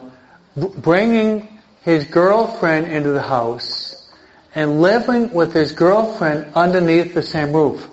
bringing 0.56 1.48
his 1.82 2.04
girlfriend 2.04 2.86
into 2.86 3.10
the 3.10 3.22
house 3.22 4.12
and 4.54 4.80
living 4.80 5.32
with 5.32 5.52
his 5.52 5.72
girlfriend 5.72 6.52
underneath 6.54 7.14
the 7.14 7.22
same 7.22 7.52
roof. 7.52 7.88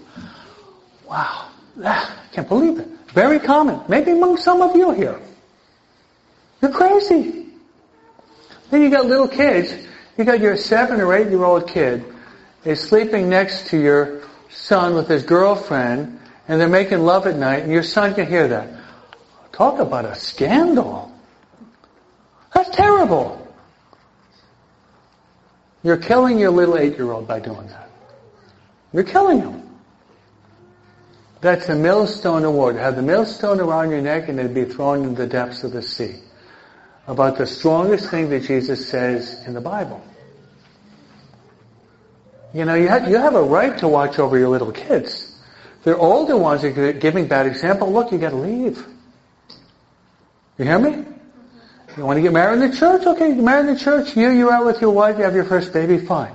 Wow. 1.09 1.47
Ah, 1.83 2.23
I 2.23 2.33
can't 2.35 2.47
believe 2.47 2.79
it. 2.79 2.87
Very 3.13 3.39
common. 3.39 3.81
Maybe 3.87 4.11
among 4.11 4.37
some 4.37 4.61
of 4.61 4.75
you 4.75 4.91
here. 4.91 5.19
You're 6.61 6.71
crazy. 6.71 7.40
Then 8.71 8.81
you 8.81 8.89
got 8.89 9.05
little 9.05 9.27
kids. 9.27 9.75
You 10.17 10.23
got 10.23 10.39
your 10.39 10.55
seven 10.55 11.01
or 11.01 11.13
eight 11.13 11.29
year 11.29 11.43
old 11.43 11.67
kid 11.67 12.03
is 12.63 12.79
sleeping 12.79 13.29
next 13.29 13.67
to 13.67 13.77
your 13.77 14.23
son 14.49 14.95
with 14.95 15.07
his 15.07 15.23
girlfriend 15.23 16.19
and 16.47 16.59
they're 16.59 16.69
making 16.69 16.99
love 16.99 17.27
at 17.27 17.35
night 17.35 17.63
and 17.63 17.71
your 17.71 17.83
son 17.83 18.15
can 18.15 18.27
hear 18.27 18.47
that. 18.47 18.69
Talk 19.51 19.79
about 19.79 20.05
a 20.05 20.15
scandal. 20.15 21.11
That's 22.53 22.69
terrible. 22.69 23.37
You're 25.83 25.97
killing 25.97 26.39
your 26.39 26.51
little 26.51 26.77
eight 26.77 26.95
year 26.95 27.11
old 27.11 27.27
by 27.27 27.39
doing 27.39 27.67
that. 27.67 27.89
You're 28.93 29.03
killing 29.03 29.41
him. 29.41 29.69
That's 31.41 31.67
a 31.69 31.75
millstone 31.75 32.45
award. 32.45 32.75
Have 32.75 32.95
the 32.95 33.01
millstone 33.01 33.59
around 33.59 33.89
your 33.89 34.01
neck 34.01 34.29
and 34.29 34.39
it'd 34.39 34.53
be 34.53 34.65
thrown 34.65 35.03
into 35.03 35.23
the 35.23 35.27
depths 35.27 35.63
of 35.63 35.71
the 35.71 35.81
sea 35.81 36.21
about 37.07 37.37
the 37.37 37.47
strongest 37.47 38.09
thing 38.09 38.29
that 38.29 38.43
Jesus 38.43 38.87
says 38.87 39.45
in 39.45 39.53
the 39.53 39.61
Bible. 39.61 40.03
You 42.53 42.65
know, 42.65 42.75
you 42.75 42.87
have, 42.87 43.09
you 43.09 43.17
have 43.17 43.35
a 43.35 43.41
right 43.41 43.77
to 43.79 43.87
watch 43.87 44.19
over 44.19 44.37
your 44.37 44.49
little 44.49 44.71
kids. 44.71 45.39
They're 45.83 45.97
older 45.97 46.37
ones 46.37 46.63
are 46.63 46.93
giving 46.93 47.27
bad 47.27 47.47
example. 47.47 47.91
Look, 47.91 48.11
you 48.11 48.17
got 48.17 48.31
to 48.31 48.35
leave. 48.35 48.85
You 50.57 50.65
hear 50.65 50.79
me? 50.79 51.05
You 51.97 52.05
want 52.05 52.17
to 52.17 52.21
get 52.21 52.33
married 52.33 52.61
in 52.61 52.71
the 52.71 52.77
church? 52.77 53.05
Okay, 53.05 53.29
you 53.29 53.41
married 53.41 53.67
in 53.67 53.73
the 53.73 53.79
church. 53.79 54.15
You, 54.15 54.29
you're 54.29 54.63
with 54.63 54.79
your 54.79 54.91
wife, 54.91 55.17
you 55.17 55.23
have 55.23 55.35
your 55.35 55.45
first 55.45 55.73
baby, 55.73 55.97
fine. 55.97 56.33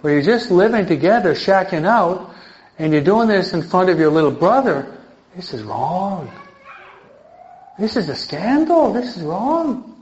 Where 0.00 0.12
you're 0.14 0.22
just 0.22 0.50
living 0.50 0.86
together, 0.86 1.34
shacking 1.34 1.86
out, 1.86 2.34
and 2.78 2.92
you're 2.92 3.02
doing 3.02 3.28
this 3.28 3.52
in 3.52 3.62
front 3.62 3.90
of 3.90 3.98
your 3.98 4.10
little 4.10 4.30
brother, 4.30 4.98
this 5.34 5.52
is 5.52 5.62
wrong. 5.62 6.30
This 7.78 7.96
is 7.96 8.08
a 8.08 8.14
scandal. 8.14 8.92
This 8.92 9.16
is 9.16 9.22
wrong. 9.22 9.95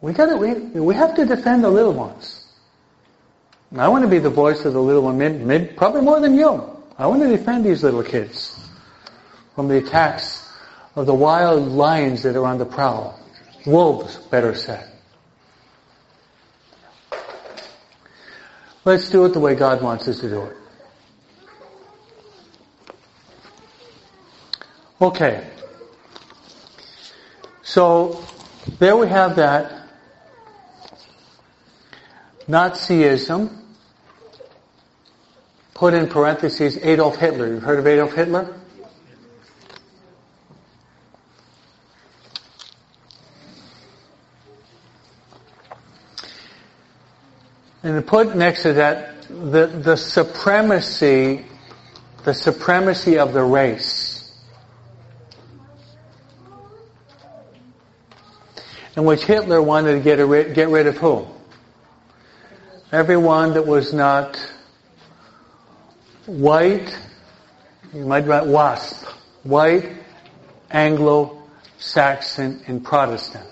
We 0.00 0.12
got 0.12 0.38
we, 0.38 0.54
we 0.54 0.94
have 0.94 1.14
to 1.16 1.26
defend 1.26 1.64
the 1.64 1.70
little 1.70 1.92
ones. 1.92 2.46
I 3.76 3.86
want 3.88 4.02
to 4.02 4.08
be 4.08 4.18
the 4.18 4.30
voice 4.30 4.64
of 4.64 4.72
the 4.72 4.82
little 4.82 5.02
one, 5.02 5.18
maybe, 5.18 5.38
maybe, 5.38 5.66
probably 5.66 6.00
more 6.00 6.18
than 6.18 6.34
you. 6.34 6.76
I 6.98 7.06
want 7.06 7.22
to 7.22 7.28
defend 7.28 7.64
these 7.64 7.84
little 7.84 8.02
kids 8.02 8.58
from 9.54 9.68
the 9.68 9.78
attacks 9.78 10.48
of 10.96 11.06
the 11.06 11.14
wild 11.14 11.68
lions 11.68 12.22
that 12.24 12.34
are 12.34 12.46
on 12.46 12.58
the 12.58 12.66
prowl. 12.66 13.18
Wolves, 13.66 14.16
better 14.16 14.54
said. 14.54 14.90
Let's 18.84 19.10
do 19.10 19.24
it 19.26 19.34
the 19.34 19.40
way 19.40 19.54
God 19.54 19.82
wants 19.82 20.08
us 20.08 20.20
to 20.20 20.28
do 20.28 20.42
it. 20.42 20.56
Okay. 25.00 25.46
So, 27.62 28.24
there 28.78 28.96
we 28.96 29.06
have 29.08 29.36
that. 29.36 29.79
Nazism 32.50 33.56
put 35.72 35.94
in 35.94 36.08
parentheses 36.08 36.76
Adolf 36.78 37.16
Hitler. 37.16 37.46
You've 37.46 37.62
heard 37.62 37.78
of 37.78 37.86
Adolf 37.86 38.12
Hitler? 38.12 38.56
And 47.82 47.94
to 47.94 48.02
put 48.02 48.36
next 48.36 48.62
to 48.64 48.74
that 48.74 49.22
the, 49.28 49.66
the 49.66 49.96
supremacy, 49.96 51.46
the 52.24 52.34
supremacy 52.34 53.18
of 53.18 53.32
the 53.32 53.42
race. 53.42 54.38
In 58.96 59.04
which 59.04 59.24
Hitler 59.24 59.62
wanted 59.62 59.92
to 59.92 60.00
get, 60.00 60.18
rid, 60.18 60.52
get 60.52 60.68
rid 60.68 60.88
of 60.88 60.98
who? 60.98 61.26
Everyone 62.92 63.54
that 63.54 63.68
was 63.68 63.92
not 63.92 64.36
white, 66.26 66.98
you 67.94 68.04
might 68.04 68.26
write 68.26 68.46
WASP, 68.46 69.06
white, 69.44 69.92
Anglo-Saxon, 70.72 72.64
and 72.66 72.84
Protestant. 72.84 73.46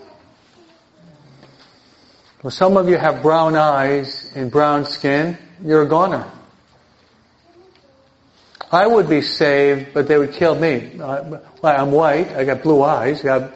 Well, 2.43 2.51
some 2.51 2.76
of 2.76 2.89
you 2.89 2.97
have 2.97 3.22
brown 3.22 3.55
eyes 3.55 4.32
and 4.34 4.51
brown 4.51 4.84
skin. 4.84 5.39
You're 5.62 5.82
a 5.82 5.89
goner. 5.89 6.28
I 8.72 8.89
would 8.89 9.09
be 9.09 9.22
saved, 9.22 9.95
but 9.95 10.09
they 10.09 10.18
would 10.18 10.32
kill 10.32 10.57
me. 10.57 11.01
I'm 11.62 11.93
white. 11.93 12.32
I 12.32 12.45
got 12.45 12.64
blue 12.64 12.82
eyes. 12.82 13.20
I 13.20 13.24
got 13.39 13.55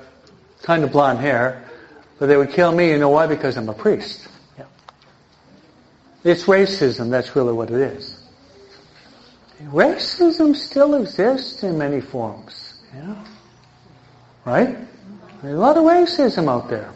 kind 0.62 0.84
of 0.84 0.92
blonde 0.92 1.18
hair. 1.18 1.68
But 2.20 2.26
they 2.26 2.36
would 2.36 2.50
kill 2.50 2.70
me. 2.70 2.90
You 2.90 2.98
know 2.98 3.08
why? 3.08 3.26
Because 3.26 3.56
I'm 3.56 3.68
a 3.68 3.74
priest. 3.74 4.28
It's 6.24 6.44
racism. 6.44 7.10
That's 7.10 7.34
really 7.34 7.52
what 7.52 7.70
it 7.70 7.80
is. 7.80 8.18
Racism 9.64 10.56
still 10.56 10.94
exists 10.94 11.62
in 11.62 11.78
many 11.78 12.00
forms. 12.00 12.82
Yeah. 12.94 13.24
Right? 14.44 14.76
There's 15.42 15.54
a 15.54 15.60
lot 15.60 15.76
of 15.76 15.84
racism 15.84 16.48
out 16.48 16.68
there. 16.68 16.92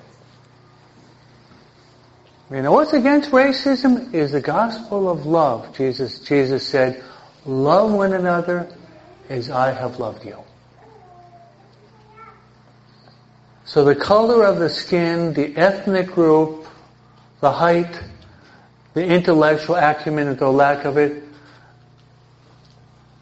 You 2.51 2.63
know 2.63 2.73
what's 2.73 2.93
against 2.93 3.31
racism 3.31 4.15
is 4.15 4.33
the 4.33 4.41
gospel 4.41 5.11
of 5.11 5.27
love. 5.27 5.77
Jesus, 5.77 6.21
Jesus 6.21 6.67
said, 6.67 7.03
love 7.45 7.93
one 7.93 8.13
another 8.13 8.69
as 9.29 9.51
I 9.51 9.73
have 9.73 9.99
loved 9.99 10.25
you. 10.25 10.39
So 13.65 13.85
the 13.85 13.97
color 13.97 14.45
of 14.45 14.61
the 14.61 14.69
skin, 14.69 15.33
the 15.33 15.57
ethnic 15.57 16.07
group, 16.07 16.67
the 17.41 17.51
height, 17.51 18.01
the 18.97 19.05
intellectual 19.05 19.77
acumen 19.77 20.27
or 20.27 20.35
the 20.37 20.51
lack 20.51 20.87
of 20.87 20.97
it, 20.97 21.23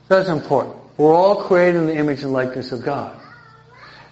that's 0.06 0.28
important. 0.28 0.76
We're 0.96 1.12
all 1.12 1.42
created 1.42 1.80
in 1.80 1.86
the 1.88 1.96
image 1.96 2.22
and 2.22 2.32
likeness 2.32 2.70
of 2.70 2.84
God. 2.84 3.20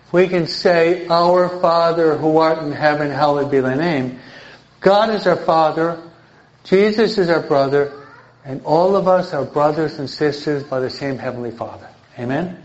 If 0.09 0.13
we 0.13 0.27
can 0.27 0.49
say, 0.49 1.07
Our 1.07 1.49
Father 1.61 2.17
who 2.17 2.39
art 2.39 2.59
in 2.59 2.73
heaven, 2.73 3.13
hallowed 3.13 3.53
be 3.53 3.61
thy 3.61 3.77
name, 3.77 4.19
God 4.81 5.11
is 5.11 5.25
our 5.29 5.37
Father, 5.37 6.03
Jesus 6.65 7.17
is 7.17 7.29
our 7.29 7.47
brother, 7.47 7.93
and 8.45 8.61
all 8.65 8.97
of 8.97 9.07
us 9.07 9.33
are 9.33 9.45
brothers 9.45 10.01
and 10.01 10.11
sisters 10.11 10.65
by 10.65 10.81
the 10.81 10.91
same 10.91 11.17
Heavenly 11.17 11.53
Father. 11.53 11.89
Amen? 12.19 12.61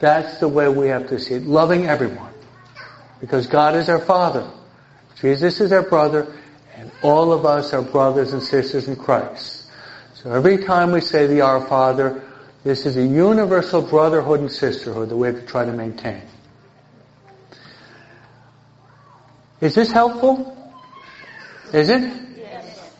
That's 0.00 0.38
the 0.38 0.48
way 0.48 0.68
we 0.68 0.88
have 0.88 1.08
to 1.10 1.20
see 1.20 1.34
it. 1.34 1.44
Loving 1.44 1.86
everyone. 1.86 2.32
Because 3.20 3.46
God 3.46 3.76
is 3.76 3.88
our 3.88 4.00
Father. 4.00 4.50
Jesus 5.20 5.60
is 5.60 5.70
our 5.70 5.82
brother, 5.82 6.34
and 6.78 6.92
all 7.02 7.32
of 7.32 7.44
us 7.44 7.72
are 7.72 7.82
brothers 7.82 8.32
and 8.32 8.40
sisters 8.40 8.86
in 8.86 8.94
Christ. 8.94 9.66
So 10.14 10.32
every 10.32 10.58
time 10.58 10.92
we 10.92 11.00
say 11.00 11.26
the 11.26 11.40
Our 11.40 11.66
Father, 11.66 12.22
this 12.62 12.86
is 12.86 12.96
a 12.96 13.04
universal 13.04 13.82
brotherhood 13.82 14.38
and 14.38 14.50
sisterhood 14.50 15.08
that 15.08 15.16
we 15.16 15.26
have 15.26 15.40
to 15.40 15.46
try 15.46 15.64
to 15.64 15.72
maintain. 15.72 16.22
Is 19.60 19.74
this 19.74 19.90
helpful? 19.90 20.54
Is 21.72 21.88
it? 21.88 22.12
Yes. 22.36 22.92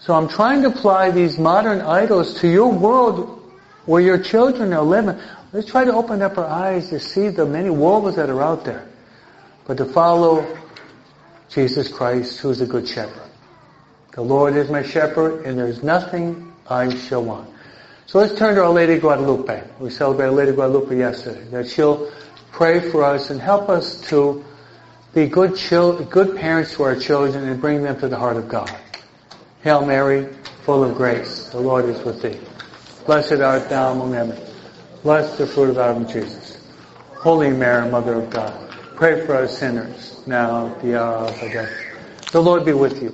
So 0.00 0.14
I'm 0.14 0.26
trying 0.26 0.62
to 0.62 0.68
apply 0.68 1.12
these 1.12 1.38
modern 1.38 1.80
idols 1.80 2.40
to 2.40 2.48
your 2.48 2.72
world 2.72 3.38
where 3.86 4.02
your 4.02 4.18
children 4.18 4.72
are 4.72 4.82
living. 4.82 5.16
Let's 5.52 5.68
try 5.68 5.84
to 5.84 5.92
open 5.92 6.22
up 6.22 6.38
our 6.38 6.46
eyes 6.46 6.88
to 6.88 6.98
see 6.98 7.28
the 7.28 7.46
many 7.46 7.70
wolves 7.70 8.16
that 8.16 8.28
are 8.28 8.42
out 8.42 8.64
there. 8.64 8.88
But 9.64 9.76
to 9.76 9.84
follow 9.84 10.58
Jesus 11.52 11.88
Christ, 11.88 12.38
who's 12.40 12.60
a 12.60 12.66
good 12.66 12.88
shepherd. 12.88 13.30
The 14.12 14.22
Lord 14.22 14.56
is 14.56 14.70
my 14.70 14.82
shepherd, 14.82 15.44
and 15.44 15.58
there's 15.58 15.82
nothing 15.82 16.52
I 16.68 16.94
shall 16.94 17.24
want. 17.24 17.50
So 18.06 18.18
let's 18.18 18.34
turn 18.34 18.56
to 18.56 18.64
Our 18.64 18.70
Lady 18.70 18.98
Guadalupe. 18.98 19.62
We 19.78 19.90
celebrated 19.90 20.32
Lady 20.32 20.52
Guadalupe 20.52 20.96
yesterday. 20.96 21.44
That 21.50 21.68
she'll 21.68 22.10
pray 22.50 22.90
for 22.90 23.04
us 23.04 23.30
and 23.30 23.40
help 23.40 23.68
us 23.68 24.00
to 24.08 24.44
be 25.14 25.26
good, 25.26 25.58
good 26.10 26.36
parents 26.36 26.74
to 26.74 26.84
our 26.84 26.96
children 26.96 27.44
and 27.48 27.60
bring 27.60 27.82
them 27.82 27.98
to 28.00 28.08
the 28.08 28.16
heart 28.16 28.36
of 28.36 28.48
God. 28.48 28.74
Hail 29.62 29.84
Mary, 29.84 30.28
full 30.64 30.82
of 30.82 30.94
grace, 30.94 31.48
the 31.48 31.60
Lord 31.60 31.84
is 31.84 32.02
with 32.02 32.22
thee. 32.22 32.38
Blessed 33.06 33.40
art 33.40 33.68
thou 33.68 33.92
among 33.92 34.10
women. 34.10 34.38
Blessed 35.02 35.38
the 35.38 35.46
fruit 35.46 35.70
of 35.70 35.76
thy 35.76 35.90
womb, 35.90 36.06
Jesus. 36.06 36.58
Holy 37.14 37.50
Mary, 37.50 37.90
Mother 37.90 38.14
of 38.14 38.30
God, 38.30 38.61
pray 39.02 39.26
for 39.26 39.34
us 39.34 39.58
sinners, 39.58 40.22
now 40.28 40.68
at 40.68 40.80
the 40.80 40.96
hour 40.96 41.26
of 41.26 41.42
our 41.42 41.48
death. 41.48 42.30
The 42.30 42.40
Lord 42.40 42.64
be 42.64 42.72
with 42.72 43.02
you. 43.02 43.12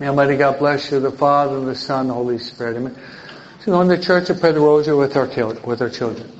May 0.00 0.08
Almighty 0.08 0.36
God 0.36 0.58
bless 0.58 0.90
you, 0.90 0.98
the 0.98 1.12
Father, 1.12 1.58
and 1.58 1.68
the 1.68 1.76
Son, 1.76 2.08
the 2.08 2.14
Holy 2.14 2.40
Spirit. 2.40 2.76
Amen. 2.76 2.96
So 3.60 3.80
in 3.80 3.86
the 3.86 3.96
church 3.96 4.30
and 4.30 4.40
pray 4.40 4.50
the 4.50 4.58
rosary 4.58 4.96
with 4.96 5.16
our, 5.16 5.26
with 5.64 5.80
our 5.80 5.88
children. 5.88 6.37